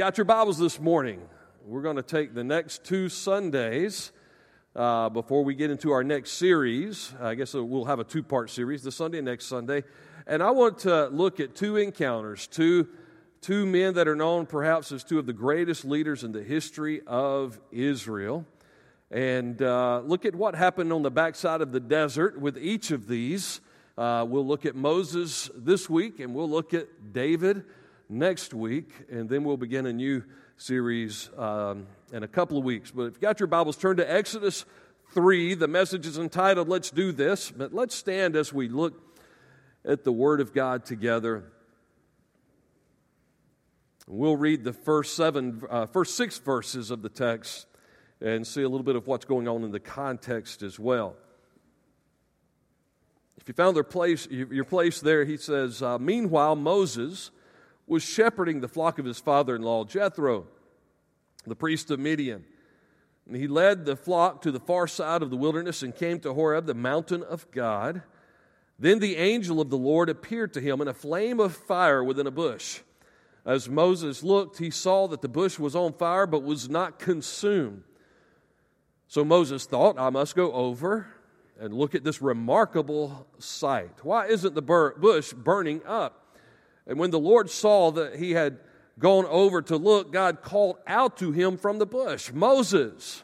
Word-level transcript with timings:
got 0.00 0.16
your 0.16 0.24
Bibles 0.24 0.56
this 0.56 0.80
morning, 0.80 1.20
we're 1.66 1.82
going 1.82 1.96
to 1.96 2.02
take 2.02 2.32
the 2.32 2.42
next 2.42 2.84
two 2.84 3.10
Sundays 3.10 4.12
uh, 4.74 5.10
before 5.10 5.44
we 5.44 5.54
get 5.54 5.70
into 5.70 5.90
our 5.90 6.02
next 6.02 6.38
series. 6.38 7.12
I 7.20 7.34
guess 7.34 7.52
we'll 7.52 7.84
have 7.84 7.98
a 7.98 8.04
two 8.04 8.22
part 8.22 8.48
series 8.48 8.82
this 8.82 8.96
Sunday 8.96 9.18
and 9.18 9.26
next 9.26 9.44
Sunday. 9.44 9.84
And 10.26 10.42
I 10.42 10.52
want 10.52 10.78
to 10.78 11.08
look 11.08 11.38
at 11.38 11.54
two 11.54 11.76
encounters, 11.76 12.46
two, 12.46 12.88
two 13.42 13.66
men 13.66 13.92
that 13.92 14.08
are 14.08 14.16
known 14.16 14.46
perhaps 14.46 14.90
as 14.90 15.04
two 15.04 15.18
of 15.18 15.26
the 15.26 15.34
greatest 15.34 15.84
leaders 15.84 16.24
in 16.24 16.32
the 16.32 16.42
history 16.42 17.02
of 17.06 17.60
Israel. 17.70 18.46
And 19.10 19.60
uh, 19.60 20.00
look 20.00 20.24
at 20.24 20.34
what 20.34 20.54
happened 20.54 20.94
on 20.94 21.02
the 21.02 21.10
backside 21.10 21.60
of 21.60 21.72
the 21.72 21.80
desert 21.80 22.40
with 22.40 22.56
each 22.56 22.90
of 22.90 23.06
these. 23.06 23.60
Uh, 23.98 24.24
we'll 24.26 24.46
look 24.46 24.64
at 24.64 24.74
Moses 24.74 25.50
this 25.54 25.90
week, 25.90 26.20
and 26.20 26.34
we'll 26.34 26.48
look 26.48 26.72
at 26.72 27.12
David 27.12 27.66
next 28.10 28.52
week, 28.52 28.90
and 29.08 29.28
then 29.28 29.44
we'll 29.44 29.56
begin 29.56 29.86
a 29.86 29.92
new 29.92 30.24
series 30.56 31.30
um, 31.38 31.86
in 32.12 32.24
a 32.24 32.28
couple 32.28 32.58
of 32.58 32.64
weeks. 32.64 32.90
But 32.90 33.04
if 33.04 33.14
you 33.14 33.20
got 33.20 33.38
your 33.38 33.46
Bibles, 33.46 33.76
turn 33.76 33.96
to 33.98 34.12
Exodus 34.12 34.64
3. 35.12 35.54
The 35.54 35.68
message 35.68 36.06
is 36.06 36.18
entitled, 36.18 36.68
Let's 36.68 36.90
Do 36.90 37.12
This. 37.12 37.52
But 37.52 37.72
let's 37.72 37.94
stand 37.94 38.34
as 38.34 38.52
we 38.52 38.68
look 38.68 39.00
at 39.84 40.02
the 40.02 40.12
Word 40.12 40.40
of 40.40 40.52
God 40.52 40.84
together. 40.84 41.44
We'll 44.08 44.36
read 44.36 44.64
the 44.64 44.72
first 44.72 45.14
seven, 45.14 45.62
uh, 45.70 45.86
first 45.86 46.16
six 46.16 46.36
verses 46.38 46.90
of 46.90 47.02
the 47.02 47.08
text 47.08 47.66
and 48.20 48.44
see 48.44 48.62
a 48.62 48.68
little 48.68 48.84
bit 48.84 48.96
of 48.96 49.06
what's 49.06 49.24
going 49.24 49.46
on 49.46 49.62
in 49.62 49.70
the 49.70 49.80
context 49.80 50.62
as 50.62 50.80
well. 50.80 51.14
If 53.40 53.46
you 53.46 53.54
found 53.54 53.76
their 53.76 53.84
place, 53.84 54.26
your 54.28 54.64
place 54.64 55.00
there, 55.00 55.24
he 55.24 55.36
says, 55.36 55.80
uh, 55.80 55.98
Meanwhile, 55.98 56.56
Moses 56.56 57.30
was 57.90 58.04
shepherding 58.04 58.60
the 58.60 58.68
flock 58.68 58.98
of 59.00 59.04
his 59.04 59.18
father 59.18 59.56
in 59.56 59.62
law, 59.62 59.84
Jethro, 59.84 60.46
the 61.44 61.56
priest 61.56 61.90
of 61.90 61.98
Midian. 61.98 62.44
And 63.26 63.36
he 63.36 63.48
led 63.48 63.84
the 63.84 63.96
flock 63.96 64.42
to 64.42 64.52
the 64.52 64.60
far 64.60 64.86
side 64.86 65.22
of 65.22 65.30
the 65.30 65.36
wilderness 65.36 65.82
and 65.82 65.94
came 65.94 66.20
to 66.20 66.32
Horeb, 66.32 66.66
the 66.66 66.74
mountain 66.74 67.22
of 67.22 67.50
God. 67.50 68.02
Then 68.78 69.00
the 69.00 69.16
angel 69.16 69.60
of 69.60 69.70
the 69.70 69.76
Lord 69.76 70.08
appeared 70.08 70.54
to 70.54 70.60
him 70.60 70.80
in 70.80 70.88
a 70.88 70.94
flame 70.94 71.40
of 71.40 71.54
fire 71.54 72.02
within 72.04 72.26
a 72.26 72.30
bush. 72.30 72.80
As 73.44 73.68
Moses 73.68 74.22
looked, 74.22 74.58
he 74.58 74.70
saw 74.70 75.08
that 75.08 75.20
the 75.20 75.28
bush 75.28 75.58
was 75.58 75.74
on 75.74 75.92
fire 75.92 76.26
but 76.26 76.44
was 76.44 76.68
not 76.68 76.98
consumed. 76.98 77.82
So 79.08 79.24
Moses 79.24 79.64
thought, 79.66 79.98
I 79.98 80.10
must 80.10 80.36
go 80.36 80.52
over 80.52 81.08
and 81.58 81.74
look 81.74 81.96
at 81.96 82.04
this 82.04 82.22
remarkable 82.22 83.26
sight. 83.38 84.04
Why 84.04 84.26
isn't 84.26 84.54
the 84.54 84.62
bush 84.62 85.32
burning 85.32 85.82
up? 85.84 86.19
And 86.86 86.98
when 86.98 87.10
the 87.10 87.18
Lord 87.18 87.50
saw 87.50 87.90
that 87.92 88.16
he 88.16 88.32
had 88.32 88.58
gone 88.98 89.26
over 89.26 89.62
to 89.62 89.76
look, 89.76 90.12
God 90.12 90.42
called 90.42 90.78
out 90.86 91.16
to 91.18 91.32
him 91.32 91.56
from 91.56 91.78
the 91.78 91.86
bush 91.86 92.30
Moses, 92.32 93.22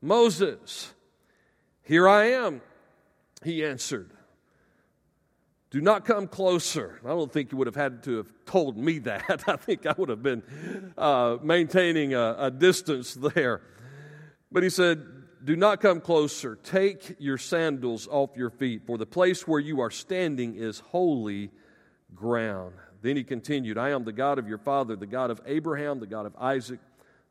Moses, 0.00 0.92
here 1.82 2.08
I 2.08 2.26
am, 2.26 2.62
he 3.44 3.64
answered. 3.64 4.10
Do 5.70 5.80
not 5.80 6.04
come 6.04 6.26
closer. 6.26 7.00
I 7.04 7.08
don't 7.08 7.32
think 7.32 7.52
you 7.52 7.58
would 7.58 7.68
have 7.68 7.76
had 7.76 8.02
to 8.02 8.16
have 8.16 8.32
told 8.44 8.76
me 8.76 8.98
that. 9.00 9.44
I 9.48 9.54
think 9.54 9.86
I 9.86 9.94
would 9.96 10.08
have 10.08 10.22
been 10.22 10.42
uh, 10.98 11.36
maintaining 11.42 12.12
a, 12.12 12.34
a 12.38 12.50
distance 12.50 13.14
there. 13.14 13.60
But 14.50 14.64
he 14.64 14.70
said, 14.70 15.06
Do 15.44 15.54
not 15.54 15.80
come 15.80 16.00
closer. 16.00 16.56
Take 16.56 17.14
your 17.20 17.38
sandals 17.38 18.08
off 18.10 18.30
your 18.36 18.50
feet, 18.50 18.84
for 18.84 18.98
the 18.98 19.06
place 19.06 19.46
where 19.46 19.60
you 19.60 19.80
are 19.80 19.92
standing 19.92 20.56
is 20.56 20.80
holy 20.80 21.52
ground. 22.14 22.74
Then 23.02 23.16
he 23.16 23.24
continued, 23.24 23.78
I 23.78 23.90
am 23.90 24.04
the 24.04 24.12
God 24.12 24.38
of 24.38 24.48
your 24.48 24.58
father, 24.58 24.96
the 24.96 25.06
God 25.06 25.30
of 25.30 25.40
Abraham, 25.46 26.00
the 26.00 26.06
God 26.06 26.26
of 26.26 26.34
Isaac, 26.38 26.80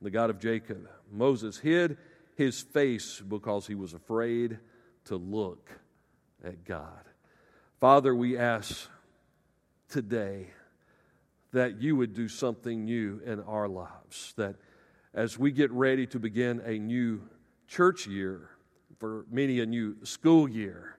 the 0.02 0.10
God 0.10 0.30
of 0.30 0.40
Jacob. 0.40 0.88
Moses 1.12 1.58
hid 1.58 1.98
his 2.36 2.62
face 2.62 3.22
because 3.22 3.68
he 3.68 3.76
was 3.76 3.94
afraid 3.94 4.60
to 5.06 5.18
look 5.18 5.70
at 6.44 6.64
God. 6.64 7.04
Father, 7.80 8.16
we 8.16 8.38
ask 8.38 8.90
today 9.90 10.48
that 11.52 11.82
you 11.82 11.96
would 11.96 12.14
do 12.14 12.28
something 12.28 12.86
new 12.86 13.22
in 13.26 13.42
our 13.42 13.68
lives, 13.68 14.34
that 14.38 14.56
as 15.14 15.38
we 15.38 15.52
get 15.52 15.72
ready 15.72 16.06
to 16.08 16.20
begin 16.20 16.62
a 16.66 16.78
new 16.78 17.22
church 17.68 18.08
year, 18.08 18.50
for 19.00 19.26
many 19.32 19.60
a 19.60 19.66
new 19.66 19.96
school 20.04 20.48
year, 20.48 20.99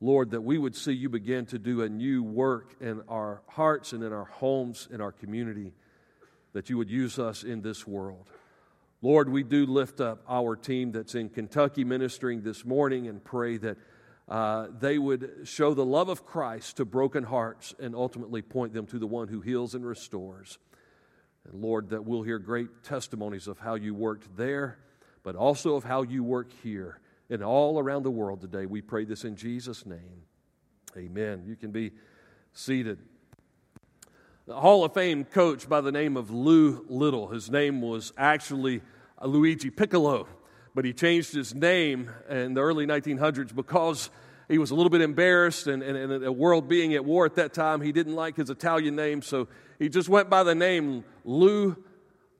Lord, 0.00 0.32
that 0.32 0.42
we 0.42 0.58
would 0.58 0.76
see 0.76 0.92
you 0.92 1.08
begin 1.08 1.46
to 1.46 1.58
do 1.58 1.82
a 1.82 1.88
new 1.88 2.22
work 2.22 2.74
in 2.80 3.02
our 3.08 3.40
hearts 3.48 3.92
and 3.92 4.04
in 4.04 4.12
our 4.12 4.26
homes, 4.26 4.88
in 4.90 5.00
our 5.00 5.12
community, 5.12 5.72
that 6.52 6.68
you 6.68 6.76
would 6.76 6.90
use 6.90 7.18
us 7.18 7.42
in 7.42 7.62
this 7.62 7.86
world. 7.86 8.28
Lord, 9.00 9.30
we 9.30 9.42
do 9.42 9.64
lift 9.64 10.00
up 10.00 10.22
our 10.28 10.54
team 10.54 10.92
that's 10.92 11.14
in 11.14 11.30
Kentucky 11.30 11.84
ministering 11.84 12.42
this 12.42 12.64
morning 12.64 13.08
and 13.08 13.24
pray 13.24 13.56
that 13.58 13.78
uh, 14.28 14.66
they 14.80 14.98
would 14.98 15.42
show 15.44 15.72
the 15.72 15.84
love 15.84 16.08
of 16.08 16.26
Christ 16.26 16.78
to 16.78 16.84
broken 16.84 17.24
hearts 17.24 17.74
and 17.78 17.94
ultimately 17.94 18.42
point 18.42 18.74
them 18.74 18.86
to 18.86 18.98
the 18.98 19.06
one 19.06 19.28
who 19.28 19.40
heals 19.40 19.74
and 19.74 19.86
restores. 19.86 20.58
And 21.44 21.62
Lord, 21.62 21.90
that 21.90 22.04
we'll 22.04 22.22
hear 22.22 22.38
great 22.38 22.82
testimonies 22.82 23.46
of 23.46 23.58
how 23.58 23.76
you 23.76 23.94
worked 23.94 24.36
there, 24.36 24.78
but 25.22 25.36
also 25.36 25.76
of 25.76 25.84
how 25.84 26.02
you 26.02 26.22
work 26.24 26.50
here 26.62 27.00
and 27.30 27.42
all 27.42 27.78
around 27.78 28.02
the 28.04 28.10
world 28.10 28.40
today. 28.40 28.66
We 28.66 28.80
pray 28.80 29.04
this 29.04 29.24
in 29.24 29.36
Jesus' 29.36 29.84
name. 29.86 30.22
Amen. 30.96 31.44
You 31.46 31.56
can 31.56 31.70
be 31.70 31.92
seated. 32.52 32.98
The 34.46 34.54
Hall 34.54 34.84
of 34.84 34.94
Fame 34.94 35.24
coach 35.24 35.68
by 35.68 35.80
the 35.80 35.92
name 35.92 36.16
of 36.16 36.30
Lou 36.30 36.84
Little. 36.88 37.28
His 37.28 37.50
name 37.50 37.82
was 37.82 38.12
actually 38.16 38.80
Luigi 39.22 39.70
Piccolo, 39.70 40.28
but 40.74 40.84
he 40.84 40.92
changed 40.92 41.34
his 41.34 41.54
name 41.54 42.10
in 42.28 42.54
the 42.54 42.60
early 42.60 42.86
1900s 42.86 43.54
because 43.54 44.08
he 44.48 44.58
was 44.58 44.70
a 44.70 44.74
little 44.76 44.90
bit 44.90 45.00
embarrassed 45.00 45.66
and, 45.66 45.82
and, 45.82 45.96
and 45.96 46.22
the 46.22 46.30
world 46.30 46.68
being 46.68 46.94
at 46.94 47.04
war 47.04 47.26
at 47.26 47.34
that 47.34 47.52
time, 47.52 47.80
he 47.80 47.90
didn't 47.90 48.14
like 48.14 48.36
his 48.36 48.48
Italian 48.48 48.94
name, 48.94 49.20
so 49.20 49.48
he 49.80 49.88
just 49.88 50.08
went 50.08 50.30
by 50.30 50.44
the 50.44 50.54
name 50.54 51.04
Lou 51.24 51.76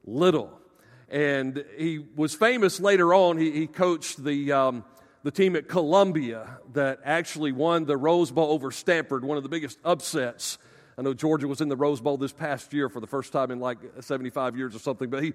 Little 0.05 0.61
and 1.09 1.65
he 1.77 1.99
was 1.99 2.35
famous 2.35 2.81
later 2.81 3.15
on. 3.15 3.39
He, 3.39 3.51
he 3.53 3.67
coached 3.67 4.23
the, 4.23 4.53
um, 4.53 4.85
the 5.23 5.31
team 5.31 5.57
at 5.57 5.69
Columbia 5.69 6.59
that 6.73 7.01
actually 7.05 7.53
won 7.53 7.85
the 7.85 7.97
Rose 7.97 8.31
Bowl 8.31 8.51
over 8.51 8.71
Stanford, 8.71 9.25
one 9.25 9.37
of 9.37 9.43
the 9.43 9.49
biggest 9.49 9.79
upsets. 9.85 10.59
I 10.99 11.03
know 11.03 11.15
Georgia 11.15 11.47
was 11.47 11.61
in 11.61 11.69
the 11.69 11.77
Rose 11.77 12.01
Bowl 12.01 12.17
this 12.17 12.33
past 12.33 12.73
year 12.73 12.89
for 12.89 13.01
the 13.01 13.07
first 13.07 13.33
time 13.33 13.51
in 13.51 13.61
like 13.61 13.79
75 14.01 14.57
years 14.57 14.75
or 14.75 14.79
something, 14.79 15.11
but 15.11 15.23
he, 15.23 15.35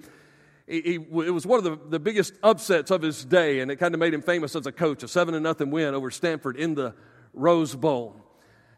he, 0.67 0.81
he 0.81 0.93
it 0.95 1.33
was 1.33 1.45
one 1.45 1.59
of 1.59 1.63
the, 1.63 1.77
the 1.89 1.99
biggest 1.99 2.33
upsets 2.43 2.91
of 2.91 3.01
his 3.01 3.23
day, 3.23 3.59
and 3.59 3.71
it 3.71 3.77
kind 3.77 3.93
of 3.93 3.99
made 3.99 4.13
him 4.13 4.21
famous 4.21 4.55
as 4.55 4.65
a 4.65 4.71
coach. 4.71 5.03
A 5.03 5.07
seven 5.07 5.33
to 5.35 5.39
nothing 5.39 5.71
win 5.71 5.93
over 5.93 6.11
Stanford 6.11 6.57
in 6.57 6.75
the 6.75 6.95
Rose 7.33 7.75
Bowl, 7.75 8.15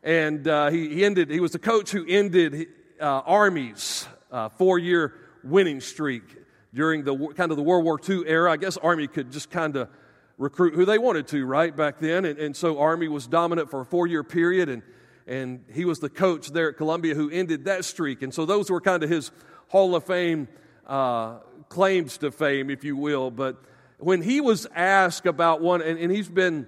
and 0.04 0.48
uh, 0.48 0.70
he, 0.70 0.90
he 0.90 1.06
ended. 1.06 1.30
He 1.30 1.40
was 1.40 1.52
the 1.52 1.60
coach 1.60 1.92
who 1.92 2.06
ended 2.06 2.68
uh, 3.00 3.22
Army's 3.26 4.06
uh, 4.30 4.50
four-year 4.50 5.14
winning 5.44 5.80
streak 5.80 6.43
during 6.74 7.04
the 7.04 7.16
kind 7.36 7.52
of 7.52 7.58
the 7.58 7.64
World 7.64 7.86
War 7.86 8.00
II 8.08 8.24
era. 8.28 8.52
I 8.52 8.58
guess 8.58 8.78
Army 8.78 9.08
could 9.08 9.32
just 9.32 9.50
kind 9.50 9.76
of 9.76 9.90
recruit 10.38 10.74
who 10.74 10.86
they 10.86 10.98
wanted 10.98 11.28
to, 11.28 11.46
right, 11.46 11.76
back 11.76 12.00
then. 12.00 12.26
And, 12.26 12.40
and 12.40 12.56
so 12.56 12.80
Army 12.80 13.08
was 13.08 13.28
dominant 13.28 13.70
for 13.70 13.82
a 13.82 13.86
four 13.86 14.08
year 14.08 14.24
period, 14.24 14.70
and, 14.70 14.82
and 15.28 15.64
he 15.72 15.86
was 15.86 16.00
the 16.00 16.10
coach 16.10 16.50
there 16.50 16.70
at 16.70 16.78
Columbia 16.78 17.16
who 17.16 17.30
ended 17.30 17.66
that 17.66 17.86
streak. 17.86 18.22
And 18.22 18.34
so 18.34 18.46
those 18.46 18.70
were 18.70 18.82
kind 18.82 19.04
of 19.04 19.10
his 19.10 19.32
Hall 19.68 19.96
of 19.96 20.06
Fame 20.06 20.48
uh, 20.88 21.40
claims 21.70 22.18
to 22.20 22.32
fame, 22.32 22.70
if 22.70 22.84
you 22.84 22.98
will. 22.98 23.32
But 23.32 23.64
when 24.00 24.22
he 24.22 24.42
was 24.42 24.68
asked 24.76 25.26
about 25.26 25.62
one, 25.62 25.82
and, 25.82 25.98
and 25.98 26.12
he's 26.12 26.30
been, 26.30 26.68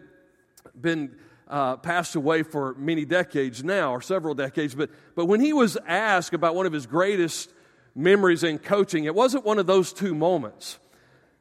been 0.80 1.16
uh, 1.48 1.78
passed 1.78 2.16
away 2.16 2.44
for 2.44 2.74
many 2.76 3.06
decades 3.06 3.64
now, 3.64 3.92
or 3.92 4.02
several 4.02 4.34
decades, 4.36 4.74
but, 4.74 4.90
but 5.16 5.26
when 5.26 5.42
he 5.42 5.54
was 5.54 5.78
asked 5.86 6.34
about 6.34 6.56
one 6.56 6.66
of 6.66 6.74
his 6.74 6.86
greatest 6.86 7.50
memories 7.96 8.44
in 8.44 8.60
coaching, 8.60 9.06
it 9.06 9.16
wasn't 9.16 9.46
one 9.46 9.58
of 9.58 9.68
those 9.68 9.94
two 9.94 10.14
moments. 10.14 10.78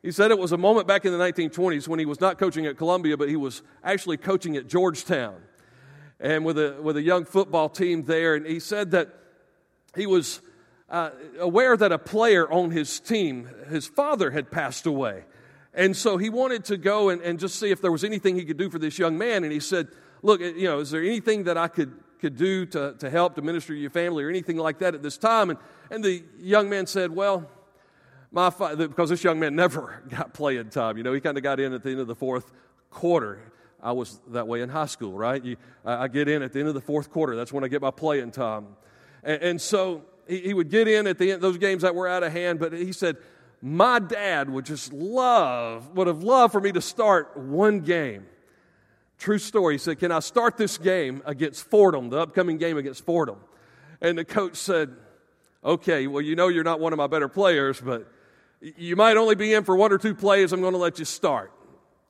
He 0.02 0.12
said 0.12 0.30
it 0.30 0.38
was 0.38 0.52
a 0.52 0.58
moment 0.58 0.86
back 0.86 1.04
in 1.04 1.12
the 1.12 1.18
1920s 1.18 1.88
when 1.88 1.98
he 1.98 2.04
was 2.04 2.20
not 2.20 2.38
coaching 2.38 2.66
at 2.66 2.76
Columbia, 2.76 3.16
but 3.16 3.28
he 3.28 3.36
was 3.36 3.62
actually 3.82 4.18
coaching 4.18 4.56
at 4.56 4.68
Georgetown 4.68 5.40
and 6.20 6.44
with 6.44 6.58
a, 6.58 6.76
with 6.80 6.96
a 6.96 7.02
young 7.02 7.24
football 7.24 7.68
team 7.68 8.04
there. 8.04 8.34
And 8.34 8.46
he 8.46 8.60
said 8.60 8.90
that 8.92 9.14
he 9.96 10.06
was 10.06 10.40
uh, 10.90 11.10
aware 11.38 11.76
that 11.76 11.90
a 11.90 11.98
player 11.98 12.50
on 12.50 12.70
his 12.70 13.00
team, 13.00 13.48
his 13.68 13.86
father 13.86 14.30
had 14.30 14.50
passed 14.50 14.86
away. 14.86 15.24
And 15.72 15.96
so 15.96 16.18
he 16.18 16.30
wanted 16.30 16.66
to 16.66 16.76
go 16.76 17.08
and, 17.08 17.20
and 17.22 17.38
just 17.38 17.58
see 17.58 17.70
if 17.70 17.80
there 17.80 17.90
was 17.90 18.04
anything 18.04 18.36
he 18.36 18.44
could 18.44 18.58
do 18.58 18.70
for 18.70 18.78
this 18.78 18.98
young 18.98 19.18
man. 19.18 19.42
And 19.42 19.52
he 19.52 19.60
said, 19.60 19.88
Look, 20.22 20.40
you 20.40 20.64
know, 20.64 20.78
is 20.78 20.90
there 20.90 21.02
anything 21.02 21.44
that 21.44 21.58
I 21.58 21.68
could 21.68 21.92
could 22.24 22.36
do 22.38 22.64
to, 22.64 22.94
to 22.98 23.10
help 23.10 23.34
to 23.34 23.42
minister 23.42 23.74
to 23.74 23.78
your 23.78 23.90
family 23.90 24.24
or 24.24 24.30
anything 24.30 24.56
like 24.56 24.78
that 24.78 24.94
at 24.94 25.02
this 25.02 25.18
time. 25.18 25.50
And, 25.50 25.58
and 25.90 26.02
the 26.02 26.24
young 26.38 26.70
man 26.70 26.86
said, 26.86 27.10
Well, 27.10 27.46
my 28.32 28.48
fa-, 28.48 28.74
because 28.78 29.10
this 29.10 29.22
young 29.22 29.38
man 29.38 29.54
never 29.54 30.02
got 30.08 30.32
playing 30.32 30.70
time. 30.70 30.96
You 30.96 31.02
know, 31.02 31.12
he 31.12 31.20
kind 31.20 31.36
of 31.36 31.42
got 31.42 31.60
in 31.60 31.74
at 31.74 31.82
the 31.82 31.90
end 31.90 32.00
of 32.00 32.06
the 32.06 32.14
fourth 32.14 32.50
quarter. 32.88 33.52
I 33.82 33.92
was 33.92 34.18
that 34.28 34.48
way 34.48 34.62
in 34.62 34.70
high 34.70 34.86
school, 34.86 35.12
right? 35.12 35.44
You, 35.44 35.58
I 35.84 36.08
get 36.08 36.26
in 36.26 36.42
at 36.42 36.54
the 36.54 36.60
end 36.60 36.68
of 36.68 36.74
the 36.74 36.80
fourth 36.80 37.10
quarter. 37.10 37.36
That's 37.36 37.52
when 37.52 37.62
I 37.62 37.68
get 37.68 37.82
my 37.82 37.90
playing 37.90 38.30
time. 38.30 38.68
And, 39.22 39.42
and 39.42 39.60
so 39.60 40.02
he, 40.26 40.40
he 40.40 40.54
would 40.54 40.70
get 40.70 40.88
in 40.88 41.06
at 41.06 41.18
the 41.18 41.32
end, 41.32 41.42
those 41.42 41.58
games 41.58 41.82
that 41.82 41.94
were 41.94 42.08
out 42.08 42.22
of 42.22 42.32
hand, 42.32 42.58
but 42.58 42.72
he 42.72 42.92
said, 42.92 43.18
my 43.60 43.98
dad 43.98 44.48
would 44.48 44.64
just 44.64 44.94
love, 44.94 45.94
would 45.94 46.06
have 46.06 46.22
loved 46.22 46.52
for 46.52 46.60
me 46.62 46.72
to 46.72 46.80
start 46.80 47.36
one 47.36 47.80
game. 47.80 48.24
True 49.18 49.38
story. 49.38 49.74
He 49.74 49.78
said, 49.78 49.98
Can 49.98 50.12
I 50.12 50.20
start 50.20 50.56
this 50.56 50.78
game 50.78 51.22
against 51.24 51.64
Fordham, 51.64 52.10
the 52.10 52.18
upcoming 52.18 52.58
game 52.58 52.76
against 52.76 53.04
Fordham? 53.04 53.38
And 54.00 54.18
the 54.18 54.24
coach 54.24 54.56
said, 54.56 54.94
Okay, 55.64 56.06
well, 56.06 56.20
you 56.20 56.36
know 56.36 56.48
you're 56.48 56.64
not 56.64 56.80
one 56.80 56.92
of 56.92 56.98
my 56.98 57.06
better 57.06 57.28
players, 57.28 57.80
but 57.80 58.06
you 58.60 58.96
might 58.96 59.16
only 59.16 59.34
be 59.34 59.54
in 59.54 59.64
for 59.64 59.76
one 59.76 59.92
or 59.92 59.98
two 59.98 60.14
plays. 60.14 60.52
I'm 60.52 60.60
going 60.60 60.72
to 60.72 60.78
let 60.78 60.98
you 60.98 61.04
start. 61.04 61.52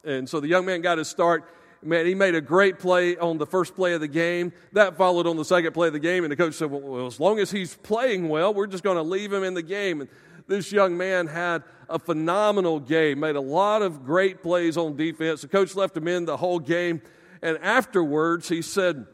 And 0.04 0.28
so 0.28 0.40
the 0.40 0.48
young 0.48 0.66
man 0.66 0.80
got 0.80 0.98
his 0.98 1.08
start. 1.08 1.44
Man, 1.82 2.06
he 2.06 2.14
made 2.14 2.34
a 2.34 2.40
great 2.40 2.78
play 2.78 3.16
on 3.16 3.36
the 3.38 3.46
first 3.46 3.74
play 3.74 3.92
of 3.92 4.00
the 4.00 4.08
game. 4.08 4.52
That 4.72 4.96
followed 4.96 5.26
on 5.26 5.36
the 5.36 5.44
second 5.44 5.72
play 5.72 5.88
of 5.88 5.92
the 5.92 5.98
game, 5.98 6.24
and 6.24 6.32
the 6.32 6.36
coach 6.36 6.54
said, 6.54 6.70
Well, 6.70 6.80
well 6.80 7.06
as 7.06 7.20
long 7.20 7.38
as 7.38 7.50
he's 7.50 7.74
playing 7.74 8.28
well, 8.28 8.54
we're 8.54 8.66
just 8.66 8.82
going 8.82 8.96
to 8.96 9.02
leave 9.02 9.32
him 9.32 9.44
in 9.44 9.54
the 9.54 9.62
game. 9.62 10.00
And 10.00 10.10
this 10.46 10.72
young 10.72 10.96
man 10.96 11.26
had 11.26 11.62
a 11.88 11.98
phenomenal 11.98 12.80
game, 12.80 13.20
made 13.20 13.36
a 13.36 13.40
lot 13.40 13.82
of 13.82 14.04
great 14.04 14.42
plays 14.42 14.76
on 14.76 14.96
defense. 14.96 15.42
The 15.42 15.48
coach 15.48 15.74
left 15.74 15.96
him 15.96 16.08
in 16.08 16.24
the 16.24 16.36
whole 16.36 16.58
game. 16.58 17.02
And 17.42 17.58
afterwards, 17.58 18.48
he 18.48 18.62
said, 18.62 19.06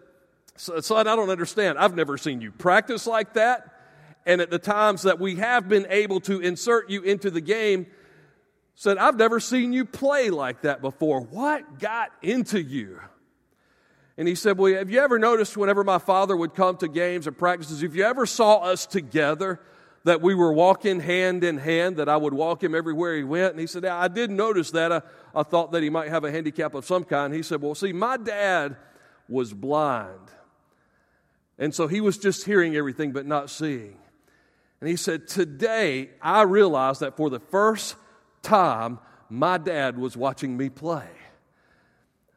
Son, 0.56 1.06
I 1.06 1.17
don't 1.17 1.31
understand. 1.31 1.78
I've 1.78 1.96
never 1.96 2.19
seen 2.19 2.40
you 2.40 2.52
practice 2.52 3.06
like 3.06 3.34
that. 3.34 3.75
And 4.26 4.40
at 4.40 4.50
the 4.50 4.58
times 4.58 5.02
that 5.02 5.19
we 5.19 5.37
have 5.37 5.69
been 5.69 5.87
able 5.88 6.20
to 6.20 6.40
insert 6.40 6.90
you 6.90 7.02
into 7.02 7.31
the 7.31 7.40
game, 7.40 7.87
said, 8.75 8.99
I've 8.99 9.16
never 9.16 9.40
seen 9.40 9.73
you 9.73 9.84
play 9.84 10.31
like 10.31 10.62
that 10.62 10.81
before. 10.81 11.20
What 11.20 11.78
got 11.78 12.11
into 12.23 12.62
you? 12.62 13.00
And 14.16 14.28
he 14.28 14.34
said, 14.34 14.58
Well, 14.58 14.75
have 14.75 14.90
you 14.90 15.00
ever 15.00 15.19
noticed 15.19 15.56
whenever 15.56 15.82
my 15.82 15.99
father 15.99 16.37
would 16.37 16.55
come 16.55 16.76
to 16.78 16.88
games 16.88 17.26
or 17.26 17.32
practices, 17.32 17.82
if 17.82 17.94
you 17.94 18.05
ever 18.05 18.26
saw 18.26 18.58
us 18.58 18.84
together, 18.84 19.61
that 20.05 20.23
we 20.23 20.35
were 20.35 20.52
walking 20.52 21.00
hand 21.00 21.44
in 21.44 21.58
hand, 21.58 21.97
that 21.99 22.08
I 22.08 22.17
would 22.17 22.32
walk 22.32 22.62
him 22.62 22.75
everywhere 22.75 23.17
he 23.17 23.25
went. 23.25 23.52
And 23.52 23.61
he 23.61 23.67
said, 23.67 23.85
I 23.85 24.08
did 24.08 24.31
notice 24.31 24.70
that. 24.70 24.93
I, 24.93 25.02
I 25.35 25.43
thought 25.43 25.73
that 25.73 25.82
he 25.82 25.91
might 25.91 26.08
have 26.08 26.25
a 26.25 26.31
handicap 26.31 26.75
of 26.75 26.87
some 26.87 27.05
kind. 27.05 27.35
He 27.35 27.43
said, 27.43 27.61
Well, 27.61 27.75
see, 27.75 27.93
my 27.93 28.17
dad 28.17 28.76
was 29.29 29.52
blind. 29.52 30.31
And 31.58 31.75
so 31.75 31.87
he 31.87 32.00
was 32.00 32.17
just 32.17 32.47
hearing 32.47 32.75
everything 32.75 33.12
but 33.12 33.26
not 33.26 33.50
seeing. 33.50 33.99
And 34.81 34.88
he 34.88 34.97
said, 34.97 35.29
Today 35.29 36.11
I 36.23 36.43
realized 36.43 37.00
that 37.00 37.17
for 37.17 37.29
the 37.29 37.41
first 37.41 37.97
time, 38.43 38.99
my 39.29 39.58
dad 39.58 39.99
was 39.99 40.17
watching 40.17 40.56
me 40.56 40.70
play. 40.70 41.08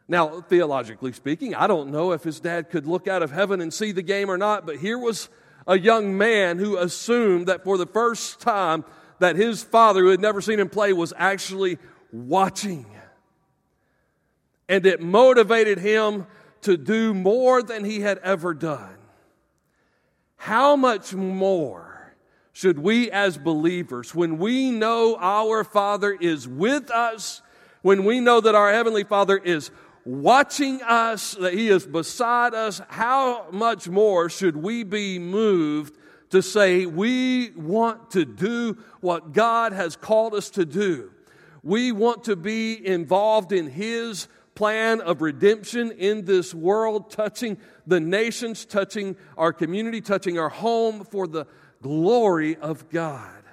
Now, 0.08 0.42
theologically 0.42 1.14
speaking, 1.14 1.56
I 1.56 1.68
don't 1.68 1.90
know 1.90 2.12
if 2.12 2.24
his 2.24 2.42
dad 2.42 2.70
could 2.70 2.86
look 2.86 3.08
out 3.08 3.24
of 3.24 3.32
heaven 3.32 3.62
and 3.62 3.74
see 3.74 3.94
the 3.94 4.02
game 4.02 4.30
or 4.30 4.38
not, 4.38 4.66
but 4.66 4.76
here 4.76 4.98
was 4.98 5.30
a 5.68 5.78
young 5.78 6.18
man 6.18 6.58
who 6.58 6.78
assumed 6.78 7.48
that 7.48 7.64
for 7.64 7.78
the 7.78 7.86
first 7.86 8.40
time 8.40 8.84
that 9.20 9.36
his 9.36 9.64
father, 9.64 10.02
who 10.02 10.10
had 10.10 10.20
never 10.20 10.42
seen 10.42 10.60
him 10.60 10.70
play, 10.70 10.94
was 10.94 11.14
actually 11.18 11.78
watching. 12.12 12.86
And 14.68 14.86
it 14.86 15.02
motivated 15.02 15.80
him 15.80 16.26
to 16.62 16.78
do 16.78 17.14
more 17.14 17.62
than 17.62 17.84
he 17.84 18.00
had 18.00 18.18
ever 18.20 18.54
done. 18.54 18.98
How 20.38 20.76
much 20.76 21.14
more 21.14 22.16
should 22.52 22.78
we 22.78 23.10
as 23.10 23.38
believers, 23.38 24.14
when 24.14 24.38
we 24.38 24.72
know 24.72 25.18
our 25.20 25.64
Father 25.64 26.12
is 26.12 26.48
with 26.48 26.92
us, 26.92 27.42
when 27.82 28.06
we 28.06 28.20
know 28.20 28.40
that 28.40 28.56
our 28.56 28.72
Heavenly 28.72 29.04
Father 29.04 29.38
is 29.38 29.72
watching 30.06 30.82
us, 30.82 31.34
that 31.36 31.54
He 31.54 31.70
is 31.70 31.86
beside 31.86 32.54
us, 32.54 32.82
how 32.90 33.50
much 33.52 33.88
more 33.88 34.30
should 34.30 34.58
we 34.58 34.84
be 34.84 35.20
moved 35.20 35.98
to 36.30 36.42
say, 36.42 36.86
we 36.86 37.52
want 37.52 38.12
to 38.12 38.26
do 38.26 38.78
what 39.02 39.34
God 39.34 39.74
has 39.74 39.96
called 39.96 40.34
us 40.34 40.50
to 40.52 40.66
do? 40.66 41.12
We 41.62 41.92
want 41.92 42.26
to 42.26 42.36
be 42.36 42.86
involved 42.86 43.52
in 43.52 43.70
His 43.70 44.28
plan 44.56 45.02
of 45.02 45.22
redemption 45.22 45.92
in 45.92 46.26
this 46.26 46.54
world, 46.54 47.10
touching 47.10 47.58
the 47.88 48.00
nations, 48.00 48.66
touching 48.66 49.16
our 49.38 49.54
community, 49.54 50.02
touching 50.02 50.38
our 50.38 50.50
home 50.50 51.04
for 51.06 51.28
the 51.28 51.46
glory 51.82 52.56
of 52.58 52.90
God. 52.90 53.44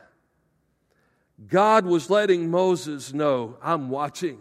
God 1.47 1.87
was 1.87 2.11
letting 2.11 2.51
Moses 2.51 3.15
know, 3.15 3.57
I'm 3.63 3.89
watching. 3.89 4.39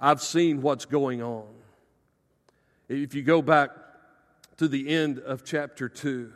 I've 0.00 0.22
seen 0.22 0.62
what's 0.62 0.86
going 0.86 1.22
on. 1.22 1.46
If 2.88 3.14
you 3.14 3.22
go 3.22 3.42
back 3.42 3.70
to 4.56 4.66
the 4.66 4.88
end 4.88 5.18
of 5.18 5.44
chapter 5.44 5.88
2, 5.88 6.32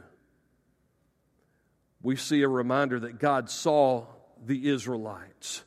we 2.03 2.17
see 2.17 2.43
a 2.43 2.49
reminder 2.49 3.01
that 3.01 3.19
God 3.19 3.49
saw 3.49 4.07
the 4.45 4.69
Israelites 4.69 5.65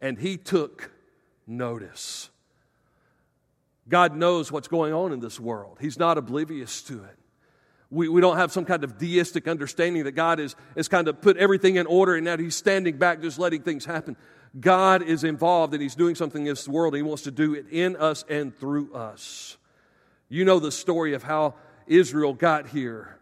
and 0.00 0.16
he 0.16 0.36
took 0.36 0.92
notice. 1.46 2.30
God 3.88 4.14
knows 4.14 4.52
what's 4.52 4.68
going 4.68 4.94
on 4.94 5.12
in 5.12 5.20
this 5.20 5.40
world, 5.40 5.78
He's 5.80 5.98
not 5.98 6.16
oblivious 6.16 6.82
to 6.82 7.04
it. 7.04 7.16
We, 7.92 8.08
we 8.08 8.20
don't 8.20 8.36
have 8.36 8.52
some 8.52 8.64
kind 8.64 8.84
of 8.84 8.98
deistic 8.98 9.48
understanding 9.48 10.04
that 10.04 10.12
God 10.12 10.38
is, 10.38 10.54
is 10.76 10.86
kind 10.86 11.08
of 11.08 11.20
put 11.20 11.36
everything 11.36 11.74
in 11.74 11.86
order 11.88 12.14
and 12.14 12.24
now 12.24 12.36
He's 12.36 12.54
standing 12.54 12.98
back 12.98 13.20
just 13.20 13.38
letting 13.38 13.62
things 13.62 13.84
happen. 13.84 14.16
God 14.58 15.02
is 15.02 15.22
involved 15.22 15.74
and 15.74 15.82
He's 15.82 15.94
doing 15.94 16.14
something 16.14 16.42
in 16.42 16.52
this 16.52 16.66
world. 16.66 16.94
And 16.94 17.04
he 17.04 17.08
wants 17.08 17.22
to 17.24 17.30
do 17.30 17.54
it 17.54 17.66
in 17.70 17.96
us 17.96 18.24
and 18.28 18.56
through 18.58 18.92
us. 18.94 19.56
You 20.28 20.44
know 20.44 20.58
the 20.58 20.72
story 20.72 21.14
of 21.14 21.22
how 21.22 21.54
Israel 21.86 22.32
got 22.32 22.68
here. 22.68 23.18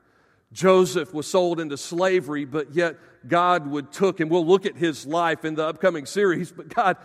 Joseph 0.53 1.13
was 1.13 1.27
sold 1.27 1.61
into 1.61 1.77
slavery, 1.77 2.45
but 2.45 2.75
yet 2.75 2.97
God 3.27 3.67
would 3.67 3.93
took, 3.93 4.21
and 4.21 4.31
we'll 4.31 4.47
look 4.47 4.65
at 4.65 4.77
his 4.77 5.07
life 5.07 5.45
in 5.45 5.55
the 5.55 5.67
upcoming 5.67 6.07
series, 6.07 6.51
but 6.51 6.75
God 6.75 6.97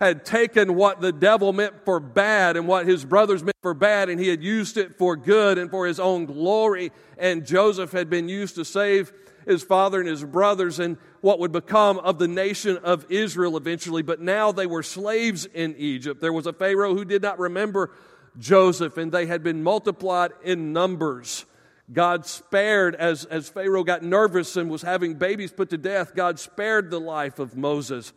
had 0.00 0.24
taken 0.24 0.74
what 0.74 1.00
the 1.00 1.12
devil 1.12 1.52
meant 1.52 1.84
for 1.84 2.00
bad 2.00 2.56
and 2.56 2.66
what 2.66 2.86
his 2.86 3.04
brothers 3.04 3.42
meant 3.42 3.56
for 3.62 3.74
bad, 3.74 4.08
and 4.08 4.20
he 4.20 4.28
had 4.28 4.42
used 4.42 4.76
it 4.76 4.98
for 4.98 5.16
good 5.16 5.58
and 5.58 5.70
for 5.70 5.86
his 5.86 5.98
own 5.98 6.26
glory. 6.26 6.92
And 7.18 7.46
Joseph 7.46 7.92
had 7.92 8.10
been 8.10 8.28
used 8.28 8.56
to 8.56 8.64
save 8.64 9.12
his 9.46 9.62
father 9.62 10.00
and 10.00 10.08
his 10.08 10.24
brothers 10.24 10.78
and 10.78 10.98
what 11.26 11.40
would 11.40 11.50
become 11.50 11.98
of 11.98 12.20
the 12.20 12.28
nation 12.28 12.76
of 12.84 13.04
Israel 13.10 13.56
eventually. 13.56 14.00
But 14.00 14.20
now 14.20 14.52
they 14.52 14.68
were 14.68 14.84
slaves 14.84 15.44
in 15.44 15.74
Egypt. 15.76 16.20
There 16.20 16.32
was 16.32 16.46
a 16.46 16.52
Pharaoh 16.52 16.94
who 16.94 17.04
did 17.04 17.20
not 17.20 17.40
remember 17.40 17.90
Joseph, 18.38 18.96
and 18.96 19.10
they 19.10 19.26
had 19.26 19.42
been 19.42 19.64
multiplied 19.64 20.30
in 20.44 20.72
numbers. 20.72 21.44
God 21.92 22.26
spared, 22.26 22.94
as, 22.94 23.24
as 23.24 23.48
Pharaoh 23.48 23.82
got 23.82 24.04
nervous 24.04 24.56
and 24.56 24.70
was 24.70 24.82
having 24.82 25.14
babies 25.14 25.50
put 25.50 25.70
to 25.70 25.78
death, 25.78 26.14
God 26.14 26.38
spared 26.38 26.92
the 26.92 27.00
life 27.00 27.40
of 27.40 27.56
Moses. 27.56 28.12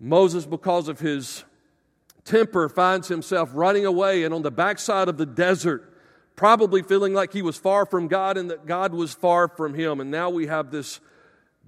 Moses, 0.00 0.44
because 0.44 0.88
of 0.88 0.98
his 0.98 1.44
temper, 2.24 2.68
finds 2.68 3.06
himself 3.06 3.50
running 3.54 3.86
away 3.86 4.24
and 4.24 4.34
on 4.34 4.42
the 4.42 4.50
backside 4.50 5.08
of 5.08 5.18
the 5.18 5.26
desert 5.26 5.92
probably 6.34 6.82
feeling 6.82 7.14
like 7.14 7.32
he 7.32 7.42
was 7.42 7.56
far 7.56 7.86
from 7.86 8.08
God 8.08 8.36
and 8.36 8.50
that 8.50 8.66
God 8.66 8.92
was 8.92 9.14
far 9.14 9.46
from 9.46 9.72
him. 9.72 10.00
And 10.00 10.10
now 10.10 10.30
we 10.30 10.48
have 10.48 10.72
this 10.72 10.98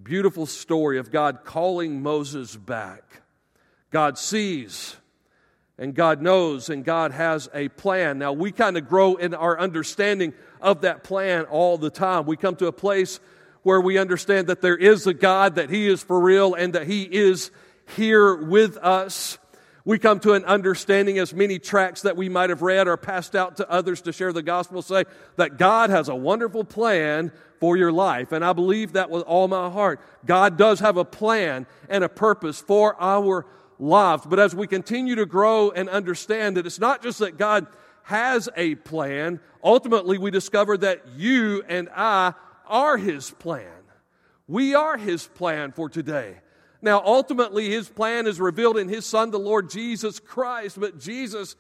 beautiful 0.02 0.46
story 0.46 0.98
of 0.98 1.10
God 1.10 1.44
calling 1.44 2.02
Moses 2.02 2.56
back. 2.56 3.22
God 3.90 4.18
sees 4.18 4.96
and 5.78 5.94
God 5.94 6.20
knows 6.20 6.68
and 6.68 6.84
God 6.84 7.12
has 7.12 7.48
a 7.54 7.68
plan. 7.68 8.18
Now 8.18 8.32
we 8.32 8.52
kind 8.52 8.76
of 8.76 8.88
grow 8.88 9.16
in 9.16 9.34
our 9.34 9.58
understanding 9.58 10.34
of 10.60 10.82
that 10.82 11.04
plan 11.04 11.44
all 11.44 11.78
the 11.78 11.90
time. 11.90 12.26
We 12.26 12.36
come 12.36 12.56
to 12.56 12.66
a 12.66 12.72
place 12.72 13.20
where 13.62 13.80
we 13.80 13.98
understand 13.98 14.48
that 14.48 14.60
there 14.60 14.76
is 14.76 15.06
a 15.06 15.14
God, 15.14 15.56
that 15.56 15.70
He 15.70 15.88
is 15.88 16.02
for 16.02 16.20
real, 16.20 16.54
and 16.54 16.72
that 16.74 16.86
He 16.86 17.02
is 17.02 17.50
here 17.96 18.34
with 18.34 18.76
us 18.78 19.38
we 19.88 19.98
come 19.98 20.20
to 20.20 20.34
an 20.34 20.44
understanding 20.44 21.18
as 21.18 21.32
many 21.32 21.58
tracts 21.58 22.02
that 22.02 22.14
we 22.14 22.28
might 22.28 22.50
have 22.50 22.60
read 22.60 22.86
or 22.86 22.98
passed 22.98 23.34
out 23.34 23.56
to 23.56 23.70
others 23.70 24.02
to 24.02 24.12
share 24.12 24.34
the 24.34 24.42
gospel 24.42 24.82
say 24.82 25.06
that 25.36 25.56
God 25.56 25.88
has 25.88 26.10
a 26.10 26.14
wonderful 26.14 26.62
plan 26.62 27.32
for 27.58 27.74
your 27.74 27.90
life. 27.90 28.32
And 28.32 28.44
I 28.44 28.52
believe 28.52 28.92
that 28.92 29.08
with 29.08 29.22
all 29.22 29.48
my 29.48 29.70
heart. 29.70 29.98
God 30.26 30.58
does 30.58 30.80
have 30.80 30.98
a 30.98 31.06
plan 31.06 31.66
and 31.88 32.04
a 32.04 32.08
purpose 32.10 32.60
for 32.60 33.00
our 33.00 33.46
lives. 33.78 34.26
But 34.26 34.38
as 34.38 34.54
we 34.54 34.66
continue 34.66 35.14
to 35.14 35.24
grow 35.24 35.70
and 35.70 35.88
understand 35.88 36.58
that 36.58 36.66
it's 36.66 36.78
not 36.78 37.02
just 37.02 37.20
that 37.20 37.38
God 37.38 37.66
has 38.02 38.46
a 38.58 38.74
plan, 38.74 39.40
ultimately 39.64 40.18
we 40.18 40.30
discover 40.30 40.76
that 40.76 41.08
you 41.16 41.62
and 41.66 41.88
I 41.96 42.34
are 42.66 42.98
His 42.98 43.30
plan. 43.30 43.72
We 44.46 44.74
are 44.74 44.98
His 44.98 45.26
plan 45.26 45.72
for 45.72 45.88
today. 45.88 46.40
Now, 46.80 47.02
ultimately, 47.04 47.68
his 47.68 47.88
plan 47.88 48.26
is 48.26 48.40
revealed 48.40 48.78
in 48.78 48.88
his 48.88 49.04
son, 49.04 49.30
the 49.30 49.38
Lord 49.38 49.68
Jesus 49.70 50.20
Christ, 50.20 50.78
but 50.78 50.98
Jesus 50.98 51.56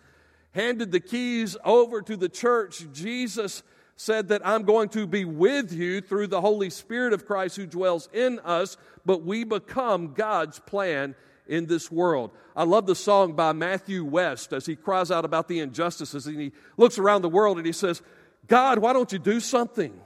handed 0.52 0.92
the 0.92 1.00
keys 1.00 1.56
over 1.64 2.02
to 2.02 2.16
the 2.16 2.28
church. 2.28 2.86
Jesus 2.92 3.62
said 3.96 4.28
that 4.28 4.46
I'm 4.46 4.62
going 4.62 4.88
to 4.90 5.06
be 5.06 5.24
with 5.24 5.72
you 5.72 6.00
through 6.00 6.28
the 6.28 6.40
Holy 6.40 6.70
Spirit 6.70 7.12
of 7.12 7.26
Christ 7.26 7.56
who 7.56 7.66
dwells 7.66 8.08
in 8.12 8.38
us, 8.40 8.76
but 9.04 9.24
we 9.24 9.42
become 9.42 10.14
God's 10.14 10.60
plan 10.60 11.16
in 11.48 11.66
this 11.66 11.90
world. 11.90 12.30
I 12.54 12.62
love 12.62 12.86
the 12.86 12.94
song 12.94 13.32
by 13.32 13.52
Matthew 13.52 14.04
West 14.04 14.52
as 14.52 14.66
he 14.66 14.76
cries 14.76 15.10
out 15.10 15.24
about 15.24 15.48
the 15.48 15.58
injustices 15.58 16.26
and 16.26 16.40
he 16.40 16.52
looks 16.76 16.98
around 16.98 17.22
the 17.22 17.28
world 17.28 17.56
and 17.56 17.66
he 17.66 17.72
says, 17.72 18.02
God, 18.46 18.78
why 18.78 18.92
don't 18.92 19.10
you 19.10 19.18
do 19.18 19.40
something? 19.40 19.98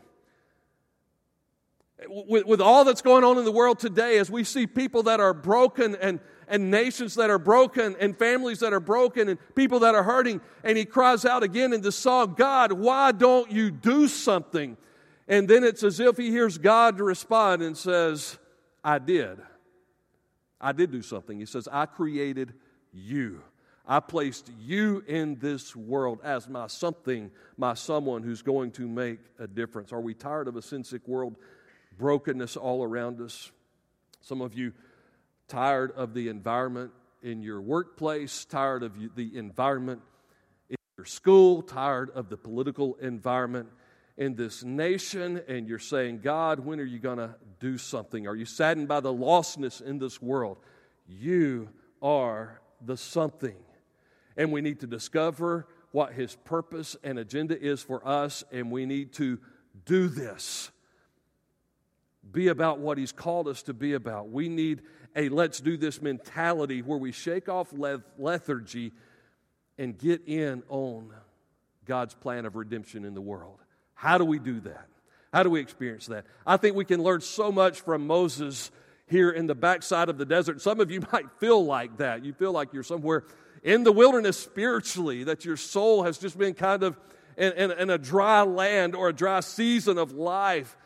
With, 2.09 2.47
with 2.47 2.61
all 2.61 2.85
that's 2.85 3.03
going 3.03 3.25
on 3.25 3.39
in 3.39 3.45
the 3.45 3.53
world 3.53 3.79
today, 3.79 4.19
as 4.19 4.31
we 4.31 4.45
see 4.45 4.67
people 4.67 5.05
that 5.05 5.21
are 5.21 5.35
broken 5.35 5.97
and, 5.97 6.21
and 6.49 6.71
nations 6.71 7.15
that 7.15 7.31
are 7.31 7.39
broken 7.39 7.97
and 8.01 8.17
families 8.19 8.61
that 8.61 8.73
are 8.73 8.81
broken 8.81 9.29
and 9.29 9.39
people 9.55 9.81
that 9.81 9.95
are 9.95 10.03
hurting, 10.03 10.41
and 10.65 10.77
he 10.77 10.85
cries 10.85 11.25
out 11.25 11.43
again 11.43 11.73
in 11.73 11.81
the 11.81 11.93
song, 11.93 12.35
God, 12.37 12.73
why 12.73 13.13
don't 13.13 13.51
you 13.51 13.71
do 13.71 14.09
something? 14.09 14.77
And 15.29 15.49
then 15.49 15.65
it's 15.65 15.83
as 15.83 16.01
if 16.01 16.17
he 16.17 16.31
hears 16.31 16.59
God 16.59 16.99
respond 16.99 17.63
and 17.63 17.77
says, 17.77 18.39
I 18.85 18.99
did. 18.99 19.39
I 20.61 20.73
did 20.73 20.93
do 20.93 21.03
something. 21.03 21.39
He 21.39 21.47
says, 21.47 21.69
I 21.71 21.87
created 21.87 22.55
you. 22.93 23.43
I 23.87 24.01
placed 24.01 24.51
you 24.61 25.03
in 25.09 25.39
this 25.41 25.75
world 25.75 26.21
as 26.23 26.49
my 26.49 26.69
something, 26.69 27.31
my 27.57 27.75
someone 27.75 28.23
who's 28.23 28.43
going 28.43 28.71
to 28.73 28.87
make 28.87 29.19
a 29.39 29.49
difference. 29.49 29.93
Are 29.93 30.01
we 30.01 30.15
tired 30.15 30.47
of 30.47 30.57
a 30.57 30.63
sin 30.63 30.85
sick 30.85 31.07
world, 31.09 31.37
brokenness 31.99 32.57
all 32.57 32.83
around 32.83 33.21
us? 33.21 33.51
Some 34.21 34.41
of 34.41 34.55
you 34.55 34.73
tired 35.49 35.93
of 35.93 36.15
the 36.15 36.29
environment 36.29 36.93
in 37.23 37.43
your 37.43 37.61
workplace, 37.61 38.45
tired 38.45 38.83
of 38.83 38.93
the 39.15 39.37
environment 39.37 40.01
in 40.69 40.77
your 40.97 41.05
school, 41.07 41.63
tired 41.63 42.11
of 42.11 42.29
the 42.29 42.37
political 42.37 42.95
environment 42.97 43.69
in 44.17 44.35
this 44.35 44.63
nation, 44.63 45.41
and 45.49 45.67
you're 45.69 45.79
saying, 45.79 46.21
God, 46.23 46.61
when 46.61 46.81
are 46.81 46.85
you 46.85 46.99
going 46.99 47.19
to 47.19 47.35
do 47.61 47.79
something? 47.79 48.27
Are 48.27 48.37
you 48.37 48.45
saddened 48.45 48.89
by 48.89 49.01
the 49.01 49.13
lostness 49.13 49.81
in 49.81 49.99
this 49.99 50.21
world? 50.21 50.59
You 51.09 51.71
are 52.01 52.61
the 52.85 52.97
something. 52.97 53.57
And 54.37 54.53
we 54.53 54.61
need 54.61 54.81
to 54.81 54.87
discover 54.87 55.67
what 55.93 56.13
His 56.13 56.35
purpose 56.35 56.97
and 57.03 57.19
agenda 57.19 57.61
is 57.61 57.83
for 57.83 58.07
us, 58.07 58.45
and 58.51 58.71
we 58.71 58.87
need 58.87 59.13
to 59.15 59.39
do 59.85 60.09
this. 60.09 60.71
Be 62.31 62.49
about 62.49 62.79
what 62.79 62.99
He's 62.99 63.13
called 63.13 63.49
us 63.49 63.63
to 63.65 63.75
be 63.75 63.95
about. 63.95 64.31
We 64.31 64.49
need 64.49 64.83
a 65.15 65.29
let's 65.29 65.61
do 65.61 65.77
this 65.77 66.01
mentality 66.01 66.83
where 66.83 66.99
we 66.99 67.13
shake 67.13 67.49
off 67.49 67.73
lethargy 68.19 68.93
and 69.79 69.99
get 69.99 70.23
in 70.27 70.63
on 70.69 71.13
God's 71.85 72.15
plan 72.15 72.47
of 72.47 72.57
redemption 72.57 73.05
in 73.05 73.15
the 73.15 73.21
world. 73.21 73.59
How 73.95 74.19
do 74.19 74.25
we 74.25 74.39
do 74.39 74.61
that? 74.61 74.89
How 75.33 75.43
do 75.43 75.51
we 75.51 75.61
experience 75.61 76.07
that? 76.07 76.27
I 76.47 76.57
think 76.57 76.77
we 76.77 76.85
can 76.85 77.03
learn 77.03 77.21
so 77.21 77.51
much 77.51 77.81
from 77.81 78.07
Moses 78.07 78.71
here 79.07 79.31
in 79.31 79.47
the 79.47 79.55
backside 79.55 80.09
of 80.09 80.19
the 80.19 80.25
desert. 80.25 80.61
Some 80.61 80.81
of 80.81 80.91
you 80.91 81.03
might 81.13 81.31
feel 81.39 81.65
like 81.65 81.99
that. 81.99 82.25
You 82.25 82.33
feel 82.33 82.53
like 82.53 82.73
you're 82.73 82.83
somewhere 82.83 83.25
in 83.63 83.85
the 83.85 83.93
wilderness 83.93 84.39
spiritually, 84.39 85.25
that 85.25 85.45
your 85.45 85.57
soul 85.57 86.03
has 86.03 86.19
just 86.19 86.37
been 86.37 86.55
kind 86.55 86.83
of 86.83 86.99
in, 87.37 87.53
in, 87.53 87.71
in 87.71 87.91
a 87.91 87.99
dry 87.99 88.43
land 88.43 88.95
or 88.95 89.09
a 89.09 89.13
dry 89.13 89.41
season 89.41 89.99
of 89.99 90.13
life. 90.13 90.77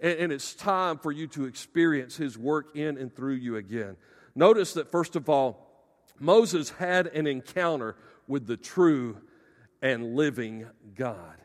And, 0.00 0.18
and 0.18 0.32
it's 0.32 0.54
time 0.54 0.98
for 0.98 1.12
you 1.12 1.26
to 1.28 1.46
experience 1.46 2.16
His 2.16 2.38
work 2.38 2.76
in 2.76 2.98
and 2.98 3.14
through 3.14 3.34
you 3.34 3.56
again. 3.56 3.96
Notice 4.34 4.74
that, 4.74 4.90
first 4.90 5.16
of 5.16 5.28
all, 5.28 5.66
Moses 6.18 6.70
had 6.70 7.08
an 7.08 7.26
encounter 7.26 7.96
with 8.26 8.46
the 8.46 8.56
true 8.56 9.18
and 9.82 10.14
living 10.16 10.66
God. 10.94 11.36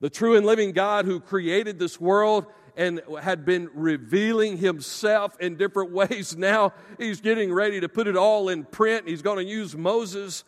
The 0.00 0.10
true 0.10 0.36
and 0.36 0.46
living 0.46 0.72
God 0.72 1.04
who 1.04 1.20
created 1.20 1.78
this 1.78 2.00
world 2.00 2.46
and 2.76 3.00
had 3.20 3.44
been 3.44 3.68
revealing 3.74 4.56
himself 4.56 5.38
in 5.40 5.56
different 5.56 5.92
ways. 5.92 6.36
Now 6.36 6.72
he's 6.98 7.20
getting 7.20 7.52
ready 7.52 7.80
to 7.80 7.88
put 7.88 8.06
it 8.06 8.16
all 8.16 8.48
in 8.48 8.64
print. 8.64 9.08
He's 9.08 9.22
going 9.22 9.44
to 9.44 9.50
use 9.50 9.76
Moses 9.76 10.44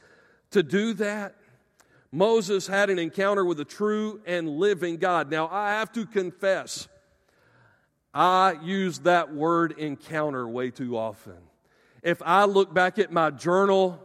to 0.50 0.62
do 0.62 0.95
that. 0.95 1.35
Moses 2.11 2.66
had 2.66 2.90
an 2.90 2.99
encounter 2.99 3.45
with 3.45 3.57
the 3.57 3.64
true 3.64 4.21
and 4.26 4.49
living 4.49 4.99
God. 4.99 5.31
Now 5.31 5.49
I 5.50 5.71
have 5.71 5.92
to 5.92 6.04
confess, 6.04 6.88
I 8.14 8.57
use 8.62 9.00
that 9.00 9.33
word 9.35 9.73
encounter 9.78 10.47
way 10.47 10.71
too 10.71 10.97
often. 10.97 11.38
If 12.02 12.21
I 12.23 12.45
look 12.45 12.75
back 12.75 12.99
at 12.99 13.12
my 13.12 13.31
journal 13.31 14.02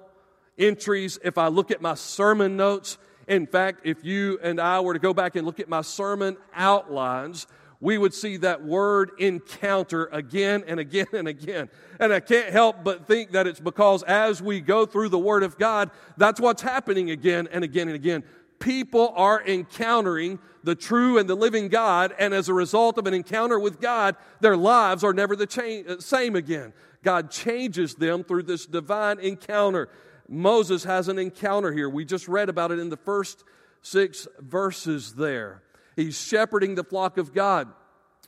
entries, 0.57 1.19
if 1.23 1.37
I 1.37 1.47
look 1.47 1.71
at 1.71 1.81
my 1.81 1.95
sermon 1.95 2.55
notes, 2.55 2.97
in 3.27 3.47
fact, 3.47 3.81
if 3.83 4.05
you 4.05 4.39
and 4.41 4.61
I 4.61 4.79
were 4.79 4.93
to 4.93 4.99
go 4.99 5.13
back 5.13 5.35
and 5.35 5.45
look 5.45 5.59
at 5.59 5.67
my 5.67 5.81
sermon 5.81 6.37
outlines, 6.53 7.47
we 7.79 7.97
would 7.97 8.13
see 8.13 8.37
that 8.37 8.63
word 8.63 9.11
encounter 9.19 10.05
again 10.11 10.63
and 10.67 10.79
again 10.79 11.07
and 11.13 11.27
again. 11.27 11.69
And 11.99 12.13
I 12.13 12.19
can't 12.19 12.51
help 12.51 12.83
but 12.83 13.05
think 13.05 13.31
that 13.31 13.45
it's 13.45 13.59
because 13.59 14.03
as 14.03 14.41
we 14.41 14.61
go 14.61 14.85
through 14.85 15.09
the 15.09 15.19
Word 15.19 15.43
of 15.43 15.57
God, 15.57 15.91
that's 16.15 16.39
what's 16.39 16.61
happening 16.61 17.11
again 17.11 17.47
and 17.51 17.63
again 17.63 17.87
and 17.87 17.95
again. 17.95 18.23
People 18.59 19.13
are 19.15 19.45
encountering 19.45 20.39
the 20.63 20.75
true 20.75 21.17
and 21.17 21.29
the 21.29 21.35
living 21.35 21.67
God, 21.67 22.13
and 22.19 22.33
as 22.33 22.49
a 22.49 22.53
result 22.53 22.97
of 22.97 23.07
an 23.07 23.13
encounter 23.13 23.59
with 23.59 23.79
God, 23.79 24.15
their 24.41 24.57
lives 24.57 25.03
are 25.03 25.13
never 25.13 25.35
the 25.35 25.45
cha- 25.45 25.83
uh, 25.87 25.99
same 25.99 26.35
again. 26.35 26.73
God 27.03 27.31
changes 27.31 27.95
them 27.95 28.23
through 28.23 28.43
this 28.43 28.65
divine 28.65 29.19
encounter. 29.19 29.89
Moses 30.27 30.83
has 30.83 31.07
an 31.07 31.19
encounter 31.19 31.71
here. 31.71 31.89
We 31.89 32.03
just 32.03 32.27
read 32.27 32.49
about 32.49 32.71
it 32.71 32.79
in 32.79 32.89
the 32.89 32.97
first 32.97 33.43
six 33.81 34.27
verses 34.39 35.13
there. 35.13 35.61
He's 35.95 36.19
shepherding 36.19 36.75
the 36.75 36.83
flock 36.83 37.17
of 37.17 37.33
God 37.33 37.69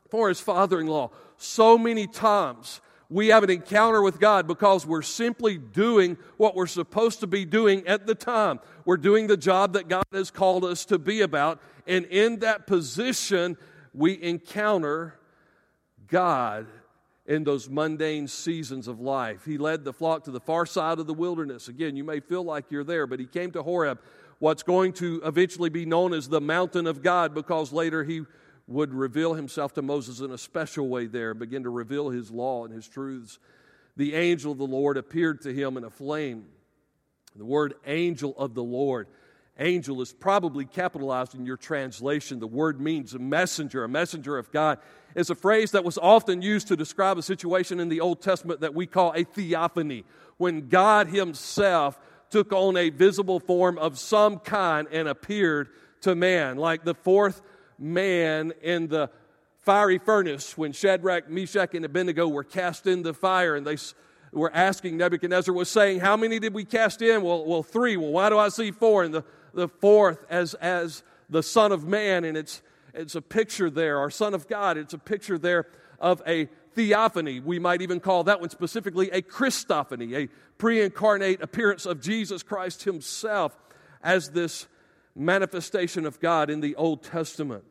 for 0.09 0.29
his 0.29 0.39
father 0.39 0.79
in 0.79 0.87
law. 0.87 1.11
So 1.37 1.77
many 1.77 2.07
times 2.07 2.81
we 3.09 3.29
have 3.29 3.43
an 3.43 3.49
encounter 3.49 4.01
with 4.01 4.19
God 4.19 4.47
because 4.47 4.85
we're 4.85 5.01
simply 5.01 5.57
doing 5.57 6.17
what 6.37 6.55
we're 6.55 6.67
supposed 6.67 7.21
to 7.21 7.27
be 7.27 7.43
doing 7.43 7.85
at 7.87 8.05
the 8.05 8.13
time. 8.13 8.59
We're 8.85 8.97
doing 8.97 9.27
the 9.27 9.37
job 9.37 9.73
that 9.73 9.87
God 9.87 10.05
has 10.11 10.29
called 10.29 10.63
us 10.63 10.85
to 10.85 10.99
be 10.99 11.21
about. 11.21 11.59
And 11.87 12.05
in 12.05 12.39
that 12.39 12.67
position, 12.67 13.57
we 13.93 14.21
encounter 14.21 15.15
God 16.07 16.67
in 17.25 17.43
those 17.43 17.67
mundane 17.67 18.27
seasons 18.27 18.87
of 18.87 18.99
life. 18.99 19.43
He 19.43 19.57
led 19.57 19.85
the 19.85 19.93
flock 19.93 20.23
to 20.25 20.31
the 20.31 20.39
far 20.39 20.65
side 20.67 20.99
of 20.99 21.07
the 21.07 21.13
wilderness. 21.13 21.67
Again, 21.67 21.95
you 21.95 22.03
may 22.03 22.19
feel 22.19 22.43
like 22.43 22.65
you're 22.69 22.83
there, 22.83 23.07
but 23.07 23.19
he 23.19 23.25
came 23.25 23.51
to 23.51 23.63
Horeb 23.63 23.99
what's 24.39 24.63
going 24.63 24.93
to 24.93 25.21
eventually 25.23 25.69
be 25.69 25.85
known 25.85 26.13
as 26.13 26.29
the 26.29 26.41
mountain 26.41 26.87
of 26.87 27.03
God 27.03 27.33
because 27.33 27.71
later 27.71 28.03
he 28.03 28.21
would 28.69 28.93
reveal 28.93 29.33
himself 29.33 29.73
to 29.73 29.81
Moses 29.81 30.19
in 30.19 30.31
a 30.31 30.37
special 30.37 30.87
way 30.87 31.07
there, 31.07 31.33
begin 31.33 31.63
to 31.63 31.71
reveal 31.71 32.09
his 32.09 32.29
law 32.29 32.65
and 32.65 32.73
his 32.73 32.87
truths. 32.87 33.39
The 33.97 34.13
angel 34.13 34.51
of 34.51 34.59
the 34.59 34.67
Lord 34.67 34.95
appeared 34.95 35.41
to 35.41 35.53
him 35.53 35.75
in 35.75 35.83
a 35.83 35.89
flame. 35.89 36.45
The 37.35 37.45
word 37.45 37.73
angel 37.87 38.35
of 38.37 38.53
the 38.53 38.63
Lord. 38.63 39.07
Angel 39.57 39.99
is 40.01 40.13
probably 40.13 40.65
capitalized 40.65 41.33
in 41.33 41.47
your 41.47 41.57
translation. 41.57 42.39
The 42.39 42.47
word 42.47 42.79
means 42.79 43.15
a 43.15 43.19
messenger, 43.19 43.83
a 43.83 43.89
messenger 43.89 44.37
of 44.37 44.51
God. 44.51 44.77
It's 45.15 45.31
a 45.31 45.35
phrase 45.35 45.71
that 45.71 45.83
was 45.83 45.97
often 45.97 46.43
used 46.43 46.67
to 46.67 46.77
describe 46.77 47.17
a 47.17 47.23
situation 47.23 47.79
in 47.79 47.89
the 47.89 48.01
Old 48.01 48.21
Testament 48.21 48.61
that 48.61 48.75
we 48.75 48.85
call 48.85 49.13
a 49.15 49.23
theophany, 49.23 50.05
when 50.37 50.69
God 50.69 51.07
Himself 51.07 51.99
took 52.29 52.53
on 52.53 52.77
a 52.77 52.89
visible 52.89 53.39
form 53.39 53.79
of 53.79 53.97
some 53.97 54.37
kind 54.37 54.87
and 54.91 55.07
appeared 55.07 55.69
to 56.01 56.13
man, 56.13 56.57
like 56.57 56.83
the 56.83 56.93
fourth 56.93 57.41
man 57.79 58.53
in 58.61 58.87
the 58.87 59.09
fiery 59.59 59.97
furnace 59.97 60.57
when 60.57 60.71
Shadrach, 60.71 61.29
Meshach, 61.29 61.73
and 61.73 61.85
Abednego 61.85 62.27
were 62.27 62.43
cast 62.43 62.87
in 62.87 63.03
the 63.03 63.13
fire 63.13 63.55
and 63.55 63.65
they 63.65 63.77
were 64.31 64.51
asking 64.53 64.97
Nebuchadnezzar 64.97 65.53
was 65.53 65.69
saying, 65.69 65.99
How 65.99 66.17
many 66.17 66.39
did 66.39 66.53
we 66.53 66.65
cast 66.65 67.01
in? 67.01 67.21
Well, 67.21 67.45
well 67.45 67.63
three. 67.63 67.97
Well, 67.97 68.11
why 68.11 68.29
do 68.29 68.37
I 68.37 68.49
see 68.49 68.71
four? 68.71 69.03
And 69.03 69.13
the, 69.13 69.23
the 69.53 69.67
fourth 69.67 70.25
as, 70.29 70.53
as 70.55 71.03
the 71.29 71.43
Son 71.43 71.71
of 71.71 71.85
Man, 71.87 72.23
and 72.23 72.37
it's, 72.37 72.61
it's 72.93 73.15
a 73.15 73.21
picture 73.21 73.69
there, 73.69 73.99
our 73.99 74.09
Son 74.09 74.33
of 74.33 74.47
God, 74.47 74.77
it's 74.77 74.93
a 74.93 74.99
picture 74.99 75.37
there 75.37 75.67
of 75.99 76.21
a 76.27 76.45
theophany. 76.73 77.39
We 77.39 77.59
might 77.59 77.81
even 77.81 77.99
call 77.99 78.23
that 78.25 78.39
one 78.39 78.49
specifically 78.49 79.09
a 79.11 79.21
Christophany, 79.21 80.15
a 80.15 80.29
pre 80.57 80.81
incarnate 80.81 81.41
appearance 81.41 81.85
of 81.85 82.01
Jesus 82.01 82.43
Christ 82.43 82.83
Himself 82.83 83.57
as 84.01 84.29
this 84.29 84.67
manifestation 85.19 86.05
of 86.05 86.19
God 86.19 86.49
in 86.49 86.61
the 86.61 86.75
Old 86.75 87.03
Testament. 87.03 87.63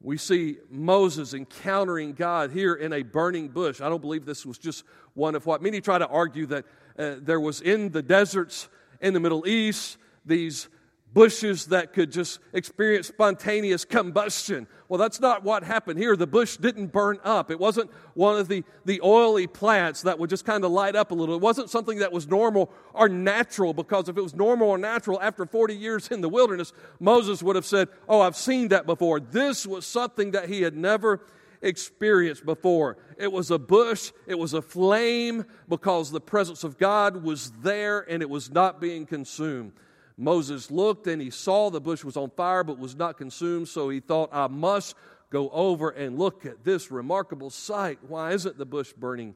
We 0.00 0.16
see 0.16 0.58
Moses 0.70 1.34
encountering 1.34 2.12
God 2.12 2.50
here 2.50 2.74
in 2.74 2.92
a 2.92 3.02
burning 3.02 3.48
bush. 3.48 3.80
I 3.80 3.88
don't 3.88 4.00
believe 4.00 4.24
this 4.24 4.46
was 4.46 4.58
just 4.58 4.84
one 5.14 5.34
of 5.34 5.46
what 5.46 5.62
many 5.62 5.80
try 5.80 5.98
to 5.98 6.06
argue 6.06 6.46
that 6.46 6.64
uh, 6.98 7.16
there 7.20 7.40
was 7.40 7.60
in 7.60 7.90
the 7.90 8.02
deserts 8.02 8.68
in 9.00 9.14
the 9.14 9.20
Middle 9.20 9.46
East 9.46 9.98
these 10.24 10.68
bushes 11.16 11.64
that 11.68 11.94
could 11.94 12.12
just 12.12 12.40
experience 12.52 13.06
spontaneous 13.06 13.86
combustion. 13.86 14.66
Well, 14.86 14.98
that's 14.98 15.18
not 15.18 15.42
what 15.42 15.62
happened 15.62 15.98
here. 15.98 16.14
The 16.14 16.26
bush 16.26 16.58
didn't 16.58 16.88
burn 16.88 17.20
up. 17.24 17.50
It 17.50 17.58
wasn't 17.58 17.90
one 18.12 18.38
of 18.38 18.48
the, 18.48 18.64
the 18.84 19.00
oily 19.02 19.46
plants 19.46 20.02
that 20.02 20.18
would 20.18 20.28
just 20.28 20.44
kind 20.44 20.62
of 20.62 20.72
light 20.72 20.94
up 20.94 21.12
a 21.12 21.14
little. 21.14 21.34
It 21.34 21.40
wasn't 21.40 21.70
something 21.70 22.00
that 22.00 22.12
was 22.12 22.28
normal 22.28 22.70
or 22.92 23.08
natural, 23.08 23.72
because 23.72 24.10
if 24.10 24.18
it 24.18 24.20
was 24.20 24.34
normal 24.34 24.68
or 24.68 24.76
natural 24.76 25.18
after 25.22 25.46
40 25.46 25.74
years 25.74 26.08
in 26.08 26.20
the 26.20 26.28
wilderness, 26.28 26.74
Moses 27.00 27.42
would 27.42 27.56
have 27.56 27.64
said, 27.64 27.88
Oh, 28.06 28.20
I've 28.20 28.36
seen 28.36 28.68
that 28.68 28.84
before. 28.84 29.18
This 29.18 29.66
was 29.66 29.86
something 29.86 30.32
that 30.32 30.50
he 30.50 30.60
had 30.60 30.76
never 30.76 31.22
experienced 31.62 32.44
before. 32.44 32.98
It 33.16 33.32
was 33.32 33.50
a 33.50 33.58
bush, 33.58 34.12
it 34.26 34.38
was 34.38 34.52
a 34.52 34.60
flame, 34.60 35.46
because 35.66 36.10
the 36.10 36.20
presence 36.20 36.62
of 36.62 36.76
God 36.76 37.22
was 37.22 37.52
there 37.62 38.00
and 38.00 38.20
it 38.20 38.28
was 38.28 38.50
not 38.50 38.82
being 38.82 39.06
consumed. 39.06 39.72
Moses 40.18 40.70
looked 40.70 41.06
and 41.06 41.20
he 41.20 41.30
saw 41.30 41.70
the 41.70 41.80
bush 41.80 42.02
was 42.02 42.16
on 42.16 42.30
fire 42.30 42.64
but 42.64 42.78
was 42.78 42.96
not 42.96 43.18
consumed, 43.18 43.68
so 43.68 43.88
he 43.88 44.00
thought, 44.00 44.30
I 44.32 44.46
must 44.46 44.94
go 45.30 45.50
over 45.50 45.90
and 45.90 46.18
look 46.18 46.46
at 46.46 46.64
this 46.64 46.90
remarkable 46.90 47.50
sight. 47.50 47.98
Why 48.06 48.32
isn't 48.32 48.56
the 48.56 48.66
bush 48.66 48.92
burning 48.92 49.34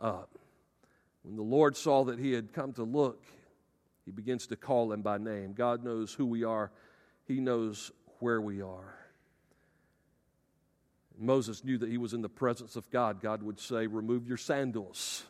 up? 0.00 0.38
When 1.22 1.36
the 1.36 1.42
Lord 1.42 1.76
saw 1.76 2.04
that 2.04 2.18
he 2.18 2.32
had 2.32 2.52
come 2.52 2.72
to 2.74 2.84
look, 2.84 3.24
he 4.04 4.10
begins 4.10 4.46
to 4.48 4.56
call 4.56 4.92
him 4.92 5.02
by 5.02 5.18
name. 5.18 5.54
God 5.54 5.84
knows 5.84 6.12
who 6.12 6.26
we 6.26 6.44
are, 6.44 6.70
He 7.26 7.40
knows 7.40 7.90
where 8.18 8.40
we 8.40 8.62
are. 8.62 8.94
Moses 11.18 11.62
knew 11.62 11.78
that 11.78 11.90
he 11.90 11.98
was 11.98 12.14
in 12.14 12.22
the 12.22 12.28
presence 12.28 12.74
of 12.74 12.90
God. 12.90 13.20
God 13.20 13.42
would 13.42 13.60
say, 13.60 13.86
Remove 13.86 14.26
your 14.26 14.36
sandals. 14.36 15.24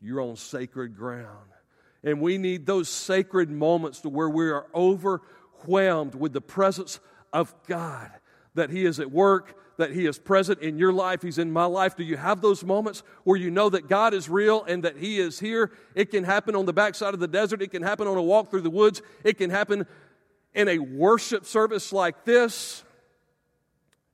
You're 0.00 0.20
on 0.20 0.36
sacred 0.36 0.96
ground. 0.96 1.50
And 2.06 2.20
we 2.20 2.38
need 2.38 2.66
those 2.66 2.88
sacred 2.88 3.50
moments 3.50 4.00
to 4.02 4.08
where 4.08 4.30
we 4.30 4.48
are 4.48 4.68
overwhelmed 4.72 6.14
with 6.14 6.32
the 6.32 6.40
presence 6.40 7.00
of 7.32 7.52
God, 7.66 8.10
that 8.54 8.70
He 8.70 8.86
is 8.86 9.00
at 9.00 9.10
work, 9.10 9.58
that 9.78 9.90
He 9.90 10.06
is 10.06 10.16
present 10.16 10.60
in 10.60 10.78
your 10.78 10.92
life, 10.92 11.20
He's 11.20 11.36
in 11.36 11.50
my 11.50 11.64
life? 11.64 11.96
Do 11.96 12.04
you 12.04 12.16
have 12.16 12.40
those 12.40 12.62
moments 12.62 13.02
where 13.24 13.36
you 13.36 13.50
know 13.50 13.68
that 13.70 13.88
God 13.88 14.14
is 14.14 14.28
real 14.28 14.62
and 14.62 14.84
that 14.84 14.96
He 14.96 15.18
is 15.18 15.40
here? 15.40 15.72
It 15.96 16.12
can 16.12 16.22
happen 16.22 16.54
on 16.54 16.64
the 16.64 16.72
backside 16.72 17.12
of 17.12 17.18
the 17.18 17.26
desert, 17.26 17.60
it 17.60 17.72
can 17.72 17.82
happen 17.82 18.06
on 18.06 18.16
a 18.16 18.22
walk 18.22 18.50
through 18.50 18.62
the 18.62 18.70
woods, 18.70 19.02
it 19.24 19.36
can 19.36 19.50
happen 19.50 19.84
in 20.54 20.68
a 20.68 20.78
worship 20.78 21.44
service 21.44 21.92
like 21.92 22.24
this. 22.24 22.84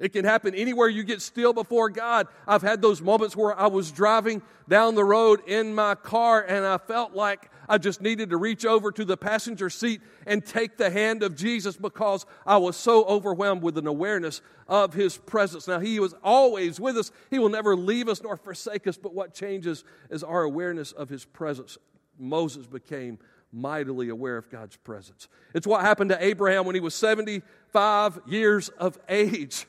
It 0.02 0.12
can 0.12 0.24
happen 0.24 0.52
anywhere 0.56 0.88
you 0.88 1.04
get 1.04 1.22
still 1.22 1.52
before 1.52 1.88
God. 1.88 2.26
I've 2.44 2.60
had 2.60 2.82
those 2.82 3.00
moments 3.00 3.36
where 3.36 3.56
I 3.56 3.68
was 3.68 3.92
driving 3.92 4.42
down 4.68 4.96
the 4.96 5.04
road 5.04 5.42
in 5.46 5.76
my 5.76 5.94
car 5.94 6.42
and 6.42 6.66
I 6.66 6.78
felt 6.78 7.14
like 7.14 7.52
I 7.68 7.78
just 7.78 8.02
needed 8.02 8.30
to 8.30 8.36
reach 8.36 8.66
over 8.66 8.90
to 8.90 9.04
the 9.04 9.16
passenger 9.16 9.70
seat 9.70 10.00
and 10.26 10.44
take 10.44 10.76
the 10.76 10.90
hand 10.90 11.22
of 11.22 11.36
Jesus 11.36 11.76
because 11.76 12.26
I 12.44 12.56
was 12.56 12.76
so 12.76 13.04
overwhelmed 13.04 13.62
with 13.62 13.78
an 13.78 13.86
awareness 13.86 14.40
of 14.66 14.92
His 14.92 15.16
presence. 15.16 15.68
Now, 15.68 15.78
He 15.78 16.00
was 16.00 16.16
always 16.24 16.80
with 16.80 16.96
us, 16.96 17.12
He 17.30 17.38
will 17.38 17.48
never 17.48 17.76
leave 17.76 18.08
us 18.08 18.24
nor 18.24 18.36
forsake 18.36 18.88
us, 18.88 18.96
but 18.96 19.14
what 19.14 19.34
changes 19.34 19.84
is 20.10 20.24
our 20.24 20.42
awareness 20.42 20.90
of 20.90 21.10
His 21.10 21.24
presence. 21.24 21.78
Moses 22.18 22.66
became 22.66 23.20
mightily 23.52 24.08
aware 24.08 24.36
of 24.36 24.50
God's 24.50 24.76
presence. 24.78 25.28
It's 25.54 25.66
what 25.66 25.82
happened 25.82 26.10
to 26.10 26.24
Abraham 26.24 26.66
when 26.66 26.74
he 26.74 26.80
was 26.80 26.94
75 26.94 28.20
years 28.26 28.68
of 28.70 28.98
age 29.08 29.66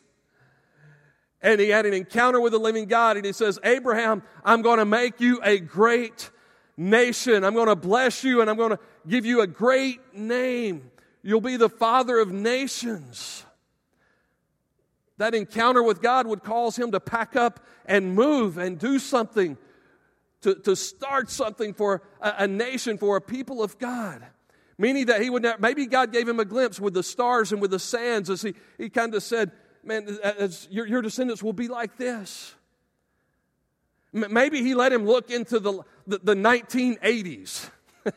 and 1.43 1.59
he 1.59 1.69
had 1.69 1.85
an 1.85 1.93
encounter 1.93 2.39
with 2.39 2.53
the 2.53 2.59
living 2.59 2.85
God. 2.85 3.17
And 3.17 3.25
he 3.25 3.33
says, 3.33 3.59
Abraham, 3.63 4.23
I'm 4.45 4.61
going 4.61 4.79
to 4.79 4.85
make 4.85 5.19
you 5.19 5.41
a 5.43 5.59
great 5.59 6.31
nation. 6.77 7.43
I'm 7.43 7.53
going 7.53 7.67
to 7.67 7.75
bless 7.75 8.23
you 8.23 8.41
and 8.41 8.49
I'm 8.49 8.55
going 8.55 8.71
to 8.71 8.79
give 9.07 9.25
you 9.25 9.41
a 9.41 9.47
great 9.47 10.15
name. 10.15 10.89
You'll 11.21 11.41
be 11.41 11.57
the 11.57 11.69
father 11.69 12.17
of 12.17 12.31
nations. 12.31 13.45
That 15.17 15.35
encounter 15.35 15.83
with 15.83 16.01
God 16.01 16.25
would 16.25 16.43
cause 16.43 16.77
him 16.77 16.91
to 16.91 16.99
pack 16.99 17.35
up 17.35 17.59
and 17.85 18.15
move 18.15 18.57
and 18.57 18.79
do 18.79 18.97
something, 18.97 19.57
to, 20.41 20.55
to 20.55 20.75
start 20.75 21.29
something 21.29 21.73
for 21.73 22.01
a, 22.21 22.33
a 22.39 22.47
nation, 22.47 22.97
for 22.97 23.17
a 23.17 23.21
people 23.21 23.61
of 23.61 23.77
God. 23.77 24.25
Meaning 24.77 25.05
that 25.05 25.21
he 25.21 25.29
would 25.29 25.45
maybe 25.59 25.85
God 25.85 26.11
gave 26.11 26.27
him 26.27 26.39
a 26.39 26.45
glimpse 26.45 26.79
with 26.79 26.93
the 26.93 27.03
stars 27.03 27.51
and 27.51 27.61
with 27.61 27.71
the 27.71 27.79
sands 27.79 28.29
as 28.29 28.41
he, 28.41 28.55
he 28.77 28.89
kind 28.89 29.13
of 29.13 29.21
said, 29.21 29.51
man, 29.83 30.17
your, 30.69 30.87
your 30.87 31.01
descendants 31.01 31.43
will 31.43 31.53
be 31.53 31.67
like 31.67 31.97
this. 31.97 32.53
Maybe 34.13 34.61
he 34.61 34.75
let 34.75 34.93
him 34.93 35.05
look 35.05 35.31
into 35.31 35.59
the, 35.59 35.81
the, 36.05 36.19
the 36.19 36.35
1980s. 36.35 37.69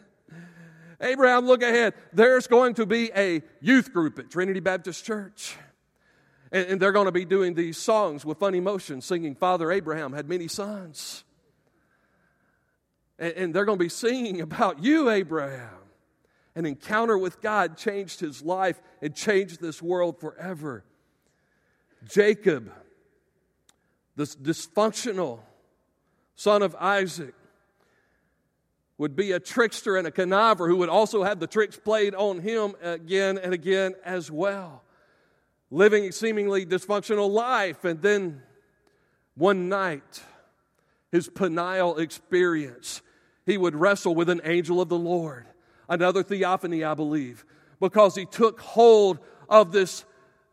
Abraham, 1.00 1.46
look 1.46 1.62
ahead. 1.62 1.94
There's 2.12 2.46
going 2.46 2.74
to 2.74 2.84
be 2.84 3.10
a 3.16 3.42
youth 3.60 3.92
group 3.94 4.18
at 4.18 4.30
Trinity 4.30 4.60
Baptist 4.60 5.04
Church. 5.06 5.56
And, 6.52 6.66
and 6.66 6.80
they're 6.80 6.92
going 6.92 7.06
to 7.06 7.12
be 7.12 7.24
doing 7.24 7.54
these 7.54 7.78
songs 7.78 8.26
with 8.26 8.38
funny 8.38 8.60
motion, 8.60 9.00
singing, 9.00 9.34
Father 9.34 9.72
Abraham 9.72 10.12
had 10.12 10.28
many 10.28 10.48
sons. 10.48 11.24
And, 13.18 13.32
and 13.32 13.54
they're 13.54 13.64
going 13.64 13.78
to 13.78 13.84
be 13.84 13.88
singing 13.88 14.42
about 14.42 14.82
you, 14.82 15.08
Abraham. 15.08 15.78
An 16.54 16.66
encounter 16.66 17.16
with 17.16 17.40
God 17.40 17.76
changed 17.76 18.20
his 18.20 18.42
life 18.42 18.80
and 19.00 19.14
changed 19.14 19.60
this 19.60 19.80
world 19.80 20.20
forever. 20.20 20.84
Jacob, 22.08 22.72
this 24.14 24.34
dysfunctional 24.34 25.40
son 26.34 26.62
of 26.62 26.74
Isaac, 26.76 27.34
would 28.98 29.14
be 29.14 29.32
a 29.32 29.40
trickster 29.40 29.96
and 29.96 30.06
a 30.06 30.10
conniver 30.10 30.68
who 30.68 30.76
would 30.76 30.88
also 30.88 31.22
have 31.22 31.38
the 31.38 31.46
tricks 31.46 31.78
played 31.78 32.14
on 32.14 32.40
him 32.40 32.74
again 32.80 33.38
and 33.38 33.52
again 33.52 33.94
as 34.04 34.30
well. 34.30 34.82
Living 35.70 36.04
a 36.04 36.12
seemingly 36.12 36.64
dysfunctional 36.64 37.28
life, 37.30 37.84
and 37.84 38.00
then 38.00 38.42
one 39.34 39.68
night, 39.68 40.22
his 41.12 41.28
Peniel 41.28 41.98
experience, 41.98 43.02
he 43.44 43.58
would 43.58 43.74
wrestle 43.74 44.14
with 44.14 44.30
an 44.30 44.40
angel 44.44 44.80
of 44.80 44.88
the 44.88 44.98
Lord. 44.98 45.46
Another 45.88 46.22
theophany, 46.22 46.82
I 46.82 46.94
believe, 46.94 47.44
because 47.80 48.14
he 48.14 48.24
took 48.24 48.60
hold 48.60 49.18
of 49.48 49.72
this 49.72 50.04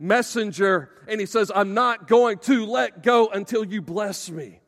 messenger 0.04 0.90
and 1.08 1.20
he 1.20 1.26
says, 1.26 1.52
I'm 1.54 1.74
not 1.74 2.08
going 2.08 2.38
to 2.40 2.66
let 2.66 3.02
go 3.02 3.30
until 3.30 3.64
you 3.64 3.82
bless 3.82 4.30
me. 4.30 4.60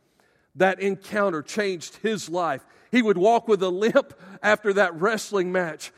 That 0.55 0.79
encounter 0.79 1.43
changed 1.43 1.97
his 1.97 2.29
life. 2.29 2.65
He 2.91 3.01
would 3.01 3.17
walk 3.17 3.47
with 3.47 3.61
a 3.61 3.69
limp 3.69 4.13
after 4.41 4.73
that 4.73 4.99
wrestling 4.99 5.51
match, 5.51 5.91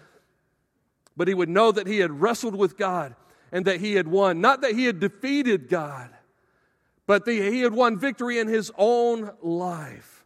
but 1.15 1.27
he 1.27 1.35
would 1.35 1.49
know 1.49 1.71
that 1.71 1.87
he 1.87 1.99
had 1.99 2.19
wrestled 2.19 2.55
with 2.55 2.77
God 2.77 3.15
and 3.51 3.65
that 3.65 3.79
he 3.79 3.93
had 3.93 4.07
won. 4.07 4.41
Not 4.41 4.61
that 4.61 4.73
he 4.73 4.85
had 4.85 4.99
defeated 4.99 5.69
God, 5.69 6.09
but 7.05 7.25
that 7.25 7.31
he 7.31 7.61
had 7.61 7.73
won 7.73 7.99
victory 7.99 8.39
in 8.39 8.47
his 8.47 8.71
own 8.77 9.31
life 9.41 10.25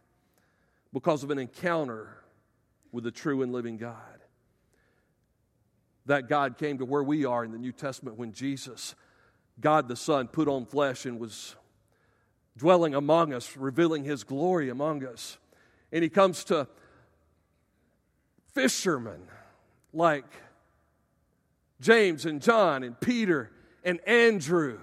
because 0.92 1.22
of 1.22 1.30
an 1.30 1.38
encounter 1.38 2.16
with 2.90 3.04
the 3.04 3.10
true 3.10 3.42
and 3.42 3.52
living 3.52 3.76
God 3.76 4.11
that 6.06 6.28
God 6.28 6.58
came 6.58 6.78
to 6.78 6.84
where 6.84 7.02
we 7.02 7.24
are 7.24 7.44
in 7.44 7.52
the 7.52 7.58
New 7.58 7.72
Testament 7.72 8.18
when 8.18 8.32
Jesus, 8.32 8.94
God 9.60 9.88
the 9.88 9.96
Son, 9.96 10.28
put 10.28 10.48
on 10.48 10.66
flesh 10.66 11.06
and 11.06 11.20
was 11.20 11.54
dwelling 12.56 12.94
among 12.94 13.32
us, 13.32 13.56
revealing 13.56 14.04
his 14.04 14.24
glory 14.24 14.68
among 14.68 15.04
us. 15.04 15.38
And 15.92 16.02
he 16.02 16.08
comes 16.08 16.44
to 16.44 16.66
fishermen 18.54 19.20
like 19.92 20.24
James 21.80 22.26
and 22.26 22.40
John 22.40 22.82
and 22.82 22.98
Peter 23.00 23.50
and 23.84 24.00
Andrew. 24.06 24.78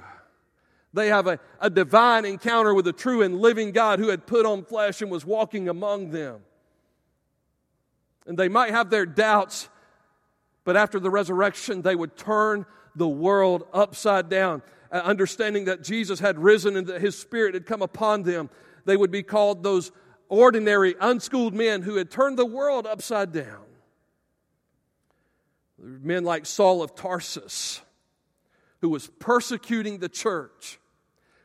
They 0.94 1.08
have 1.08 1.28
a, 1.28 1.40
a 1.60 1.70
divine 1.70 2.26
encounter 2.26 2.74
with 2.74 2.86
the 2.86 2.94
true 2.94 3.22
and 3.22 3.40
living 3.40 3.72
God 3.72 4.00
who 4.00 4.10
had 4.10 4.26
put 4.26 4.46
on 4.46 4.64
flesh 4.64 5.02
and 5.02 5.12
was 5.12 5.26
walking 5.26 5.70
among 5.70 6.10
them. 6.10 6.42
And 8.26 8.38
they 8.38 8.50
might 8.50 8.72
have 8.72 8.90
their 8.90 9.06
doubts 9.06 9.70
but 10.64 10.78
after 10.78 11.00
the 11.00 11.10
resurrection, 11.10 11.82
they 11.82 11.96
would 11.96 12.18
turn 12.18 12.66
the 12.96 13.08
world 13.08 13.68
upside 13.74 14.30
down, 14.30 14.62
uh, 14.92 14.98
understanding 14.98 15.66
that 15.66 15.84
Jesus 15.84 16.20
had 16.20 16.38
risen 16.40 16.76
and 16.76 16.88
that 16.88 17.02
his 17.02 17.18
spirit 17.18 17.54
had 17.54 17.66
come 17.66 17.82
upon 17.82 18.24
them. 18.24 18.50
They 18.86 18.98
would 18.98 19.12
be 19.12 19.24
called 19.24 19.64
those 19.64 19.92
ordinary, 20.28 20.96
unschooled 21.00 21.54
men 21.54 21.82
who 21.82 21.96
had 21.96 22.12
turned 22.12 22.38
the 22.38 22.46
world 22.46 22.86
upside 22.86 23.32
down. 23.32 23.66
Men 25.78 26.24
like 26.24 26.46
Saul 26.46 26.82
of 26.82 26.94
Tarsus, 26.94 27.82
who 28.82 28.90
was 28.90 29.08
persecuting 29.20 30.00
the 30.00 30.10
church, 30.10 30.80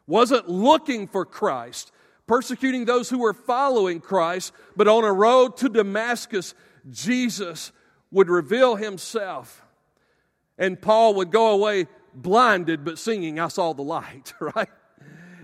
wasn't 0.07 0.49
looking 0.49 1.07
for 1.07 1.25
Christ, 1.25 1.93
persecuting 2.27 2.85
those 2.85 3.09
who 3.09 3.19
were 3.19 3.33
following 3.33 4.01
Christ, 4.01 4.53
but 4.77 4.89
on 4.89 5.05
a 5.05 5.13
road 5.13 5.57
to 5.59 5.69
Damascus, 5.69 6.55
Jesus 6.91 7.73
would 8.15 8.31
reveal 8.31 8.77
himself, 8.77 9.63
and 10.57 10.81
Paul 10.81 11.15
would 11.15 11.33
go 11.33 11.51
away 11.51 11.89
blinded 12.15 12.85
but 12.85 12.97
singing, 12.97 13.41
I 13.41 13.49
saw 13.49 13.75
the 13.75 13.83
light, 13.83 14.33
right? 14.41 14.69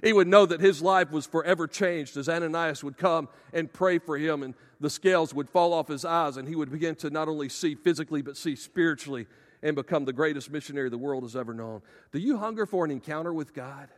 He 0.02 0.12
would 0.12 0.28
know 0.28 0.46
that 0.46 0.60
his 0.60 0.80
life 0.80 1.10
was 1.10 1.26
forever 1.26 1.66
changed 1.66 2.16
as 2.16 2.28
Ananias 2.28 2.82
would 2.84 2.96
come 2.96 3.28
and 3.52 3.70
pray 3.70 3.98
for 3.98 4.16
him, 4.16 4.44
and 4.44 4.54
the 4.78 4.88
scales 4.88 5.34
would 5.34 5.50
fall 5.50 5.74
off 5.74 5.88
his 5.88 6.04
eyes, 6.04 6.36
and 6.36 6.48
he 6.48 6.54
would 6.54 6.70
begin 6.70 6.94
to 6.96 7.10
not 7.10 7.28
only 7.28 7.48
see 7.48 7.74
physically 7.74 8.22
but 8.22 8.36
see 8.36 8.54
spiritually 8.54 9.26
and 9.62 9.74
become 9.74 10.04
the 10.04 10.12
greatest 10.12 10.50
missionary 10.50 10.88
the 10.88 10.96
world 10.96 11.24
has 11.24 11.34
ever 11.34 11.52
known. 11.52 11.82
Do 12.12 12.20
you 12.20 12.38
hunger 12.38 12.66
for 12.66 12.84
an 12.84 12.92
encounter 12.92 13.34
with 13.34 13.52
God? 13.52 13.88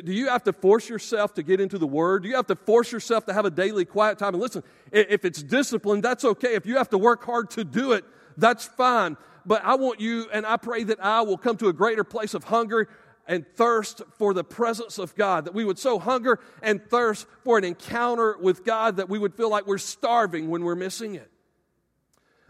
Do, 0.00 0.12
you 0.12 0.28
have 0.28 0.44
to 0.44 0.54
force 0.54 0.88
yourself 0.88 1.34
to 1.34 1.42
get 1.42 1.60
into 1.60 1.76
the 1.76 1.86
Word? 1.86 2.22
Do 2.22 2.28
you 2.30 2.36
have 2.36 2.46
to 2.46 2.56
force 2.56 2.90
yourself 2.90 3.26
to 3.26 3.34
have 3.34 3.44
a 3.44 3.50
daily 3.50 3.84
quiet 3.84 4.18
time? 4.18 4.32
And 4.34 4.42
listen, 4.42 4.62
if 4.90 5.26
it's 5.26 5.42
discipline, 5.42 6.00
that's 6.00 6.24
okay. 6.24 6.54
If 6.54 6.64
you 6.64 6.78
have 6.78 6.88
to 6.90 6.98
work 6.98 7.24
hard 7.24 7.50
to 7.50 7.64
do 7.64 7.92
it, 7.92 8.04
that's 8.38 8.64
fine. 8.64 9.18
But 9.44 9.62
I 9.64 9.74
want 9.74 10.00
you, 10.00 10.30
and 10.32 10.46
I 10.46 10.56
pray 10.56 10.84
that 10.84 11.04
I 11.04 11.20
will 11.22 11.36
come 11.36 11.58
to 11.58 11.68
a 11.68 11.74
greater 11.74 12.04
place 12.04 12.32
of 12.32 12.44
hunger 12.44 12.88
and 13.26 13.46
thirst 13.54 14.00
for 14.16 14.32
the 14.32 14.42
presence 14.42 14.98
of 14.98 15.14
God, 15.14 15.44
that 15.44 15.54
we 15.54 15.64
would 15.64 15.78
so 15.78 15.98
hunger 15.98 16.40
and 16.62 16.82
thirst 16.82 17.26
for 17.44 17.58
an 17.58 17.64
encounter 17.64 18.36
with 18.40 18.64
God 18.64 18.96
that 18.96 19.10
we 19.10 19.18
would 19.18 19.34
feel 19.34 19.50
like 19.50 19.66
we're 19.66 19.78
starving 19.78 20.48
when 20.48 20.64
we're 20.64 20.74
missing 20.74 21.16
it. 21.16 21.30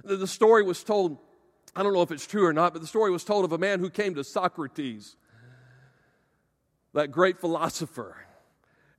The 0.04 0.26
story 0.26 0.62
was 0.62 0.84
told, 0.84 1.18
I 1.74 1.82
don't 1.82 1.92
know 1.92 2.02
if 2.02 2.12
it's 2.12 2.26
true 2.26 2.46
or 2.46 2.52
not, 2.52 2.72
but 2.72 2.82
the 2.82 2.88
story 2.88 3.10
was 3.10 3.24
told 3.24 3.44
of 3.44 3.52
a 3.52 3.58
man 3.58 3.80
who 3.80 3.90
came 3.90 4.14
to 4.14 4.24
Socrates 4.24 5.16
that 6.94 7.10
great 7.10 7.40
philosopher. 7.40 8.16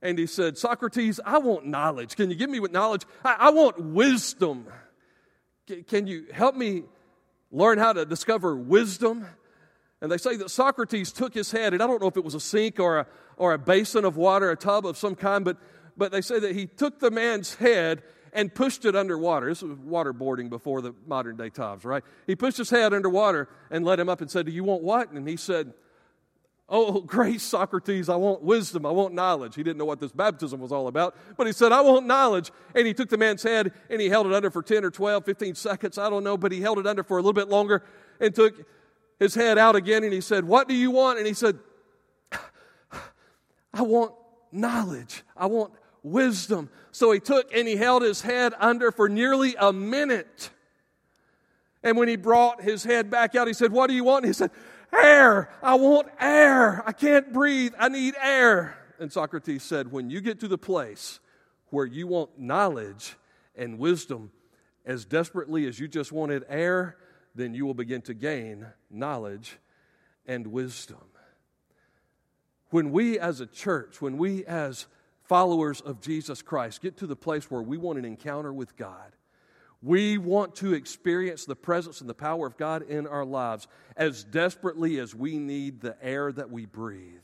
And 0.02 0.18
he 0.18 0.26
said, 0.26 0.58
Socrates, 0.58 1.18
I 1.24 1.38
want 1.38 1.66
knowledge. 1.66 2.16
Can 2.16 2.30
you 2.30 2.36
give 2.36 2.50
me 2.50 2.60
what 2.60 2.72
knowledge? 2.72 3.02
I, 3.24 3.36
I 3.38 3.50
want 3.50 3.80
wisdom. 3.80 4.66
C- 5.68 5.82
can 5.82 6.06
you 6.06 6.26
help 6.32 6.54
me 6.54 6.82
learn 7.50 7.78
how 7.78 7.92
to 7.94 8.04
discover 8.04 8.54
wisdom? 8.54 9.26
And 10.02 10.12
they 10.12 10.18
say 10.18 10.36
that 10.36 10.50
Socrates 10.50 11.10
took 11.12 11.32
his 11.32 11.50
head, 11.50 11.72
and 11.72 11.82
I 11.82 11.86
don't 11.86 12.02
know 12.02 12.08
if 12.08 12.18
it 12.18 12.24
was 12.24 12.34
a 12.34 12.40
sink 12.40 12.78
or 12.78 12.98
a, 12.98 13.06
or 13.38 13.54
a 13.54 13.58
basin 13.58 14.04
of 14.04 14.18
water, 14.18 14.50
a 14.50 14.56
tub 14.56 14.84
of 14.84 14.98
some 14.98 15.14
kind, 15.14 15.44
but, 15.44 15.56
but 15.96 16.12
they 16.12 16.20
say 16.20 16.38
that 16.38 16.54
he 16.54 16.66
took 16.66 17.00
the 17.00 17.10
man's 17.10 17.54
head 17.54 18.02
and 18.34 18.54
pushed 18.54 18.84
it 18.84 18.94
underwater. 18.94 19.48
This 19.48 19.62
was 19.62 19.78
waterboarding 19.78 20.50
before 20.50 20.82
the 20.82 20.94
modern 21.06 21.36
day 21.36 21.48
tubs, 21.48 21.86
right? 21.86 22.02
He 22.26 22.36
pushed 22.36 22.58
his 22.58 22.68
head 22.68 22.92
underwater 22.92 23.48
and 23.70 23.84
let 23.84 23.98
him 23.98 24.10
up 24.10 24.20
and 24.20 24.30
said, 24.30 24.44
Do 24.44 24.52
you 24.52 24.64
want 24.64 24.82
what? 24.82 25.12
And 25.12 25.26
he 25.26 25.36
said, 25.36 25.72
Oh, 26.68 27.00
great 27.06 27.40
Socrates, 27.40 28.08
I 28.08 28.16
want 28.16 28.42
wisdom, 28.42 28.86
I 28.86 28.90
want 28.90 29.14
knowledge. 29.14 29.54
He 29.54 29.62
didn't 29.62 29.78
know 29.78 29.84
what 29.84 30.00
this 30.00 30.12
baptism 30.12 30.60
was 30.60 30.72
all 30.72 30.88
about, 30.88 31.16
but 31.36 31.46
he 31.46 31.52
said, 31.52 31.72
I 31.72 31.80
want 31.82 32.06
knowledge. 32.06 32.50
And 32.74 32.86
he 32.86 32.94
took 32.94 33.08
the 33.08 33.18
man's 33.18 33.42
head 33.42 33.72
and 33.90 34.00
he 34.00 34.08
held 34.08 34.26
it 34.26 34.32
under 34.32 34.50
for 34.50 34.62
10 34.62 34.84
or 34.84 34.90
12, 34.90 35.24
15 35.24 35.54
seconds, 35.54 35.98
I 35.98 36.08
don't 36.08 36.24
know, 36.24 36.36
but 36.36 36.52
he 36.52 36.60
held 36.60 36.78
it 36.78 36.86
under 36.86 37.04
for 37.04 37.18
a 37.18 37.20
little 37.20 37.32
bit 37.32 37.48
longer 37.48 37.84
and 38.20 38.34
took 38.34 38.54
his 39.18 39.34
head 39.34 39.58
out 39.58 39.76
again 39.76 40.04
and 40.04 40.12
he 40.12 40.20
said, 40.20 40.44
What 40.44 40.68
do 40.68 40.74
you 40.74 40.90
want? 40.90 41.18
And 41.18 41.26
he 41.26 41.34
said, 41.34 41.58
I 43.72 43.82
want 43.82 44.12
knowledge, 44.52 45.22
I 45.36 45.46
want 45.46 45.72
wisdom. 46.02 46.70
So 46.92 47.10
he 47.10 47.18
took 47.18 47.52
and 47.54 47.66
he 47.66 47.76
held 47.76 48.02
his 48.02 48.20
head 48.20 48.54
under 48.58 48.92
for 48.92 49.08
nearly 49.08 49.56
a 49.58 49.72
minute. 49.72 50.50
And 51.84 51.98
when 51.98 52.08
he 52.08 52.16
brought 52.16 52.62
his 52.62 52.82
head 52.82 53.10
back 53.10 53.36
out, 53.36 53.46
he 53.46 53.52
said, 53.52 53.70
What 53.70 53.88
do 53.88 53.94
you 53.94 54.02
want? 54.02 54.24
And 54.24 54.30
he 54.30 54.36
said, 54.36 54.50
Air. 54.92 55.50
I 55.62 55.74
want 55.74 56.08
air. 56.18 56.82
I 56.86 56.92
can't 56.92 57.32
breathe. 57.32 57.74
I 57.78 57.88
need 57.88 58.14
air. 58.20 58.76
And 58.98 59.12
Socrates 59.12 59.62
said, 59.62 59.92
When 59.92 60.08
you 60.08 60.20
get 60.20 60.40
to 60.40 60.48
the 60.48 60.58
place 60.58 61.20
where 61.68 61.84
you 61.84 62.06
want 62.06 62.38
knowledge 62.38 63.16
and 63.54 63.78
wisdom 63.78 64.32
as 64.86 65.04
desperately 65.04 65.66
as 65.66 65.78
you 65.78 65.86
just 65.86 66.10
wanted 66.10 66.44
air, 66.48 66.96
then 67.34 67.54
you 67.54 67.66
will 67.66 67.74
begin 67.74 68.00
to 68.02 68.14
gain 68.14 68.66
knowledge 68.90 69.58
and 70.26 70.46
wisdom. 70.46 71.04
When 72.70 72.92
we 72.92 73.18
as 73.18 73.40
a 73.40 73.46
church, 73.46 74.00
when 74.00 74.16
we 74.16 74.44
as 74.46 74.86
followers 75.22 75.80
of 75.80 76.00
Jesus 76.00 76.42
Christ 76.42 76.80
get 76.80 76.96
to 76.98 77.06
the 77.06 77.16
place 77.16 77.50
where 77.50 77.62
we 77.62 77.76
want 77.76 77.98
an 77.98 78.04
encounter 78.04 78.52
with 78.52 78.76
God. 78.76 79.13
We 79.84 80.16
want 80.16 80.54
to 80.56 80.72
experience 80.72 81.44
the 81.44 81.54
presence 81.54 82.00
and 82.00 82.08
the 82.08 82.14
power 82.14 82.46
of 82.46 82.56
God 82.56 82.88
in 82.88 83.06
our 83.06 83.24
lives 83.24 83.68
as 83.98 84.24
desperately 84.24 84.98
as 84.98 85.14
we 85.14 85.36
need 85.36 85.82
the 85.82 85.94
air 86.00 86.32
that 86.32 86.50
we 86.50 86.64
breathe. 86.64 87.20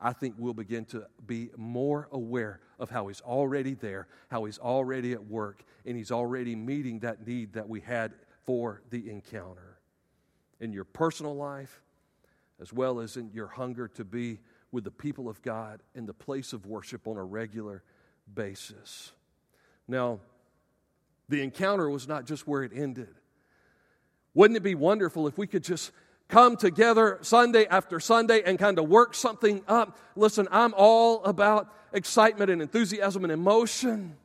I 0.00 0.14
think 0.14 0.36
we'll 0.38 0.54
begin 0.54 0.86
to 0.86 1.06
be 1.26 1.50
more 1.58 2.08
aware 2.10 2.60
of 2.78 2.88
how 2.88 3.08
He's 3.08 3.20
already 3.20 3.74
there, 3.74 4.08
how 4.30 4.44
He's 4.44 4.58
already 4.58 5.12
at 5.12 5.26
work, 5.26 5.62
and 5.84 5.94
He's 5.94 6.10
already 6.10 6.56
meeting 6.56 7.00
that 7.00 7.26
need 7.26 7.52
that 7.52 7.68
we 7.68 7.80
had 7.80 8.14
for 8.46 8.80
the 8.88 9.10
encounter. 9.10 9.76
In 10.60 10.72
your 10.72 10.84
personal 10.84 11.36
life, 11.36 11.82
as 12.62 12.72
well 12.72 12.98
as 12.98 13.18
in 13.18 13.30
your 13.34 13.48
hunger 13.48 13.88
to 13.88 14.04
be 14.04 14.40
with 14.72 14.84
the 14.84 14.90
people 14.90 15.28
of 15.28 15.42
God 15.42 15.82
in 15.94 16.06
the 16.06 16.14
place 16.14 16.54
of 16.54 16.64
worship 16.64 17.06
on 17.06 17.18
a 17.18 17.24
regular 17.24 17.82
basis. 18.32 19.12
Now, 19.86 20.20
the 21.28 21.42
encounter 21.42 21.88
was 21.88 22.06
not 22.06 22.26
just 22.26 22.46
where 22.46 22.62
it 22.62 22.72
ended. 22.74 23.14
Wouldn't 24.34 24.56
it 24.56 24.62
be 24.62 24.74
wonderful 24.74 25.26
if 25.28 25.38
we 25.38 25.46
could 25.46 25.64
just 25.64 25.92
come 26.28 26.56
together 26.56 27.18
Sunday 27.22 27.66
after 27.66 28.00
Sunday 28.00 28.42
and 28.44 28.58
kind 28.58 28.78
of 28.78 28.88
work 28.88 29.14
something 29.14 29.62
up? 29.68 29.96
Listen, 30.16 30.48
I'm 30.50 30.74
all 30.76 31.22
about 31.24 31.72
excitement 31.92 32.50
and 32.50 32.60
enthusiasm 32.60 33.24
and 33.24 33.32
emotion. 33.32 34.16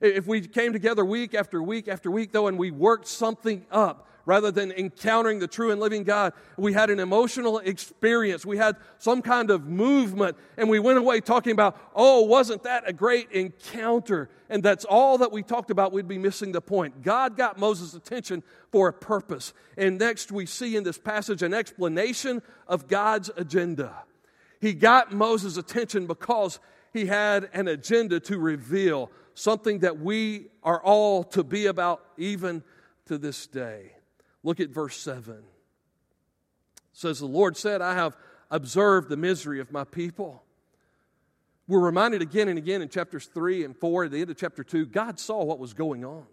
If 0.00 0.26
we 0.26 0.40
came 0.40 0.72
together 0.72 1.04
week 1.04 1.34
after 1.34 1.62
week 1.62 1.88
after 1.88 2.10
week, 2.10 2.32
though, 2.32 2.48
and 2.48 2.58
we 2.58 2.70
worked 2.70 3.06
something 3.06 3.64
up, 3.70 4.07
rather 4.28 4.50
than 4.50 4.70
encountering 4.72 5.38
the 5.38 5.46
true 5.46 5.70
and 5.70 5.80
living 5.80 6.04
God, 6.04 6.34
we 6.58 6.74
had 6.74 6.90
an 6.90 7.00
emotional 7.00 7.60
experience. 7.60 8.44
We 8.44 8.58
had 8.58 8.76
some 8.98 9.22
kind 9.22 9.50
of 9.50 9.66
movement, 9.66 10.36
and 10.58 10.68
we 10.68 10.78
went 10.78 10.98
away 10.98 11.22
talking 11.22 11.52
about, 11.52 11.80
oh, 11.94 12.20
wasn't 12.24 12.64
that 12.64 12.86
a 12.86 12.92
great 12.92 13.32
encounter? 13.32 14.28
And 14.50 14.62
that's 14.62 14.84
all 14.84 15.16
that 15.18 15.32
we 15.32 15.42
talked 15.42 15.70
about, 15.70 15.92
we'd 15.92 16.06
be 16.06 16.18
missing 16.18 16.52
the 16.52 16.60
point. 16.60 17.02
God 17.02 17.38
got 17.38 17.58
Moses' 17.58 17.94
attention 17.94 18.42
for 18.70 18.88
a 18.88 18.92
purpose. 18.92 19.54
And 19.78 19.98
next, 19.98 20.30
we 20.30 20.44
see 20.44 20.76
in 20.76 20.84
this 20.84 20.98
passage 20.98 21.42
an 21.42 21.54
explanation 21.54 22.42
of 22.66 22.86
God's 22.86 23.30
agenda. 23.34 23.94
He 24.60 24.74
got 24.74 25.10
Moses' 25.10 25.56
attention 25.56 26.06
because 26.06 26.60
he 26.92 27.06
had 27.06 27.48
an 27.54 27.66
agenda 27.66 28.20
to 28.20 28.36
reveal 28.36 29.10
something 29.32 29.78
that 29.78 29.98
we 29.98 30.48
are 30.62 30.82
all 30.82 31.24
to 31.24 31.42
be 31.42 31.64
about 31.64 32.04
even 32.18 32.62
to 33.06 33.16
this 33.16 33.46
day. 33.46 33.92
Look 34.48 34.60
at 34.60 34.70
verse 34.70 34.96
7. 34.96 35.34
It 35.34 35.42
says, 36.94 37.18
The 37.18 37.26
Lord 37.26 37.54
said, 37.54 37.82
I 37.82 37.92
have 37.92 38.16
observed 38.50 39.10
the 39.10 39.16
misery 39.18 39.60
of 39.60 39.70
my 39.70 39.84
people. 39.84 40.42
We're 41.66 41.80
reminded 41.84 42.22
again 42.22 42.48
and 42.48 42.56
again 42.56 42.80
in 42.80 42.88
chapters 42.88 43.26
3 43.26 43.64
and 43.64 43.76
4, 43.76 44.04
at 44.04 44.10
the 44.10 44.22
end 44.22 44.30
of 44.30 44.38
chapter 44.38 44.64
2, 44.64 44.86
God 44.86 45.20
saw 45.20 45.44
what 45.44 45.58
was 45.58 45.74
going 45.74 46.02
on. 46.02 46.24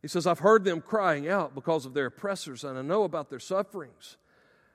He 0.00 0.08
says, 0.08 0.26
I've 0.26 0.38
heard 0.38 0.64
them 0.64 0.80
crying 0.80 1.28
out 1.28 1.54
because 1.54 1.84
of 1.84 1.92
their 1.92 2.06
oppressors, 2.06 2.64
and 2.64 2.78
I 2.78 2.80
know 2.80 3.04
about 3.04 3.28
their 3.28 3.40
sufferings. 3.40 4.16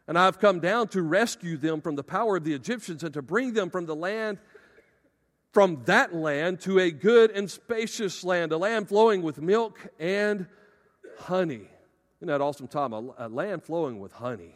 And 0.07 0.15
I've 0.15 0.37
come 0.37 0.59
down 0.59 0.89
to 0.89 1.01
rescue 1.01 1.57
them 1.57 1.81
from 1.81 1.95
the 1.95 2.03
power 2.03 2.37
of 2.37 2.43
the 2.43 2.53
Egyptians 2.53 3.03
and 3.03 3.15
to 3.15 3.23
bring 3.23 3.53
them 3.53 3.71
from 3.71 3.87
the 3.87 3.95
land, 3.95 4.37
from 5.53 5.81
that 5.85 6.13
land 6.13 6.61
to 6.61 6.77
a 6.77 6.91
good 6.91 7.31
and 7.31 7.49
spacious 7.49 8.23
land, 8.23 8.51
a 8.51 8.59
land 8.59 8.89
flowing 8.89 9.23
with 9.23 9.41
milk 9.41 9.79
and 9.99 10.45
honey. 11.17 11.67
Isn't 12.25 12.39
that 12.39 12.43
awesome, 12.43 12.67
Tom? 12.67 12.91
A, 12.91 13.27
a 13.27 13.29
land 13.29 13.61
flowing 13.61 13.99
with 13.99 14.11
honey. 14.11 14.55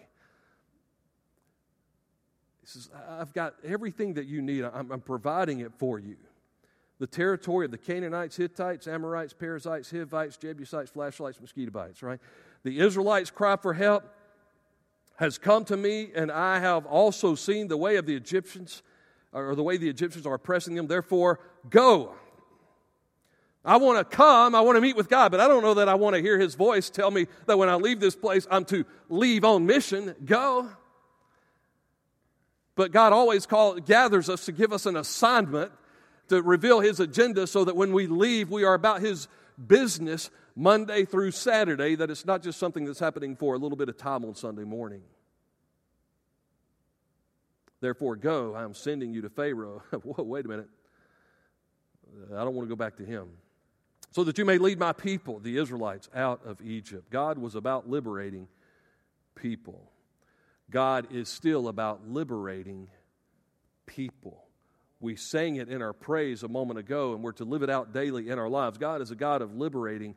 He 2.62 2.66
says, 2.66 2.90
I've 3.08 3.32
got 3.32 3.54
everything 3.64 4.16
that 4.16 4.26
you 4.26 4.42
need. 4.42 4.64
I'm, 4.64 4.92
I'm 4.92 5.02
providing 5.02 5.60
it 5.60 5.72
for 5.78 6.00
you. 6.00 6.16
The 6.98 7.06
territory 7.06 7.66
of 7.66 7.72
the 7.72 7.78
Canaanites, 7.78 8.38
Hittites, 8.38 8.88
Amorites, 8.88 9.34
Perizzites, 9.34 9.92
Hivites, 9.92 10.38
Jebusites, 10.38 10.90
flashlights, 10.90 11.40
mosquito 11.40 11.70
bites, 11.70 12.02
right? 12.02 12.20
The 12.64 12.80
Israelites' 12.80 13.30
cry 13.30 13.56
for 13.56 13.76
help 13.76 14.04
has 15.18 15.38
come 15.38 15.64
to 15.66 15.78
me, 15.78 16.10
and 16.16 16.32
I 16.32 16.58
have 16.58 16.88
also 16.88 17.36
seen 17.36 17.68
the 17.68 17.78
way 17.78 17.98
of 17.98 18.08
the 18.08 18.16
Egyptians, 18.16 18.82
or 19.32 19.54
the 19.54 19.62
way 19.62 19.78
the 19.78 19.90
Egyptians 19.90 20.26
are 20.26 20.34
oppressing 20.34 20.74
them. 20.74 20.88
Therefore, 20.88 21.40
go. 21.70 22.16
I 23.66 23.78
want 23.78 23.98
to 24.00 24.16
come, 24.16 24.56
I 24.56 24.62
want 24.62 24.78
to 24.78 24.82
meet 24.82 24.96
with 24.96 25.10
God, 25.10 25.32
but 25.32 25.42
I 25.42 25.48
don't 25.48 25.62
know 25.62 25.76
that 25.76 25.90
I 25.90 25.96
want 25.96 26.16
to 26.16 26.22
hear 26.22 26.40
His 26.40 26.56
voice 26.56 26.90
tell 26.90 27.12
me 27.12 27.28
that 27.46 27.58
when 27.58 27.68
I 27.68 27.76
leave 27.76 28.00
this 28.00 28.16
place, 28.16 28.48
I'm 28.50 28.64
to 28.66 28.86
leave 29.10 29.44
on 29.44 29.66
mission. 29.66 30.16
Go. 30.24 30.70
But 32.76 32.92
God 32.92 33.12
always 33.12 33.46
call, 33.46 33.76
gathers 33.76 34.30
us 34.30 34.46
to 34.46 34.54
give 34.54 34.72
us 34.72 34.86
an 34.86 34.96
assignment 34.96 35.74
to 36.30 36.42
reveal 36.42 36.80
His 36.80 37.02
agenda 37.02 37.48
so 37.48 37.66
that 37.66 37.76
when 37.76 37.92
we 37.92 38.08
leave, 38.08 38.50
we 38.50 38.64
are 38.64 38.74
about 38.74 39.02
His 39.02 39.28
business 39.68 40.30
Monday 40.56 41.04
through 41.04 41.32
Saturday, 41.32 41.96
that 41.96 42.10
it's 42.10 42.26
not 42.26 42.42
just 42.42 42.60
something 42.60 42.86
that's 42.86 43.00
happening 43.00 43.36
for 43.36 43.56
a 43.56 43.58
little 43.58 43.78
bit 43.78 43.90
of 43.90 43.98
time 43.98 44.24
on 44.24 44.36
Sunday 44.36 44.64
morning. 44.64 45.02
Therefore, 47.82 48.16
go, 48.16 48.56
I 48.56 48.64
am 48.64 48.74
sending 48.74 49.14
you 49.14 49.22
to 49.22 49.30
Pharaoh. 49.30 49.84
Wait 50.04 50.46
a 50.46 50.48
minute. 50.48 50.70
I 52.34 52.44
don't 52.44 52.56
want 52.56 52.68
to 52.68 52.74
go 52.74 52.78
back 52.78 52.96
to 52.98 53.06
him 53.06 53.30
so 54.12 54.24
that 54.24 54.38
you 54.38 54.46
may 54.46 54.58
lead 54.58 54.80
my 54.80 54.94
people, 54.94 55.40
the 55.40 55.58
Israelites, 55.58 56.10
out 56.16 56.42
of 56.46 56.62
Egypt. 56.62 57.10
God 57.12 57.38
was 57.38 57.56
about 57.56 57.90
liberating 57.90 58.48
people. 59.36 59.92
God 60.70 61.08
is 61.12 61.30
still 61.30 61.68
about 61.68 62.08
liberating 62.08 62.90
people. 63.86 64.44
We 65.00 65.16
sang 65.16 65.56
it 65.56 65.70
in 65.70 65.82
our 65.82 65.94
praise 65.94 66.44
a 66.44 66.48
moment 66.48 66.80
ago, 66.80 67.14
and 67.14 67.24
we're 67.24 67.32
to 67.34 67.46
live 67.46 67.64
it 67.64 67.70
out 67.70 67.94
daily 67.94 68.30
in 68.30 68.38
our 68.38 68.50
lives. 68.50 68.78
God 68.78 69.02
is 69.02 69.12
a 69.12 69.16
God 69.16 69.42
of 69.42 69.56
liberating 69.56 70.16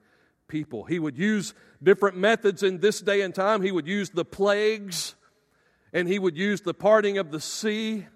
people. 0.48 0.84
He 0.84 0.98
would 0.98 1.16
use 1.16 1.54
different 1.82 2.16
methods 2.16 2.62
in 2.62 2.80
this 2.80 3.00
day 3.00 3.20
and 3.20 3.34
time. 3.34 3.62
He 3.62 3.72
would 3.72 3.86
use 3.86 4.10
the 4.10 4.24
plagues, 4.24 5.14
and 5.92 6.08
he 6.08 6.18
would 6.18 6.36
use 6.36 6.62
the 6.62 6.74
parting 6.74 7.18
of 7.18 7.30
the 7.30 7.40
sea, 7.40 8.06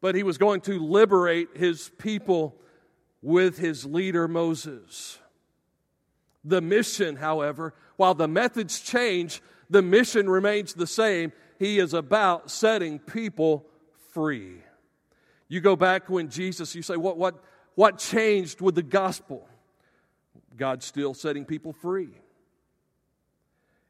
but 0.00 0.14
he 0.14 0.22
was 0.22 0.38
going 0.38 0.60
to 0.62 0.78
liberate 0.78 1.56
his 1.56 1.90
people 1.98 2.56
with 3.22 3.58
his 3.58 3.84
leader 3.84 4.28
Moses. 4.28 5.18
The 6.44 6.60
mission, 6.60 7.16
however, 7.16 7.74
while 7.96 8.14
the 8.14 8.28
methods 8.28 8.80
change, 8.80 9.42
the 9.68 9.82
mission 9.82 10.28
remains 10.28 10.74
the 10.74 10.86
same. 10.86 11.32
He 11.58 11.78
is 11.78 11.94
about 11.94 12.50
setting 12.50 12.98
people 12.98 13.66
free. 14.12 14.62
You 15.48 15.60
go 15.60 15.76
back 15.76 16.08
when 16.08 16.28
Jesus, 16.30 16.74
you 16.74 16.82
say, 16.82 16.96
what, 16.96 17.16
what, 17.16 17.42
what 17.74 17.98
changed 17.98 18.60
with 18.60 18.74
the 18.74 18.82
gospel? 18.82 19.48
God's 20.56 20.84
still 20.84 21.14
setting 21.14 21.44
people 21.44 21.72
free. 21.72 22.10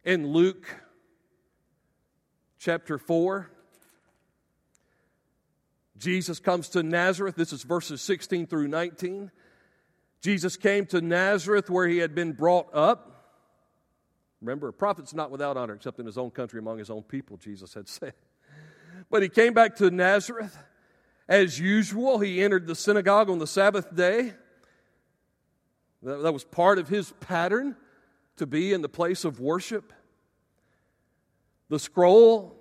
In 0.04 0.28
Luke 0.28 0.66
chapter 2.58 2.98
4, 2.98 3.50
Jesus 5.98 6.40
comes 6.40 6.68
to 6.70 6.82
Nazareth. 6.82 7.34
This 7.34 7.52
is 7.52 7.62
verses 7.62 8.00
16 8.02 8.46
through 8.46 8.68
19. 8.68 9.30
Jesus 10.20 10.56
came 10.56 10.86
to 10.86 11.00
Nazareth 11.00 11.68
where 11.70 11.86
he 11.86 11.98
had 11.98 12.14
been 12.14 12.32
brought 12.32 12.68
up. 12.74 13.14
Remember, 14.40 14.68
a 14.68 14.72
prophet's 14.72 15.14
not 15.14 15.30
without 15.30 15.56
honor 15.56 15.74
except 15.74 15.98
in 15.98 16.06
his 16.06 16.16
own 16.18 16.30
country 16.30 16.58
among 16.58 16.78
his 16.78 16.90
own 16.90 17.02
people, 17.02 17.36
Jesus 17.36 17.74
had 17.74 17.88
said. 17.88 18.14
But 19.10 19.22
he 19.22 19.28
came 19.28 19.52
back 19.52 19.76
to 19.76 19.90
Nazareth. 19.90 20.56
As 21.28 21.58
usual, 21.58 22.18
he 22.18 22.42
entered 22.42 22.66
the 22.66 22.74
synagogue 22.74 23.28
on 23.28 23.38
the 23.38 23.46
Sabbath 23.46 23.94
day. 23.94 24.32
That 26.02 26.32
was 26.32 26.44
part 26.44 26.78
of 26.78 26.88
his 26.88 27.12
pattern 27.20 27.76
to 28.36 28.46
be 28.46 28.72
in 28.72 28.82
the 28.82 28.88
place 28.88 29.24
of 29.24 29.40
worship. 29.40 29.92
The 31.68 31.78
scroll, 31.78 32.57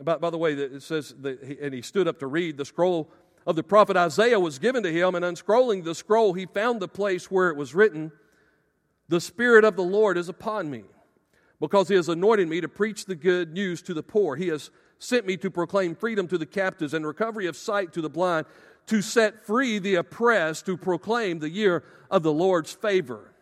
by, 0.00 0.16
by 0.16 0.30
the 0.30 0.38
way, 0.38 0.52
it 0.52 0.82
says, 0.82 1.14
that 1.20 1.42
he, 1.44 1.58
and 1.60 1.72
he 1.72 1.82
stood 1.82 2.08
up 2.08 2.18
to 2.20 2.26
read, 2.26 2.56
the 2.56 2.64
scroll 2.64 3.10
of 3.46 3.56
the 3.56 3.62
prophet 3.62 3.96
Isaiah 3.96 4.40
was 4.40 4.58
given 4.58 4.82
to 4.82 4.92
him, 4.92 5.14
and 5.14 5.24
unscrolling 5.24 5.84
the 5.84 5.94
scroll, 5.94 6.32
he 6.32 6.46
found 6.46 6.80
the 6.80 6.88
place 6.88 7.30
where 7.30 7.50
it 7.50 7.56
was 7.56 7.74
written, 7.74 8.10
The 9.08 9.20
Spirit 9.20 9.64
of 9.64 9.76
the 9.76 9.82
Lord 9.82 10.16
is 10.16 10.28
upon 10.28 10.70
me, 10.70 10.84
because 11.60 11.88
he 11.88 11.94
has 11.94 12.08
anointed 12.08 12.48
me 12.48 12.60
to 12.60 12.68
preach 12.68 13.04
the 13.04 13.14
good 13.14 13.52
news 13.52 13.82
to 13.82 13.94
the 13.94 14.02
poor. 14.02 14.36
He 14.36 14.48
has 14.48 14.70
sent 14.98 15.26
me 15.26 15.36
to 15.38 15.50
proclaim 15.50 15.94
freedom 15.94 16.26
to 16.28 16.38
the 16.38 16.46
captives 16.46 16.94
and 16.94 17.06
recovery 17.06 17.46
of 17.46 17.56
sight 17.56 17.92
to 17.92 18.00
the 18.00 18.10
blind, 18.10 18.46
to 18.86 19.02
set 19.02 19.44
free 19.44 19.78
the 19.78 19.96
oppressed, 19.96 20.66
to 20.66 20.76
proclaim 20.76 21.38
the 21.38 21.50
year 21.50 21.84
of 22.10 22.22
the 22.22 22.32
Lord's 22.32 22.72
favor. 22.72 23.33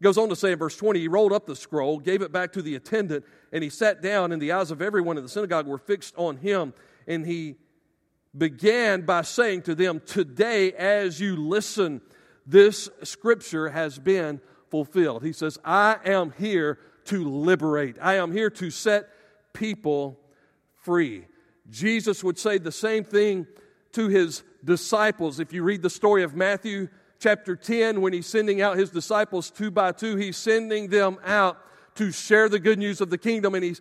He 0.00 0.04
goes 0.04 0.16
on 0.16 0.30
to 0.30 0.36
say 0.36 0.52
in 0.52 0.58
verse 0.58 0.76
20, 0.76 0.98
he 0.98 1.08
rolled 1.08 1.32
up 1.32 1.44
the 1.44 1.54
scroll, 1.54 1.98
gave 1.98 2.22
it 2.22 2.32
back 2.32 2.52
to 2.54 2.62
the 2.62 2.74
attendant, 2.74 3.22
and 3.52 3.62
he 3.62 3.68
sat 3.68 4.00
down, 4.00 4.32
and 4.32 4.40
the 4.40 4.52
eyes 4.52 4.70
of 4.70 4.80
everyone 4.80 5.18
in 5.18 5.22
the 5.22 5.28
synagogue 5.28 5.66
were 5.66 5.76
fixed 5.76 6.14
on 6.16 6.38
him. 6.38 6.72
And 7.06 7.26
he 7.26 7.56
began 8.36 9.02
by 9.02 9.22
saying 9.22 9.62
to 9.62 9.74
them, 9.74 10.00
Today, 10.06 10.72
as 10.72 11.20
you 11.20 11.36
listen, 11.36 12.00
this 12.46 12.88
scripture 13.02 13.68
has 13.68 13.98
been 13.98 14.40
fulfilled. 14.70 15.22
He 15.22 15.34
says, 15.34 15.58
I 15.66 15.98
am 16.06 16.32
here 16.38 16.78
to 17.06 17.22
liberate, 17.28 17.96
I 18.00 18.14
am 18.14 18.32
here 18.32 18.48
to 18.48 18.70
set 18.70 19.10
people 19.52 20.18
free. 20.76 21.26
Jesus 21.68 22.24
would 22.24 22.38
say 22.38 22.56
the 22.56 22.72
same 22.72 23.04
thing 23.04 23.46
to 23.92 24.08
his 24.08 24.44
disciples. 24.64 25.40
If 25.40 25.52
you 25.52 25.62
read 25.62 25.82
the 25.82 25.90
story 25.90 26.22
of 26.22 26.34
Matthew 26.34 26.88
chapter 27.20 27.54
10, 27.54 28.00
when 28.00 28.12
he's 28.12 28.26
sending 28.26 28.60
out 28.60 28.76
his 28.76 28.90
disciples 28.90 29.50
two 29.50 29.70
by 29.70 29.92
two, 29.92 30.16
he's 30.16 30.36
sending 30.36 30.88
them 30.88 31.18
out 31.24 31.58
to 31.94 32.10
share 32.10 32.48
the 32.48 32.58
good 32.58 32.78
news 32.78 33.00
of 33.00 33.10
the 33.10 33.18
kingdom, 33.18 33.54
and 33.54 33.62
he's 33.62 33.80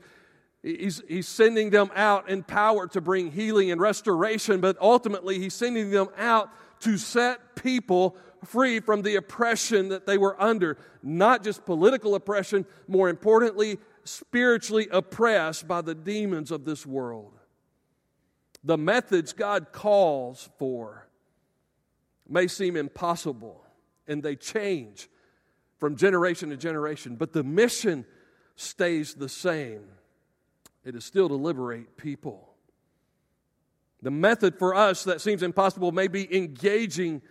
He's, 0.62 1.02
he's 1.08 1.28
sending 1.28 1.70
them 1.70 1.90
out 1.96 2.30
in 2.30 2.44
power 2.44 2.86
to 2.88 3.00
bring 3.00 3.32
healing 3.32 3.72
and 3.72 3.80
restoration, 3.80 4.60
but 4.60 4.76
ultimately, 4.82 5.40
he's 5.40 5.54
sending 5.54 5.90
them 5.90 6.10
out 6.18 6.50
to 6.82 6.98
set 6.98 7.56
people 7.56 8.18
free 8.44 8.80
from 8.80 9.02
the 9.02 9.16
oppression 9.16 9.90
that 9.90 10.06
they 10.06 10.18
were 10.18 10.42
under. 10.42 10.78
Not 11.02 11.44
just 11.44 11.66
political 11.66 12.16
oppression, 12.16 12.66
more 12.88 13.08
importantly, 13.08 13.80
spiritually 14.04 14.88
oppressed 14.92 15.68
by 15.68 15.82
the 15.82 15.96
demons 15.96 16.52
of 16.52 16.66
this 16.66 16.86
world. 16.86 17.34
The 18.64 18.78
methods 18.78 19.32
God 19.32 19.72
calls 19.72 20.50
for 20.58 21.08
may 22.30 22.48
seem 22.48 22.76
impossible 22.76 23.64
and 24.08 24.24
they 24.24 24.36
change 24.36 25.10
from 25.80 25.96
generation 25.96 26.50
to 26.50 26.58
generation, 26.58 27.16
but 27.16 27.34
the 27.34 27.44
mission 27.44 28.06
stays 28.56 29.14
the 29.14 29.30
same. 29.30 29.82
It 30.84 30.96
is 30.96 31.06
still 31.06 31.30
to 31.30 31.36
liberate 31.36 31.98
people. 31.98 32.54
The 34.02 34.12
method 34.12 34.58
for 34.58 34.76
us 34.76 35.04
that 35.06 35.22
seems 35.22 35.44
impossible 35.44 35.92
may 35.92 36.08
be 36.08 36.36
engaging 36.36 37.22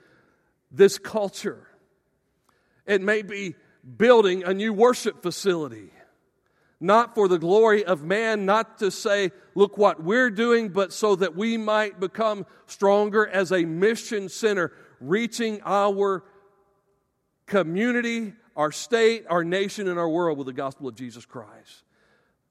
this 0.70 0.98
culture. 0.98 1.66
It 2.86 3.00
may 3.00 3.22
be 3.22 3.54
building 3.96 4.44
a 4.44 4.52
new 4.52 4.72
worship 4.72 5.22
facility 5.22 5.90
not 6.80 7.14
for 7.14 7.26
the 7.26 7.38
glory 7.38 7.84
of 7.84 8.04
man, 8.04 8.46
not 8.46 8.78
to 8.78 8.90
say, 8.90 9.32
look 9.54 9.76
what 9.76 10.02
we're 10.02 10.30
doing, 10.30 10.68
but 10.68 10.92
so 10.92 11.16
that 11.16 11.34
we 11.34 11.56
might 11.56 11.98
become 11.98 12.46
stronger 12.66 13.26
as 13.26 13.50
a 13.50 13.64
mission 13.64 14.28
center, 14.28 14.72
reaching 15.00 15.60
our 15.64 16.24
community, 17.46 18.34
our 18.56 18.72
state, 18.72 19.24
our 19.28 19.44
nation, 19.44 19.88
and 19.88 19.98
our 19.98 20.08
world 20.08 20.38
with 20.38 20.46
the 20.46 20.52
gospel 20.52 20.88
of 20.88 20.94
Jesus 20.94 21.24
Christ. 21.24 21.82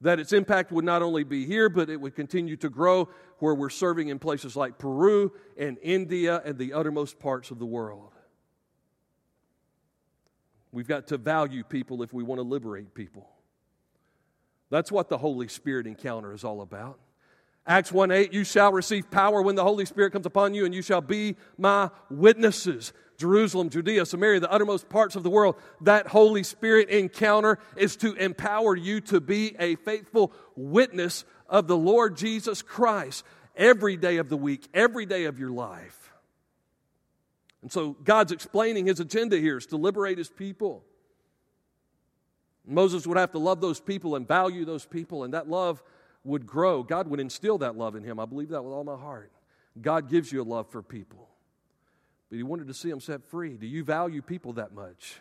That 0.00 0.20
its 0.20 0.32
impact 0.32 0.70
would 0.70 0.84
not 0.84 1.02
only 1.02 1.24
be 1.24 1.44
here, 1.44 1.68
but 1.68 1.90
it 1.90 2.00
would 2.00 2.14
continue 2.14 2.56
to 2.58 2.68
grow 2.68 3.08
where 3.38 3.54
we're 3.54 3.70
serving 3.70 4.08
in 4.08 4.18
places 4.18 4.54
like 4.54 4.78
Peru 4.78 5.32
and 5.56 5.76
India 5.82 6.40
and 6.44 6.56
the 6.56 6.72
uttermost 6.72 7.18
parts 7.18 7.50
of 7.50 7.58
the 7.58 7.66
world. 7.66 8.12
We've 10.70 10.86
got 10.86 11.08
to 11.08 11.18
value 11.18 11.64
people 11.64 12.02
if 12.02 12.12
we 12.12 12.22
want 12.22 12.38
to 12.38 12.42
liberate 12.42 12.94
people. 12.94 13.28
That's 14.70 14.92
what 14.92 15.08
the 15.08 15.18
Holy 15.18 15.48
Spirit 15.48 15.86
encounter 15.86 16.32
is 16.32 16.44
all 16.44 16.60
about. 16.60 17.00
Acts 17.68 17.92
1 17.92 18.10
8, 18.10 18.32
you 18.32 18.44
shall 18.44 18.72
receive 18.72 19.10
power 19.10 19.42
when 19.42 19.54
the 19.54 19.62
Holy 19.62 19.84
Spirit 19.84 20.14
comes 20.14 20.24
upon 20.24 20.54
you, 20.54 20.64
and 20.64 20.74
you 20.74 20.80
shall 20.80 21.02
be 21.02 21.36
my 21.58 21.90
witnesses. 22.10 22.94
Jerusalem, 23.18 23.68
Judea, 23.68 24.06
Samaria, 24.06 24.40
the 24.40 24.50
uttermost 24.50 24.88
parts 24.88 25.16
of 25.16 25.22
the 25.22 25.28
world. 25.28 25.56
That 25.82 26.06
Holy 26.06 26.44
Spirit 26.44 26.88
encounter 26.88 27.58
is 27.76 27.96
to 27.96 28.14
empower 28.14 28.74
you 28.74 29.02
to 29.02 29.20
be 29.20 29.54
a 29.58 29.74
faithful 29.76 30.32
witness 30.56 31.26
of 31.46 31.66
the 31.66 31.76
Lord 31.76 32.16
Jesus 32.16 32.62
Christ 32.62 33.22
every 33.54 33.98
day 33.98 34.16
of 34.16 34.30
the 34.30 34.36
week, 34.36 34.66
every 34.72 35.04
day 35.04 35.24
of 35.24 35.38
your 35.38 35.50
life. 35.50 36.14
And 37.60 37.70
so 37.70 37.90
God's 38.02 38.32
explaining 38.32 38.86
his 38.86 39.00
agenda 39.00 39.36
here 39.36 39.58
is 39.58 39.66
to 39.66 39.76
liberate 39.76 40.16
his 40.16 40.30
people. 40.30 40.84
Moses 42.64 43.06
would 43.06 43.18
have 43.18 43.32
to 43.32 43.38
love 43.38 43.60
those 43.60 43.80
people 43.80 44.16
and 44.16 44.26
value 44.26 44.64
those 44.64 44.86
people, 44.86 45.24
and 45.24 45.34
that 45.34 45.50
love 45.50 45.82
would 46.24 46.46
grow. 46.46 46.82
God 46.82 47.08
would 47.08 47.20
instill 47.20 47.58
that 47.58 47.76
love 47.76 47.96
in 47.96 48.02
him. 48.02 48.18
I 48.20 48.26
believe 48.26 48.50
that 48.50 48.62
with 48.62 48.72
all 48.72 48.84
my 48.84 48.96
heart. 48.96 49.32
God 49.80 50.10
gives 50.10 50.32
you 50.32 50.42
a 50.42 50.44
love 50.44 50.70
for 50.70 50.82
people, 50.82 51.28
but 52.28 52.36
He 52.36 52.42
wanted 52.42 52.66
to 52.68 52.74
see 52.74 52.90
them 52.90 53.00
set 53.00 53.24
free. 53.24 53.56
Do 53.56 53.66
you 53.66 53.84
value 53.84 54.22
people 54.22 54.54
that 54.54 54.72
much? 54.72 55.20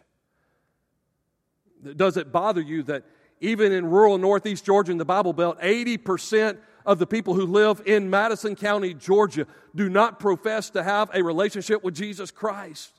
Does 1.95 2.17
it 2.17 2.31
bother 2.31 2.61
you 2.61 2.83
that 2.83 3.03
even 3.39 3.71
in 3.71 3.85
rural 3.85 4.17
northeast 4.17 4.65
Georgia 4.65 4.91
in 4.91 4.97
the 4.97 5.05
Bible 5.05 5.33
Belt, 5.33 5.59
80% 5.61 6.57
of 6.85 6.97
the 6.97 7.05
people 7.05 7.35
who 7.35 7.45
live 7.45 7.81
in 7.85 8.09
Madison 8.09 8.55
County, 8.55 8.93
Georgia, 8.93 9.45
do 9.75 9.89
not 9.89 10.19
profess 10.19 10.71
to 10.71 10.81
have 10.81 11.11
a 11.13 11.21
relationship 11.21 11.83
with 11.83 11.93
Jesus 11.93 12.31
Christ? 12.31 12.93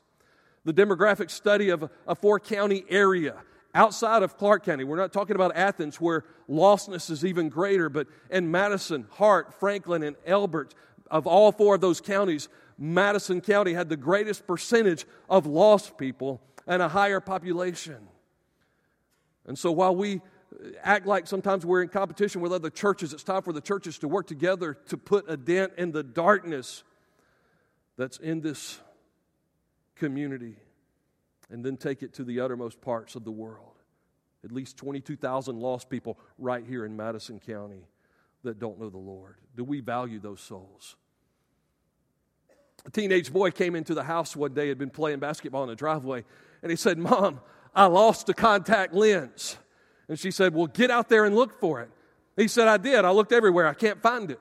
The 0.63 0.73
demographic 0.73 1.29
study 1.29 1.69
of 1.69 1.89
a 2.07 2.15
four 2.15 2.39
county 2.39 2.85
area 2.89 3.35
outside 3.73 4.23
of 4.23 4.37
Clarke 4.37 4.65
County. 4.65 4.83
We're 4.83 4.97
not 4.97 5.13
talking 5.13 5.35
about 5.35 5.55
Athens 5.55 6.01
where 6.01 6.25
lostness 6.49 7.09
is 7.09 7.23
even 7.23 7.49
greater, 7.49 7.89
but 7.89 8.07
in 8.29 8.49
Madison, 8.49 9.05
Hart, 9.11 9.53
Franklin, 9.59 10.03
and 10.03 10.15
Elbert, 10.25 10.73
of 11.11 11.27
all 11.27 11.51
four 11.51 11.75
of 11.75 11.81
those 11.81 12.01
counties, 12.01 12.49
Madison 12.77 13.41
County 13.41 13.73
had 13.73 13.89
the 13.89 13.97
greatest 13.97 14.47
percentage 14.47 15.05
of 15.29 15.45
lost 15.45 15.97
people 15.97 16.41
and 16.67 16.81
a 16.81 16.87
higher 16.87 17.19
population. 17.19 18.07
And 19.45 19.57
so 19.57 19.71
while 19.71 19.95
we 19.95 20.21
act 20.83 21.05
like 21.05 21.27
sometimes 21.27 21.65
we're 21.65 21.81
in 21.81 21.89
competition 21.89 22.41
with 22.41 22.53
other 22.53 22.69
churches, 22.69 23.13
it's 23.13 23.23
time 23.23 23.41
for 23.41 23.53
the 23.53 23.61
churches 23.61 23.99
to 23.99 24.07
work 24.07 24.27
together 24.27 24.75
to 24.87 24.97
put 24.97 25.25
a 25.27 25.37
dent 25.37 25.73
in 25.77 25.91
the 25.91 26.03
darkness 26.03 26.83
that's 27.97 28.17
in 28.17 28.41
this 28.41 28.79
community 29.95 30.55
and 31.49 31.63
then 31.63 31.77
take 31.77 32.03
it 32.03 32.13
to 32.13 32.23
the 32.23 32.39
uttermost 32.39 32.81
parts 32.81 33.15
of 33.15 33.23
the 33.23 33.31
world. 33.31 33.79
At 34.43 34.51
least 34.51 34.77
22,000 34.77 35.59
lost 35.59 35.89
people 35.89 36.17
right 36.37 36.65
here 36.65 36.85
in 36.85 36.95
Madison 36.95 37.39
County 37.39 37.87
that 38.43 38.59
don't 38.59 38.79
know 38.79 38.89
the 38.89 38.97
Lord. 38.97 39.35
Do 39.55 39.63
we 39.63 39.81
value 39.81 40.19
those 40.19 40.39
souls? 40.39 40.95
A 42.85 42.89
teenage 42.89 43.33
boy 43.33 43.51
came 43.51 43.75
into 43.75 43.93
the 43.93 44.03
house 44.03 44.35
one 44.35 44.53
day, 44.53 44.69
had 44.69 44.77
been 44.77 44.89
playing 44.89 45.19
basketball 45.19 45.63
in 45.63 45.69
the 45.69 45.75
driveway, 45.75 46.23
and 46.61 46.69
he 46.69 46.77
said, 46.77 46.97
Mom, 46.97 47.41
I 47.75 47.85
lost 47.87 48.29
a 48.29 48.33
contact 48.33 48.93
lens. 48.93 49.57
And 50.07 50.17
she 50.17 50.31
said, 50.31 50.53
Well, 50.53 50.67
get 50.67 50.89
out 50.89 51.09
there 51.09 51.25
and 51.25 51.35
look 51.35 51.59
for 51.59 51.81
it. 51.81 51.89
He 52.37 52.47
said, 52.47 52.67
I 52.67 52.77
did. 52.77 53.03
I 53.03 53.11
looked 53.11 53.33
everywhere. 53.33 53.67
I 53.67 53.73
can't 53.73 54.01
find 54.01 54.31
it. 54.31 54.39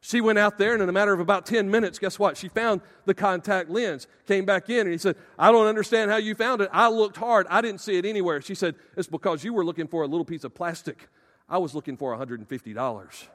She 0.00 0.20
went 0.20 0.38
out 0.38 0.58
there, 0.58 0.74
and 0.74 0.82
in 0.82 0.88
a 0.88 0.92
matter 0.92 1.12
of 1.12 1.20
about 1.20 1.44
10 1.44 1.70
minutes, 1.70 1.98
guess 1.98 2.18
what? 2.18 2.36
She 2.36 2.48
found 2.48 2.82
the 3.04 3.14
contact 3.14 3.68
lens, 3.68 4.06
came 4.26 4.44
back 4.44 4.70
in, 4.70 4.80
and 4.80 4.92
he 4.92 4.98
said, 4.98 5.16
I 5.38 5.50
don't 5.50 5.66
understand 5.66 6.10
how 6.10 6.18
you 6.18 6.34
found 6.34 6.60
it. 6.60 6.70
I 6.72 6.88
looked 6.88 7.16
hard. 7.16 7.46
I 7.50 7.60
didn't 7.60 7.80
see 7.80 7.96
it 7.96 8.04
anywhere. 8.04 8.40
She 8.40 8.54
said, 8.54 8.76
It's 8.96 9.08
because 9.08 9.42
you 9.42 9.52
were 9.52 9.64
looking 9.64 9.88
for 9.88 10.02
a 10.02 10.06
little 10.06 10.24
piece 10.24 10.44
of 10.44 10.54
plastic. 10.54 11.08
I 11.48 11.58
was 11.58 11.74
looking 11.74 11.96
for 11.96 12.16
$150. 12.16 13.26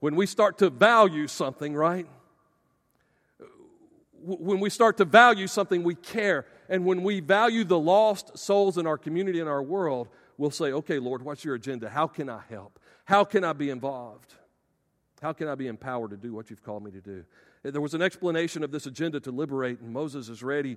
When 0.00 0.16
we 0.16 0.26
start 0.26 0.58
to 0.58 0.70
value 0.70 1.28
something, 1.28 1.74
right? 1.74 2.06
When 4.20 4.58
we 4.58 4.68
start 4.70 4.96
to 4.96 5.04
value 5.04 5.46
something, 5.46 5.82
we 5.82 5.94
care. 5.94 6.46
And 6.68 6.84
when 6.84 7.02
we 7.02 7.20
value 7.20 7.64
the 7.64 7.78
lost 7.78 8.36
souls 8.36 8.78
in 8.78 8.86
our 8.86 8.98
community 8.98 9.40
and 9.40 9.48
our 9.48 9.62
world, 9.62 10.08
we'll 10.38 10.50
say, 10.50 10.72
okay, 10.72 10.98
Lord, 10.98 11.22
what's 11.22 11.44
your 11.44 11.54
agenda? 11.54 11.88
How 11.88 12.06
can 12.06 12.28
I 12.28 12.42
help? 12.48 12.78
How 13.04 13.24
can 13.24 13.44
I 13.44 13.52
be 13.52 13.70
involved? 13.70 14.34
How 15.20 15.32
can 15.32 15.48
I 15.48 15.54
be 15.54 15.68
empowered 15.68 16.10
to 16.10 16.16
do 16.16 16.32
what 16.32 16.50
you've 16.50 16.62
called 16.62 16.84
me 16.84 16.90
to 16.90 17.00
do? 17.00 17.24
There 17.62 17.80
was 17.80 17.94
an 17.94 18.02
explanation 18.02 18.62
of 18.62 18.70
this 18.70 18.86
agenda 18.86 19.20
to 19.20 19.30
liberate, 19.30 19.80
and 19.80 19.92
Moses 19.92 20.28
is 20.28 20.42
ready 20.42 20.76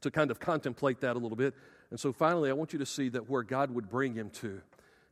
to 0.00 0.10
kind 0.10 0.30
of 0.30 0.40
contemplate 0.40 1.00
that 1.00 1.14
a 1.14 1.18
little 1.18 1.36
bit. 1.36 1.54
And 1.90 2.00
so 2.00 2.12
finally, 2.12 2.50
I 2.50 2.52
want 2.52 2.72
you 2.72 2.78
to 2.78 2.86
see 2.86 3.08
that 3.10 3.28
where 3.28 3.42
God 3.42 3.70
would 3.70 3.88
bring 3.88 4.14
him 4.14 4.30
to. 4.30 4.48
And 4.48 4.60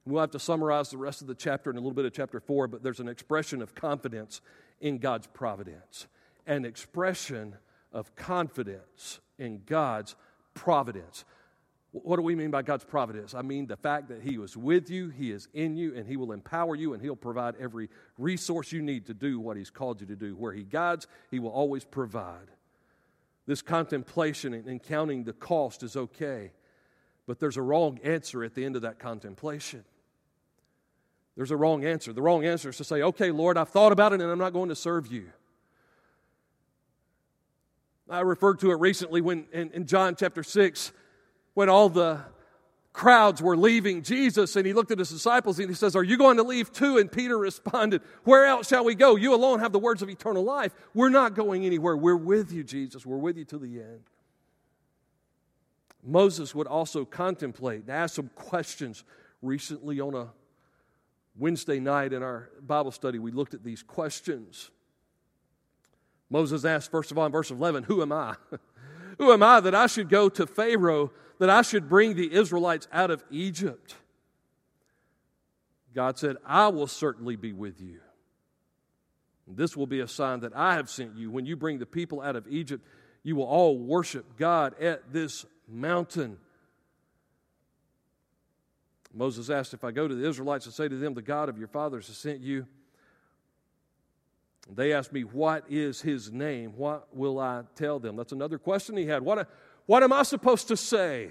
we'll 0.07 0.21
have 0.21 0.31
to 0.31 0.39
summarize 0.39 0.91
the 0.91 0.97
rest 0.97 1.21
of 1.21 1.29
the 1.29 1.35
chapter 1.35 1.71
in 1.71 1.77
a 1.77 1.81
little 1.81 1.93
bit 1.93 2.05
of 2.05 2.13
chapter 2.13 2.41
4, 2.41 2.67
but 2.69 2.83
there's 2.83 3.01
an 3.01 3.09
expression 3.09 3.63
of 3.63 3.75
confidence 3.75 4.41
in 4.81 4.99
God's 4.99 5.27
providence, 5.27 6.07
an 6.47 6.65
expression 6.65 7.57
of 7.93 8.15
confidence 8.17 9.21
in 9.39 9.63
God's 9.67 10.17
providence. 10.55 11.25
What 11.93 12.17
do 12.17 12.23
we 12.23 12.35
mean 12.35 12.51
by 12.51 12.63
God's 12.63 12.85
providence? 12.85 13.35
I 13.35 13.41
mean 13.41 13.67
the 13.67 13.77
fact 13.77 14.09
that 14.09 14.23
He 14.23 14.37
was 14.37 14.57
with 14.57 14.91
you, 14.91 15.09
He 15.09 15.31
is 15.31 15.49
in 15.55 15.77
you, 15.77 15.95
and 15.95 16.07
He 16.07 16.17
will 16.17 16.33
empower 16.33 16.75
you, 16.75 16.93
and 16.93 17.03
He'll 17.03 17.17
provide 17.17 17.55
every 17.59 17.89
resource 18.19 18.73
you 18.73 18.83
need 18.83 19.07
to 19.07 19.15
do 19.15 19.41
what 19.41 19.57
He's 19.57 19.71
called 19.71 20.01
you 20.01 20.07
to 20.09 20.17
do. 20.17 20.37
Where 20.37 20.53
He 20.53 20.65
guides, 20.65 21.07
He 21.31 21.39
will 21.39 21.51
always 21.51 21.85
provide. 21.85 22.51
This 23.47 23.63
contemplation 23.63 24.53
and 24.53 24.83
counting 24.83 25.25
the 25.25 25.33
cost 25.33 25.83
is 25.83 25.97
okay, 25.97 26.53
but 27.27 27.39
there's 27.41 27.57
a 27.57 27.63
wrong 27.63 27.99
answer 28.05 28.45
at 28.45 28.55
the 28.55 28.65
end 28.65 28.77
of 28.77 28.83
that 28.83 28.99
contemplation. 28.99 29.85
There's 31.35 31.53
a 31.53 31.57
wrong 31.57 31.85
answer. 31.85 32.13
The 32.13 32.21
wrong 32.21 32.45
answer 32.45 32.69
is 32.69 32.77
to 32.79 32.85
say, 32.85 33.01
okay, 33.01 33.31
Lord, 33.31 33.57
I've 33.57 33.69
thought 33.69 33.93
about 33.93 34.13
it 34.13 34.21
and 34.21 34.29
I'm 34.29 34.39
not 34.41 34.53
going 34.53 34.71
to 34.71 34.75
serve 34.75 35.07
you. 35.07 35.31
I 38.11 38.21
referred 38.21 38.59
to 38.59 38.73
it 38.73 38.81
recently 38.81 39.21
when 39.21 39.47
in, 39.53 39.71
in 39.71 39.87
John 39.87 40.17
chapter 40.17 40.43
6 40.43 40.93
when 41.59 41.69
all 41.69 41.89
the 41.89 42.21
crowds 42.93 43.43
were 43.43 43.57
leaving 43.57 44.03
Jesus 44.03 44.55
and 44.55 44.65
he 44.65 44.73
looked 44.73 44.93
at 44.93 44.99
his 45.01 45.09
disciples 45.09 45.59
and 45.59 45.69
he 45.69 45.75
says, 45.75 45.97
Are 45.97 46.05
you 46.05 46.17
going 46.17 46.37
to 46.37 46.45
leave 46.45 46.73
too? 46.73 46.99
And 46.99 47.11
Peter 47.11 47.37
responded, 47.37 48.01
Where 48.23 48.47
else 48.47 48.69
shall 48.69 48.85
we 48.85 48.95
go? 48.95 49.17
You 49.17 49.35
alone 49.35 49.59
have 49.59 49.73
the 49.73 49.79
words 49.81 50.01
of 50.01 50.09
eternal 50.09 50.45
life. 50.45 50.73
We're 50.95 51.09
not 51.09 51.35
going 51.35 51.67
anywhere. 51.67 51.97
We're 51.97 52.15
with 52.15 52.53
you, 52.53 52.63
Jesus. 52.63 53.05
We're 53.05 53.17
with 53.17 53.37
you 53.37 53.45
to 53.47 53.59
the 53.59 53.81
end. 53.81 54.03
Moses 56.05 56.55
would 56.55 56.69
also 56.69 57.05
contemplate 57.05 57.81
and 57.81 57.91
ask 57.91 58.15
some 58.15 58.31
questions. 58.37 59.03
Recently, 59.43 59.99
on 59.99 60.15
a 60.15 60.29
Wednesday 61.37 61.81
night 61.81 62.13
in 62.13 62.23
our 62.23 62.51
Bible 62.65 62.93
study, 62.93 63.19
we 63.19 63.33
looked 63.33 63.55
at 63.55 63.65
these 63.65 63.83
questions. 63.83 64.71
Moses 66.31 66.65
asked, 66.65 66.93
first 66.93 67.11
of 67.11 67.19
all, 67.19 67.27
in 67.27 67.33
verse 67.33 67.51
11, 67.51 67.83
Who 67.83 68.01
am 68.01 68.13
I? 68.13 68.37
Who 69.19 69.33
am 69.33 69.43
I 69.43 69.59
that 69.59 69.75
I 69.75 69.89
should 69.89 70.09
go 70.09 70.29
to 70.29 70.47
Pharaoh 70.47 71.11
that 71.39 71.51
I 71.51 71.63
should 71.63 71.89
bring 71.89 72.15
the 72.15 72.33
Israelites 72.33 72.89
out 72.93 73.11
of 73.11 73.25
Egypt. 73.31 73.95
God 75.95 76.19
said, 76.19 76.37
I 76.45 76.69
will 76.69 76.87
certainly 76.87 77.37
be 77.37 77.53
with 77.53 77.81
you. 77.81 78.01
This 79.47 79.77
will 79.77 79.87
be 79.87 80.01
a 80.01 80.09
sign 80.09 80.41
that 80.41 80.55
I 80.55 80.75
have 80.75 80.91
sent 80.91 81.17
you. 81.17 81.31
When 81.31 81.47
you 81.47 81.57
bring 81.57 81.79
the 81.79 81.87
people 81.87 82.21
out 82.21 82.37
of 82.37 82.47
Egypt, 82.49 82.87
you 83.23 83.37
will 83.37 83.47
all 83.47 83.79
worship 83.79 84.37
God 84.37 84.81
at 84.81 85.13
this 85.13 85.47
mountain. 85.67 86.37
Moses 89.15 89.49
asked, 89.49 89.73
If 89.73 89.85
I 89.85 89.91
go 89.91 90.07
to 90.07 90.15
the 90.15 90.29
Israelites 90.29 90.67
and 90.67 90.75
say 90.75 90.89
to 90.89 90.97
them, 90.97 91.15
The 91.15 91.23
God 91.23 91.49
of 91.49 91.59
your 91.59 91.69
fathers 91.69 92.09
has 92.09 92.19
sent 92.19 92.41
you, 92.41 92.67
they 94.71 94.93
asked 94.93 95.13
me, 95.13 95.23
What 95.23 95.65
is 95.71 96.03
his 96.03 96.31
name? 96.31 96.75
What 96.77 97.15
will 97.17 97.39
I 97.39 97.63
tell 97.75 97.99
them? 97.99 98.17
That's 98.17 98.33
another 98.33 98.59
question 98.59 98.97
he 98.97 99.07
had. 99.07 99.23
What, 99.23 99.49
what 99.89 100.03
am 100.03 100.13
I 100.13 100.23
supposed 100.23 100.69
to 100.69 100.77
say? 100.77 101.31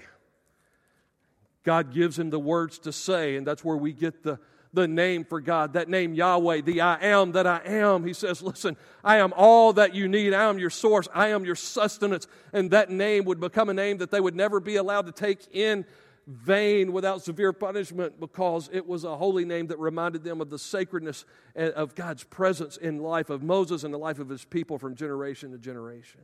God 1.64 1.94
gives 1.94 2.18
him 2.18 2.32
the 2.32 2.40
words 2.40 2.80
to 2.80 2.92
say, 2.92 3.36
and 3.36 3.46
that's 3.46 3.64
where 3.64 3.78
we 3.78 3.94
get 3.94 4.24
the, 4.24 4.40
the 4.74 4.88
name 4.88 5.26
for 5.26 5.40
God, 5.40 5.74
that 5.74 5.90
name 5.90 6.16
Yahweh, 6.16 6.62
the 6.62 6.82
I 6.82 7.00
am 7.06 7.34
that 7.34 7.46
I 7.46 7.62
am. 7.64 8.04
He 8.04 8.14
says, 8.14 8.42
Listen, 8.42 8.76
I 9.04 9.18
am 9.18 9.32
all 9.38 9.74
that 9.74 9.94
you 9.94 10.08
need. 10.08 10.34
I 10.34 10.50
am 10.50 10.58
your 10.58 10.72
source. 10.72 11.08
I 11.14 11.28
am 11.28 11.46
your 11.46 11.54
sustenance. 11.54 12.26
And 12.52 12.72
that 12.72 12.90
name 12.90 13.26
would 13.26 13.40
become 13.40 13.70
a 13.70 13.76
name 13.76 14.00
that 14.00 14.10
they 14.10 14.20
would 14.20 14.36
never 14.36 14.60
be 14.60 14.78
allowed 14.78 15.06
to 15.06 15.12
take 15.12 15.48
in 15.52 15.86
vain 16.26 16.92
without 16.94 17.22
severe 17.22 17.54
punishment 17.54 18.20
because 18.20 18.72
it 18.74 18.88
was 18.88 19.04
a 19.04 19.16
holy 19.18 19.46
name 19.46 19.68
that 19.68 19.78
reminded 19.78 20.24
them 20.24 20.42
of 20.42 20.50
the 20.50 20.58
sacredness 20.58 21.26
of 21.56 21.94
God's 21.94 22.24
presence 22.24 22.76
in 22.76 23.04
life 23.04 23.30
of 23.30 23.44
Moses 23.44 23.84
and 23.84 23.94
the 23.94 24.00
life 24.00 24.18
of 24.18 24.30
his 24.30 24.44
people 24.46 24.80
from 24.80 24.96
generation 24.96 25.52
to 25.52 25.60
generation. 25.60 26.22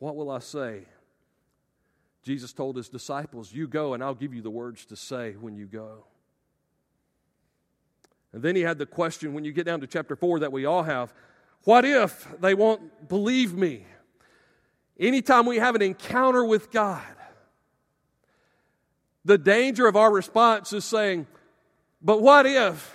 What 0.00 0.16
will 0.16 0.28
I 0.28 0.40
say? 0.40 0.86
Jesus 2.22 2.52
told 2.52 2.76
his 2.76 2.88
disciples, 2.88 3.52
You 3.52 3.66
go, 3.66 3.94
and 3.94 4.02
I'll 4.02 4.14
give 4.14 4.32
you 4.34 4.42
the 4.42 4.50
words 4.50 4.84
to 4.86 4.96
say 4.96 5.32
when 5.32 5.56
you 5.56 5.66
go. 5.66 6.04
And 8.32 8.42
then 8.42 8.56
he 8.56 8.62
had 8.62 8.78
the 8.78 8.86
question 8.86 9.34
when 9.34 9.44
you 9.44 9.52
get 9.52 9.66
down 9.66 9.80
to 9.80 9.86
chapter 9.86 10.16
4 10.16 10.40
that 10.40 10.52
we 10.52 10.64
all 10.64 10.82
have 10.82 11.12
what 11.64 11.84
if 11.84 12.26
they 12.40 12.54
won't 12.54 13.08
believe 13.08 13.54
me? 13.54 13.86
Anytime 14.98 15.46
we 15.46 15.58
have 15.58 15.74
an 15.74 15.82
encounter 15.82 16.44
with 16.44 16.70
God, 16.70 17.02
the 19.24 19.38
danger 19.38 19.86
of 19.86 19.94
our 19.96 20.10
response 20.10 20.72
is 20.72 20.84
saying, 20.84 21.26
But 22.00 22.20
what 22.20 22.46
if? 22.46 22.94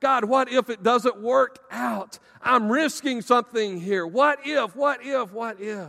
God, 0.00 0.24
what 0.24 0.52
if 0.52 0.68
it 0.68 0.82
doesn't 0.82 1.22
work 1.22 1.58
out? 1.70 2.18
I'm 2.42 2.70
risking 2.70 3.22
something 3.22 3.80
here. 3.80 4.06
What 4.06 4.40
if? 4.44 4.76
What 4.76 5.04
if? 5.04 5.32
What 5.32 5.60
if? 5.60 5.88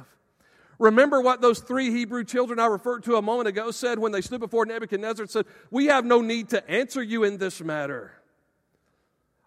Remember 0.79 1.21
what 1.21 1.41
those 1.41 1.59
three 1.59 1.91
Hebrew 1.91 2.23
children 2.23 2.59
I 2.59 2.65
referred 2.65 3.03
to 3.03 3.15
a 3.15 3.21
moment 3.21 3.47
ago 3.47 3.71
said 3.71 3.99
when 3.99 4.11
they 4.11 4.21
stood 4.21 4.39
before 4.39 4.65
Nebuchadnezzar 4.65 5.23
and 5.23 5.29
said, 5.29 5.45
We 5.69 5.87
have 5.87 6.05
no 6.05 6.21
need 6.21 6.49
to 6.49 6.69
answer 6.69 7.01
you 7.01 7.23
in 7.23 7.37
this 7.37 7.61
matter. 7.61 8.11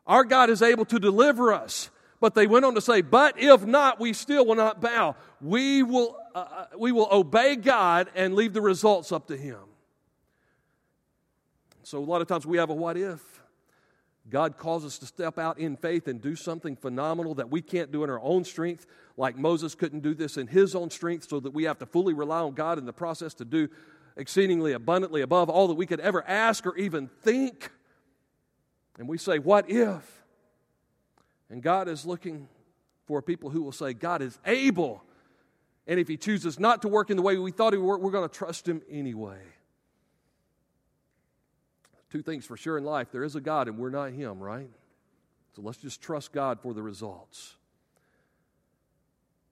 Our 0.06 0.24
God 0.24 0.50
is 0.50 0.62
able 0.62 0.84
to 0.86 0.98
deliver 0.98 1.52
us. 1.52 1.90
But 2.20 2.34
they 2.34 2.46
went 2.46 2.64
on 2.64 2.74
to 2.74 2.80
say, 2.80 3.02
But 3.02 3.38
if 3.38 3.64
not, 3.66 4.00
we 4.00 4.12
still 4.12 4.46
will 4.46 4.54
not 4.54 4.80
bow. 4.80 5.16
We 5.40 5.82
will, 5.82 6.16
uh, 6.34 6.38
uh 6.38 6.66
we 6.78 6.92
will 6.92 7.08
obey 7.10 7.56
God 7.56 8.08
and 8.14 8.34
leave 8.34 8.52
the 8.52 8.62
results 8.62 9.12
up 9.12 9.26
to 9.28 9.36
Him. 9.36 9.58
So 11.82 11.98
a 11.98 12.00
lot 12.00 12.22
of 12.22 12.28
times 12.28 12.46
we 12.46 12.58
have 12.58 12.70
a 12.70 12.74
what 12.74 12.96
if. 12.96 13.35
God 14.28 14.56
calls 14.56 14.84
us 14.84 14.98
to 14.98 15.06
step 15.06 15.38
out 15.38 15.58
in 15.58 15.76
faith 15.76 16.08
and 16.08 16.20
do 16.20 16.34
something 16.34 16.74
phenomenal 16.74 17.34
that 17.36 17.50
we 17.50 17.62
can't 17.62 17.92
do 17.92 18.02
in 18.02 18.10
our 18.10 18.20
own 18.20 18.44
strength, 18.44 18.86
like 19.16 19.36
Moses 19.36 19.74
couldn't 19.74 20.00
do 20.00 20.14
this 20.14 20.36
in 20.36 20.48
his 20.48 20.74
own 20.74 20.90
strength, 20.90 21.28
so 21.28 21.38
that 21.40 21.52
we 21.52 21.64
have 21.64 21.78
to 21.78 21.86
fully 21.86 22.12
rely 22.12 22.40
on 22.40 22.54
God 22.54 22.78
in 22.78 22.86
the 22.86 22.92
process 22.92 23.34
to 23.34 23.44
do 23.44 23.68
exceedingly 24.16 24.72
abundantly 24.72 25.20
above 25.20 25.48
all 25.48 25.68
that 25.68 25.74
we 25.74 25.86
could 25.86 26.00
ever 26.00 26.26
ask 26.26 26.66
or 26.66 26.76
even 26.76 27.08
think. 27.22 27.70
And 28.98 29.06
we 29.06 29.18
say, 29.18 29.38
What 29.38 29.70
if? 29.70 30.24
And 31.48 31.62
God 31.62 31.88
is 31.88 32.04
looking 32.04 32.48
for 33.06 33.22
people 33.22 33.50
who 33.50 33.62
will 33.62 33.72
say, 33.72 33.92
God 33.92 34.22
is 34.22 34.38
able. 34.44 35.04
And 35.86 36.00
if 36.00 36.08
He 36.08 36.16
chooses 36.16 36.58
not 36.58 36.82
to 36.82 36.88
work 36.88 37.10
in 37.10 37.16
the 37.16 37.22
way 37.22 37.36
we 37.36 37.52
thought 37.52 37.72
He 37.72 37.78
would 37.78 37.86
work, 37.86 38.00
we're 38.00 38.10
going 38.10 38.28
to 38.28 38.34
trust 38.34 38.66
Him 38.66 38.82
anyway. 38.90 39.38
Two 42.10 42.22
things 42.22 42.44
for 42.44 42.56
sure 42.56 42.78
in 42.78 42.84
life 42.84 43.08
there 43.12 43.24
is 43.24 43.36
a 43.36 43.40
God, 43.40 43.68
and 43.68 43.78
we're 43.78 43.90
not 43.90 44.12
Him, 44.12 44.38
right? 44.40 44.70
So 45.54 45.62
let's 45.62 45.78
just 45.78 46.00
trust 46.00 46.32
God 46.32 46.60
for 46.60 46.74
the 46.74 46.82
results. 46.82 47.54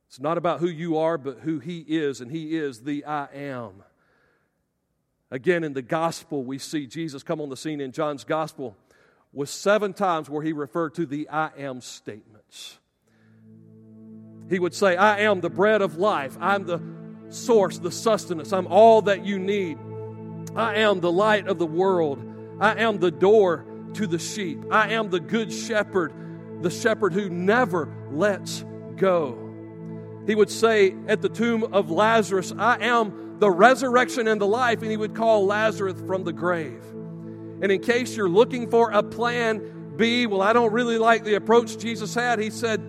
It's 0.08 0.20
not 0.20 0.38
about 0.38 0.60
who 0.60 0.68
you 0.68 0.98
are, 0.98 1.18
but 1.18 1.40
who 1.40 1.58
He 1.58 1.80
is, 1.80 2.20
and 2.20 2.30
He 2.30 2.56
is 2.56 2.80
the 2.80 3.04
I 3.04 3.26
am. 3.34 3.82
Again, 5.30 5.64
in 5.64 5.72
the 5.72 5.82
gospel, 5.82 6.44
we 6.44 6.58
see 6.58 6.86
Jesus 6.86 7.22
come 7.22 7.40
on 7.40 7.48
the 7.48 7.56
scene 7.56 7.80
in 7.80 7.90
John's 7.90 8.22
gospel 8.22 8.76
with 9.32 9.48
seven 9.48 9.92
times 9.92 10.30
where 10.30 10.42
he 10.42 10.52
referred 10.52 10.94
to 10.94 11.06
the 11.06 11.28
I 11.28 11.50
am 11.58 11.80
statements. 11.80 12.78
He 14.48 14.58
would 14.58 14.74
say, 14.74 14.96
I 14.96 15.20
am 15.20 15.40
the 15.40 15.50
bread 15.50 15.82
of 15.82 15.96
life. 15.96 16.36
I'm 16.40 16.66
the 16.66 16.80
source, 17.30 17.78
the 17.78 17.90
sustenance. 17.90 18.52
I'm 18.52 18.68
all 18.68 19.02
that 19.02 19.26
you 19.26 19.38
need. 19.38 19.78
I 20.55 20.76
am 20.76 21.00
the 21.00 21.11
light 21.11 21.48
of 21.48 21.59
the 21.59 21.66
world. 21.66 22.22
I 22.64 22.80
am 22.80 22.98
the 22.98 23.10
door 23.10 23.66
to 23.92 24.06
the 24.06 24.18
sheep. 24.18 24.64
I 24.70 24.94
am 24.94 25.10
the 25.10 25.20
good 25.20 25.52
shepherd, 25.52 26.14
the 26.62 26.70
shepherd 26.70 27.12
who 27.12 27.28
never 27.28 27.94
lets 28.10 28.64
go. 28.96 29.36
He 30.26 30.34
would 30.34 30.50
say 30.50 30.96
at 31.06 31.20
the 31.20 31.28
tomb 31.28 31.74
of 31.74 31.90
Lazarus, 31.90 32.54
I 32.56 32.78
am 32.78 33.38
the 33.38 33.50
resurrection 33.50 34.28
and 34.28 34.40
the 34.40 34.46
life, 34.46 34.80
and 34.80 34.90
he 34.90 34.96
would 34.96 35.14
call 35.14 35.44
Lazarus 35.44 36.00
from 36.06 36.24
the 36.24 36.32
grave. 36.32 36.82
And 37.60 37.70
in 37.70 37.82
case 37.82 38.16
you're 38.16 38.30
looking 38.30 38.70
for 38.70 38.90
a 38.92 39.02
plan 39.02 39.92
B, 39.98 40.26
well, 40.26 40.40
I 40.40 40.54
don't 40.54 40.72
really 40.72 40.96
like 40.96 41.22
the 41.22 41.34
approach 41.34 41.76
Jesus 41.76 42.14
had. 42.14 42.38
He 42.38 42.48
said, 42.48 42.80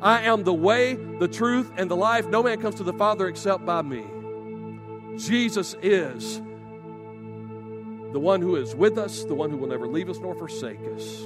I 0.00 0.20
am 0.26 0.44
the 0.44 0.54
way, 0.54 0.94
the 0.94 1.26
truth, 1.26 1.72
and 1.76 1.90
the 1.90 1.96
life. 1.96 2.28
No 2.28 2.44
man 2.44 2.60
comes 2.60 2.76
to 2.76 2.84
the 2.84 2.92
Father 2.92 3.26
except 3.26 3.66
by 3.66 3.82
me. 3.82 4.04
Jesus 5.18 5.74
is 5.82 6.40
the 8.14 8.20
one 8.20 8.40
who 8.40 8.54
is 8.54 8.76
with 8.76 8.96
us, 8.96 9.24
the 9.24 9.34
one 9.34 9.50
who 9.50 9.56
will 9.56 9.66
never 9.66 9.88
leave 9.88 10.08
us 10.08 10.20
nor 10.20 10.36
forsake 10.36 10.78
us. 10.94 11.20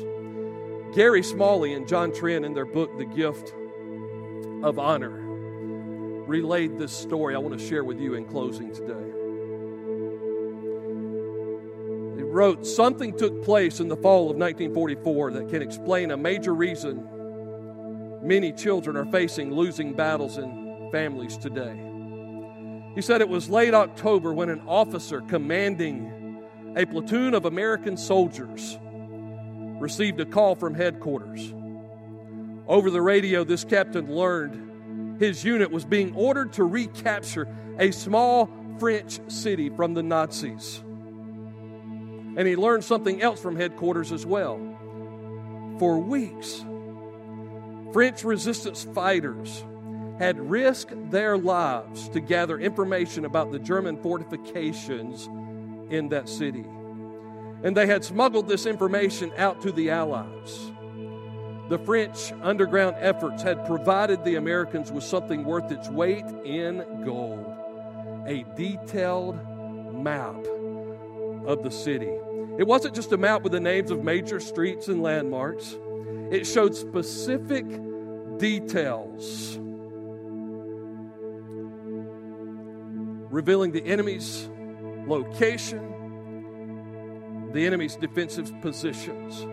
Gary 0.94 1.22
Smalley 1.22 1.74
and 1.74 1.86
John 1.86 2.14
Trent, 2.14 2.46
in 2.46 2.54
their 2.54 2.64
book, 2.64 2.96
The 2.96 3.04
Gift 3.04 3.52
of 4.64 4.78
Honor, 4.78 5.20
relayed 6.26 6.78
this 6.78 6.90
story 6.90 7.34
I 7.34 7.38
want 7.38 7.58
to 7.58 7.68
share 7.68 7.84
with 7.84 8.00
you 8.00 8.14
in 8.14 8.24
closing 8.24 8.72
today. 8.72 8.94
They 12.16 12.22
wrote 12.22 12.66
Something 12.66 13.14
took 13.18 13.44
place 13.44 13.80
in 13.80 13.88
the 13.88 13.96
fall 13.98 14.30
of 14.30 14.38
1944 14.38 15.32
that 15.32 15.50
can 15.50 15.60
explain 15.60 16.10
a 16.10 16.16
major 16.16 16.54
reason 16.54 17.06
many 18.22 18.50
children 18.50 18.96
are 18.96 19.04
facing 19.12 19.52
losing 19.52 19.92
battles 19.92 20.38
in 20.38 20.88
families 20.90 21.36
today. 21.36 21.78
He 22.94 23.02
said 23.02 23.20
it 23.20 23.28
was 23.28 23.50
late 23.50 23.74
October 23.74 24.32
when 24.32 24.48
an 24.48 24.62
officer 24.66 25.20
commanding 25.20 26.17
a 26.78 26.86
platoon 26.86 27.34
of 27.34 27.44
American 27.44 27.96
soldiers 27.96 28.78
received 29.80 30.20
a 30.20 30.24
call 30.24 30.54
from 30.54 30.76
headquarters. 30.76 31.52
Over 32.68 32.88
the 32.90 33.02
radio, 33.02 33.42
this 33.42 33.64
captain 33.64 34.14
learned 34.14 35.20
his 35.20 35.42
unit 35.42 35.72
was 35.72 35.84
being 35.84 36.14
ordered 36.14 36.52
to 36.52 36.62
recapture 36.62 37.48
a 37.80 37.90
small 37.90 38.48
French 38.78 39.18
city 39.26 39.70
from 39.70 39.94
the 39.94 40.04
Nazis. 40.04 40.80
And 42.36 42.46
he 42.46 42.54
learned 42.54 42.84
something 42.84 43.20
else 43.22 43.40
from 43.40 43.56
headquarters 43.56 44.12
as 44.12 44.24
well. 44.24 44.60
For 45.80 45.98
weeks, 45.98 46.64
French 47.92 48.22
resistance 48.22 48.84
fighters 48.84 49.64
had 50.20 50.38
risked 50.38 51.10
their 51.10 51.36
lives 51.36 52.08
to 52.10 52.20
gather 52.20 52.56
information 52.56 53.24
about 53.24 53.50
the 53.50 53.58
German 53.58 54.00
fortifications 54.00 55.28
in 55.90 56.08
that 56.10 56.28
city. 56.28 56.64
And 57.62 57.76
they 57.76 57.86
had 57.86 58.04
smuggled 58.04 58.48
this 58.48 58.66
information 58.66 59.32
out 59.36 59.62
to 59.62 59.72
the 59.72 59.90
Allies. 59.90 60.72
The 61.68 61.78
French 61.78 62.32
underground 62.42 62.96
efforts 62.98 63.42
had 63.42 63.66
provided 63.66 64.24
the 64.24 64.36
Americans 64.36 64.90
with 64.90 65.04
something 65.04 65.44
worth 65.44 65.70
its 65.70 65.88
weight 65.88 66.24
in 66.44 67.04
gold 67.04 67.54
a 68.26 68.44
detailed 68.56 69.36
map 69.94 70.36
of 71.46 71.62
the 71.62 71.70
city. 71.70 72.12
It 72.58 72.66
wasn't 72.66 72.94
just 72.94 73.10
a 73.12 73.16
map 73.16 73.42
with 73.42 73.52
the 73.52 73.60
names 73.60 73.90
of 73.90 74.04
major 74.04 74.38
streets 74.38 74.88
and 74.88 75.02
landmarks, 75.02 75.76
it 76.30 76.46
showed 76.46 76.76
specific 76.76 77.64
details 78.36 79.58
revealing 83.30 83.72
the 83.72 83.84
enemy's 83.84 84.48
location, 85.08 85.94
the 87.52 87.64
enemy's 87.66 87.96
defensive 87.96 88.52
positions. 88.60 89.46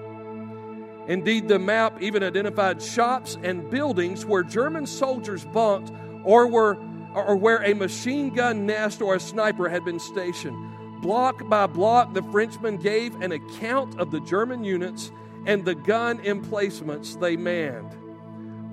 Indeed, 1.08 1.48
the 1.48 1.60
map 1.60 2.02
even 2.02 2.24
identified 2.24 2.82
shops 2.82 3.38
and 3.44 3.70
buildings 3.70 4.26
where 4.26 4.44
German 4.44 4.88
soldiers 4.88 5.46
bunked 5.46 5.92
or 6.24 6.48
were 6.48 6.78
or 7.14 7.38
where 7.38 7.64
a 7.64 7.74
machine 7.74 8.34
gun 8.34 8.66
nest 8.66 9.02
or 9.02 9.16
a 9.16 9.20
sniper 9.20 9.70
had 9.70 9.86
been 9.86 10.00
stationed. 10.00 11.02
Block 11.02 11.48
by 11.48 11.66
block, 11.68 12.14
the 12.14 12.24
Frenchmen 12.24 12.78
gave 12.78 13.16
an 13.22 13.32
account 13.32 13.98
of 14.00 14.12
the 14.12 14.20
German 14.22 14.64
units 14.64 15.12
and 15.46 15.64
the 15.64 15.76
gun 15.76 16.20
emplacements 16.22 17.16
they 17.16 17.38
manned. 17.38 17.96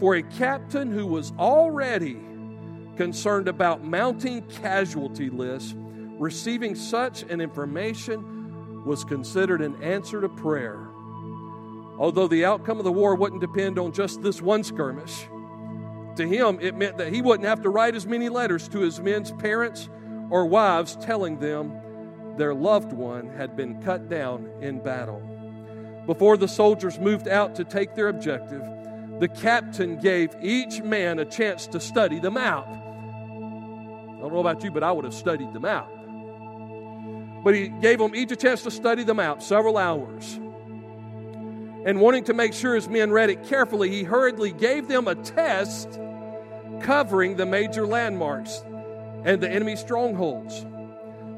For 0.00 0.16
a 0.16 0.22
captain 0.22 0.90
who 0.90 1.06
was 1.06 1.32
already 1.38 2.18
concerned 2.96 3.46
about 3.46 3.84
mounting 3.84 4.42
casualty 4.48 5.30
lists, 5.30 5.74
receiving 6.22 6.76
such 6.76 7.24
an 7.24 7.40
information 7.40 8.84
was 8.84 9.04
considered 9.04 9.60
an 9.60 9.82
answer 9.82 10.20
to 10.20 10.28
prayer. 10.28 10.86
Although 11.98 12.28
the 12.28 12.44
outcome 12.44 12.78
of 12.78 12.84
the 12.84 12.92
war 12.92 13.16
wouldn't 13.16 13.40
depend 13.40 13.76
on 13.76 13.92
just 13.92 14.22
this 14.22 14.40
one 14.40 14.62
skirmish, 14.62 15.26
to 16.16 16.26
him 16.26 16.60
it 16.60 16.76
meant 16.76 16.96
that 16.98 17.12
he 17.12 17.22
wouldn't 17.22 17.48
have 17.48 17.62
to 17.62 17.70
write 17.70 17.96
as 17.96 18.06
many 18.06 18.28
letters 18.28 18.68
to 18.68 18.78
his 18.78 19.00
men's 19.00 19.32
parents 19.32 19.88
or 20.30 20.46
wives 20.46 20.96
telling 21.00 21.40
them 21.40 21.76
their 22.36 22.54
loved 22.54 22.92
one 22.92 23.28
had 23.30 23.56
been 23.56 23.82
cut 23.82 24.08
down 24.08 24.48
in 24.60 24.78
battle. 24.80 25.20
Before 26.06 26.36
the 26.36 26.48
soldiers 26.48 27.00
moved 27.00 27.26
out 27.26 27.56
to 27.56 27.64
take 27.64 27.96
their 27.96 28.08
objective, 28.08 28.62
the 29.18 29.28
captain 29.28 29.98
gave 29.98 30.30
each 30.40 30.82
man 30.82 31.18
a 31.18 31.24
chance 31.24 31.66
to 31.68 31.80
study 31.80 32.20
the 32.20 32.30
map. 32.30 32.66
I 32.68 34.20
don't 34.20 34.32
know 34.32 34.40
about 34.40 34.62
you, 34.62 34.70
but 34.70 34.84
I 34.84 34.92
would 34.92 35.04
have 35.04 35.14
studied 35.14 35.52
the 35.52 35.60
map. 35.60 35.90
But 37.42 37.54
he 37.54 37.68
gave 37.68 37.98
them 37.98 38.14
each 38.14 38.30
a 38.30 38.36
chance 38.36 38.62
to 38.62 38.70
study 38.70 39.02
them 39.02 39.18
out, 39.18 39.42
several 39.42 39.76
hours. 39.76 40.38
And 41.84 42.00
wanting 42.00 42.24
to 42.24 42.34
make 42.34 42.52
sure 42.52 42.74
his 42.74 42.88
men 42.88 43.10
read 43.10 43.30
it 43.30 43.44
carefully, 43.44 43.90
he 43.90 44.04
hurriedly 44.04 44.52
gave 44.52 44.86
them 44.86 45.08
a 45.08 45.16
test 45.16 45.98
covering 46.80 47.36
the 47.36 47.46
major 47.46 47.86
landmarks 47.86 48.62
and 49.24 49.40
the 49.40 49.50
enemy 49.50 49.76
strongholds. 49.76 50.64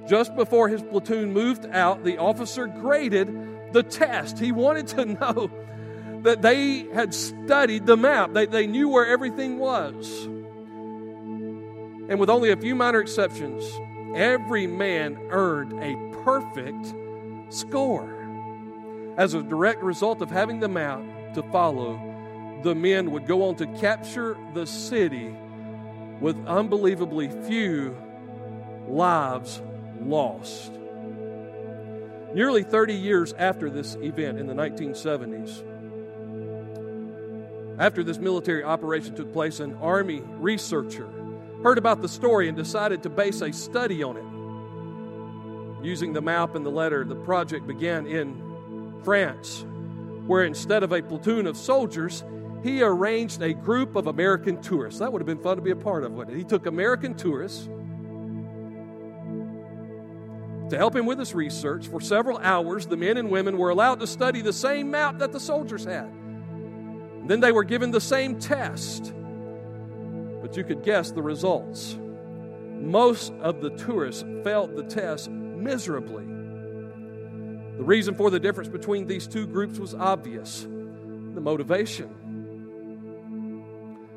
Just 0.06 0.36
before 0.36 0.68
his 0.68 0.82
platoon 0.82 1.32
moved 1.32 1.66
out, 1.72 2.04
the 2.04 2.18
officer 2.18 2.66
graded 2.66 3.72
the 3.72 3.82
test. 3.82 4.38
He 4.38 4.52
wanted 4.52 4.88
to 4.88 5.04
know 5.20 5.50
that 6.22 6.42
they 6.42 6.80
had 6.92 7.14
studied 7.14 7.86
the 7.86 7.96
map, 7.96 8.32
they, 8.32 8.46
they 8.46 8.66
knew 8.66 8.88
where 8.88 9.06
everything 9.06 9.58
was. 9.58 10.24
And 12.06 12.18
with 12.18 12.28
only 12.28 12.50
a 12.50 12.56
few 12.56 12.74
minor 12.74 13.00
exceptions, 13.00 13.64
every 14.14 14.66
man 14.66 15.18
earned 15.30 15.72
a 15.82 15.96
perfect 16.22 16.94
score. 17.48 18.10
As 19.16 19.34
a 19.34 19.42
direct 19.42 19.82
result 19.82 20.22
of 20.22 20.30
having 20.30 20.60
the 20.60 20.68
map 20.68 21.02
to 21.34 21.42
follow, 21.44 22.00
the 22.62 22.74
men 22.74 23.10
would 23.10 23.26
go 23.26 23.48
on 23.48 23.56
to 23.56 23.66
capture 23.78 24.36
the 24.54 24.66
city 24.66 25.34
with 26.20 26.36
unbelievably 26.46 27.28
few 27.46 27.96
lives 28.88 29.60
lost. 30.00 30.72
Nearly 32.34 32.62
30 32.62 32.94
years 32.94 33.32
after 33.34 33.70
this 33.70 33.94
event 33.96 34.38
in 34.38 34.46
the 34.46 34.54
1970s, 34.54 35.62
after 37.78 38.04
this 38.04 38.18
military 38.18 38.62
operation 38.62 39.14
took 39.14 39.32
place, 39.32 39.60
an 39.60 39.74
Army 39.76 40.22
researcher 40.38 41.08
heard 41.64 41.78
about 41.78 42.02
the 42.02 42.08
story 42.08 42.46
and 42.46 42.56
decided 42.56 43.02
to 43.02 43.08
base 43.08 43.40
a 43.40 43.50
study 43.50 44.02
on 44.02 44.18
it. 44.18 45.84
Using 45.84 46.12
the 46.12 46.20
map 46.20 46.54
and 46.54 46.64
the 46.64 46.70
letter, 46.70 47.04
the 47.04 47.16
project 47.16 47.66
began 47.66 48.06
in 48.06 49.00
France, 49.02 49.64
where 50.26 50.44
instead 50.44 50.82
of 50.82 50.92
a 50.92 51.02
platoon 51.02 51.46
of 51.46 51.56
soldiers, 51.56 52.22
he 52.62 52.82
arranged 52.82 53.40
a 53.42 53.54
group 53.54 53.96
of 53.96 54.06
American 54.08 54.60
tourists. 54.60 55.00
That 55.00 55.10
would 55.10 55.20
have 55.20 55.26
been 55.26 55.42
fun 55.42 55.56
to 55.56 55.62
be 55.62 55.70
a 55.70 55.76
part 55.76 56.04
of, 56.04 56.12
wouldn't 56.12 56.36
it? 56.36 56.38
He 56.38 56.44
took 56.44 56.66
American 56.66 57.14
tourists 57.14 57.66
to 60.68 60.76
help 60.76 60.94
him 60.94 61.06
with 61.06 61.18
his 61.18 61.34
research. 61.34 61.88
For 61.88 62.00
several 62.00 62.38
hours, 62.38 62.86
the 62.86 62.96
men 62.96 63.16
and 63.16 63.30
women 63.30 63.56
were 63.56 63.70
allowed 63.70 64.00
to 64.00 64.06
study 64.06 64.42
the 64.42 64.52
same 64.52 64.90
map 64.90 65.18
that 65.18 65.32
the 65.32 65.40
soldiers 65.40 65.84
had. 65.84 66.04
And 66.04 67.28
then 67.28 67.40
they 67.40 67.52
were 67.52 67.64
given 67.64 67.90
the 67.90 68.02
same 68.02 68.38
test 68.38 69.14
you 70.56 70.64
could 70.64 70.82
guess 70.82 71.10
the 71.10 71.22
results. 71.22 71.98
Most 72.80 73.32
of 73.40 73.60
the 73.60 73.70
tourists 73.70 74.24
failed 74.42 74.76
the 74.76 74.84
test 74.84 75.30
miserably. 75.30 76.24
The 76.24 77.82
reason 77.82 78.14
for 78.14 78.30
the 78.30 78.38
difference 78.38 78.68
between 78.68 79.06
these 79.06 79.26
two 79.26 79.46
groups 79.46 79.78
was 79.78 79.94
obvious 79.94 80.62
the 80.62 81.40
motivation. 81.40 82.08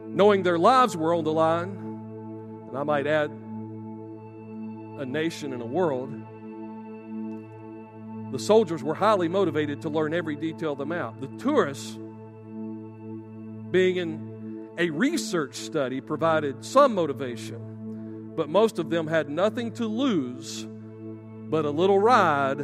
Knowing 0.08 0.44
their 0.44 0.60
lives 0.60 0.96
were 0.96 1.14
on 1.14 1.24
the 1.24 1.34
line, 1.34 1.70
and 2.70 2.78
I 2.78 2.84
might 2.84 3.08
add, 3.08 3.32
a 5.00 5.06
nation 5.06 5.54
and 5.54 5.62
a 5.62 5.66
world, 5.66 6.12
the 8.32 8.40
soldiers 8.40 8.84
were 8.84 8.96
highly 8.96 9.28
motivated 9.28 9.82
to 9.84 9.90
learn 9.90 10.14
every 10.14 10.36
detail 10.36 10.74
of 10.74 10.78
the 10.78 10.86
map. 10.86 11.20
The 11.22 11.28
tourists, 11.38 11.98
being 13.72 13.98
in 13.98 14.37
a 14.78 14.90
research 14.92 15.56
study 15.56 16.02
provided 16.02 16.64
some 16.64 16.94
motivation, 16.94 18.34
but 18.36 18.50
most 18.50 18.78
of 18.78 18.90
them 18.90 19.08
had 19.08 19.30
nothing 19.30 19.72
to 19.74 19.88
lose 19.88 20.68
but 21.50 21.66
a 21.66 21.70
little 21.70 21.98
ride 21.98 22.60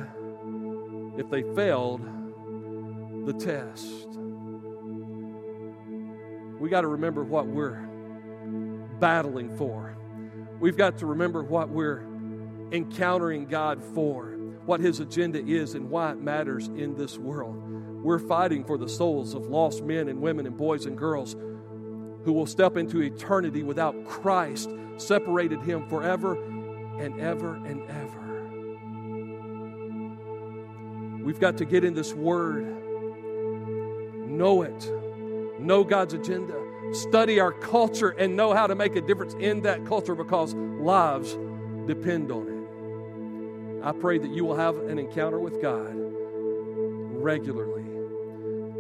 if 1.18 1.30
they 1.30 1.42
failed 1.56 2.02
the 3.26 3.34
test. 3.34 4.08
We 6.60 6.70
got 6.70 6.82
to 6.82 6.88
remember 6.88 7.24
what 7.24 7.48
we're 7.48 7.82
battling 9.00 9.56
for. 9.58 9.98
We've 10.60 10.78
got 10.78 11.00
to 11.00 11.06
remember 11.08 11.44
what 11.44 11.70
we're 11.70 12.06
encountering 12.72 13.48
God 13.48 13.82
for, 13.94 14.28
what 14.66 14.80
His 14.80 15.00
agenda 15.00 15.44
is, 15.44 15.74
and 15.74 15.90
why 15.90 16.12
it 16.12 16.20
matters 16.20 16.68
in 16.68 16.96
this 16.96 17.18
world. 17.18 17.56
We're 18.04 18.20
fighting 18.20 18.66
for 18.66 18.78
the 18.78 18.90
souls 18.90 19.34
of 19.34 19.48
lost 19.48 19.84
men 19.84 20.08
and 20.10 20.22
women 20.22 20.46
and 20.46 20.58
boys 20.58 20.86
and 20.86 20.98
girls 20.98 21.36
who 22.24 22.34
will 22.34 22.46
step 22.46 22.78
into 22.78 23.02
eternity 23.02 23.64
without 23.64 24.06
Christ, 24.06 24.70
separated 24.98 25.62
him 25.62 25.88
forever 25.88 26.36
and 27.00 27.20
ever 27.20 27.56
and 27.56 27.90
ever. 27.90 28.20
We've 31.24 31.40
got 31.40 31.58
to 31.58 31.66
get 31.66 31.84
in 31.84 31.94
this 31.94 32.14
word, 32.14 32.66
know 34.28 34.62
it, 34.62 34.92
know 35.60 35.84
God's 35.84 36.14
agenda, 36.14 36.62
study 36.94 37.40
our 37.40 37.52
culture, 37.52 38.10
and 38.10 38.36
know 38.36 38.54
how 38.54 38.68
to 38.68 38.76
make 38.76 38.96
a 38.96 39.02
difference 39.02 39.34
in 39.36 39.62
that 39.62 39.86
culture 39.86 40.16
because 40.16 40.54
lives 40.54 41.38
depend 41.88 42.32
on 42.32 42.48
it. 42.48 43.86
I 43.86 43.92
pray 43.92 44.18
that 44.18 44.32
you 44.32 44.46
will 44.46 44.56
have 44.56 44.78
an 44.78 44.98
encounter 45.00 45.40
with 45.40 45.62
God 45.62 45.94
regularly, 45.96 47.84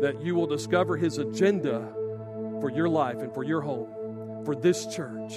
that 0.01 0.21
you 0.21 0.35
will 0.35 0.47
discover 0.47 0.95
His 0.97 1.17
agenda 1.17 1.93
for 2.63 2.69
your 2.69 2.87
life 2.87 3.17
and 3.17 3.33
for 3.33 3.43
your 3.43 3.59
home, 3.59 4.45
for 4.45 4.55
this 4.55 4.85
church, 4.85 5.33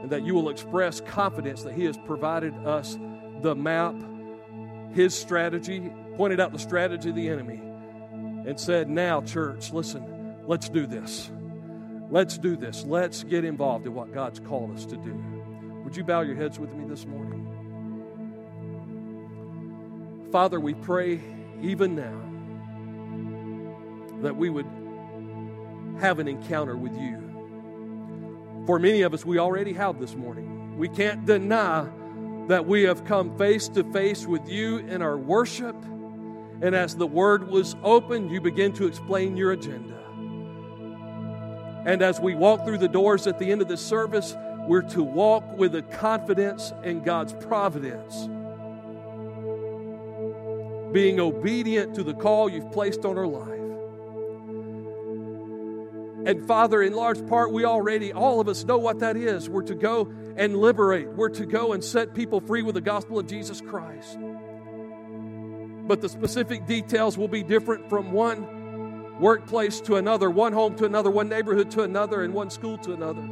and 0.00 0.08
that 0.08 0.22
you 0.22 0.32
will 0.32 0.48
express 0.48 1.02
confidence 1.02 1.64
that 1.64 1.74
He 1.74 1.84
has 1.84 1.98
provided 1.98 2.54
us 2.64 2.96
the 3.42 3.54
map, 3.54 3.94
His 4.94 5.14
strategy, 5.14 5.92
pointed 6.16 6.40
out 6.40 6.50
the 6.50 6.58
strategy 6.58 7.10
of 7.10 7.14
the 7.14 7.28
enemy, 7.28 7.60
and 8.46 8.58
said, 8.58 8.88
Now, 8.88 9.20
church, 9.20 9.70
listen, 9.70 10.34
let's 10.46 10.70
do 10.70 10.86
this. 10.86 11.30
Let's 12.08 12.38
do 12.38 12.56
this. 12.56 12.82
Let's 12.86 13.22
get 13.22 13.44
involved 13.44 13.84
in 13.84 13.92
what 13.92 14.14
God's 14.14 14.40
called 14.40 14.74
us 14.74 14.86
to 14.86 14.96
do. 14.96 15.12
Would 15.84 15.94
you 15.94 16.04
bow 16.04 16.22
your 16.22 16.36
heads 16.36 16.58
with 16.58 16.72
me 16.72 16.88
this 16.88 17.04
morning? 17.04 17.46
Father, 20.32 20.58
we 20.58 20.72
pray 20.72 21.20
even 21.60 21.96
now 21.96 22.18
that 24.22 24.36
we 24.36 24.48
would 24.48 24.64
have 26.02 26.18
an 26.18 26.26
encounter 26.26 26.76
with 26.76 26.92
you. 26.98 27.16
For 28.66 28.80
many 28.80 29.02
of 29.02 29.14
us, 29.14 29.24
we 29.24 29.38
already 29.38 29.72
have 29.72 30.00
this 30.00 30.16
morning. 30.16 30.76
We 30.76 30.88
can't 30.88 31.24
deny 31.24 31.86
that 32.48 32.66
we 32.66 32.82
have 32.82 33.04
come 33.04 33.38
face 33.38 33.68
to 33.68 33.84
face 33.92 34.26
with 34.26 34.48
you 34.48 34.78
in 34.78 35.00
our 35.00 35.16
worship. 35.16 35.76
And 36.60 36.74
as 36.74 36.96
the 36.96 37.06
word 37.06 37.48
was 37.48 37.76
opened, 37.84 38.32
you 38.32 38.40
begin 38.40 38.72
to 38.74 38.86
explain 38.88 39.36
your 39.36 39.52
agenda. 39.52 39.96
And 41.86 42.02
as 42.02 42.20
we 42.20 42.34
walk 42.34 42.64
through 42.64 42.78
the 42.78 42.88
doors 42.88 43.28
at 43.28 43.38
the 43.38 43.52
end 43.52 43.62
of 43.62 43.68
this 43.68 43.80
service, 43.80 44.34
we're 44.66 44.82
to 44.82 45.04
walk 45.04 45.56
with 45.56 45.76
a 45.76 45.82
confidence 45.82 46.72
in 46.82 47.02
God's 47.02 47.32
providence, 47.32 48.26
being 50.92 51.20
obedient 51.20 51.94
to 51.94 52.02
the 52.02 52.14
call 52.14 52.48
you've 52.48 52.72
placed 52.72 53.04
on 53.04 53.16
our 53.16 53.26
life. 53.26 53.61
And 56.24 56.46
Father, 56.46 56.82
in 56.82 56.92
large 56.94 57.26
part, 57.26 57.52
we 57.52 57.64
already, 57.64 58.12
all 58.12 58.40
of 58.40 58.48
us 58.48 58.64
know 58.64 58.78
what 58.78 59.00
that 59.00 59.16
is. 59.16 59.48
We're 59.48 59.62
to 59.62 59.74
go 59.74 60.12
and 60.36 60.56
liberate, 60.56 61.08
we're 61.08 61.30
to 61.30 61.46
go 61.46 61.72
and 61.72 61.82
set 61.82 62.14
people 62.14 62.40
free 62.40 62.62
with 62.62 62.74
the 62.74 62.80
gospel 62.80 63.18
of 63.18 63.26
Jesus 63.26 63.60
Christ. 63.60 64.18
But 65.86 66.00
the 66.00 66.08
specific 66.08 66.66
details 66.66 67.18
will 67.18 67.28
be 67.28 67.42
different 67.42 67.88
from 67.90 68.12
one 68.12 69.18
workplace 69.20 69.80
to 69.82 69.96
another, 69.96 70.30
one 70.30 70.52
home 70.52 70.76
to 70.76 70.84
another, 70.84 71.10
one 71.10 71.28
neighborhood 71.28 71.70
to 71.72 71.82
another, 71.82 72.22
and 72.22 72.32
one 72.32 72.50
school 72.50 72.78
to 72.78 72.92
another. 72.92 73.22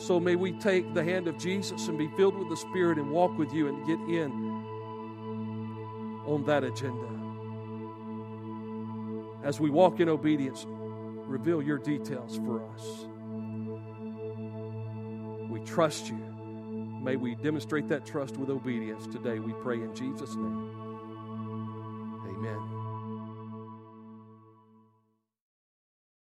So 0.00 0.18
may 0.18 0.36
we 0.36 0.52
take 0.52 0.94
the 0.94 1.04
hand 1.04 1.28
of 1.28 1.38
Jesus 1.38 1.88
and 1.88 1.98
be 1.98 2.08
filled 2.16 2.38
with 2.38 2.48
the 2.48 2.56
Spirit 2.56 2.96
and 2.96 3.10
walk 3.10 3.36
with 3.36 3.52
you 3.52 3.68
and 3.68 3.86
get 3.86 3.98
in 4.08 4.30
on 6.26 6.44
that 6.46 6.64
agenda. 6.64 7.09
As 9.42 9.58
we 9.58 9.70
walk 9.70 10.00
in 10.00 10.08
obedience, 10.08 10.66
reveal 10.68 11.62
your 11.62 11.78
details 11.78 12.36
for 12.36 12.62
us. 12.74 13.06
We 15.48 15.60
trust 15.60 16.08
you. 16.08 16.18
May 17.02 17.16
we 17.16 17.34
demonstrate 17.34 17.88
that 17.88 18.04
trust 18.04 18.36
with 18.36 18.50
obedience 18.50 19.06
today. 19.06 19.38
We 19.38 19.52
pray 19.62 19.76
in 19.76 19.94
Jesus' 19.94 20.34
name. 20.34 20.79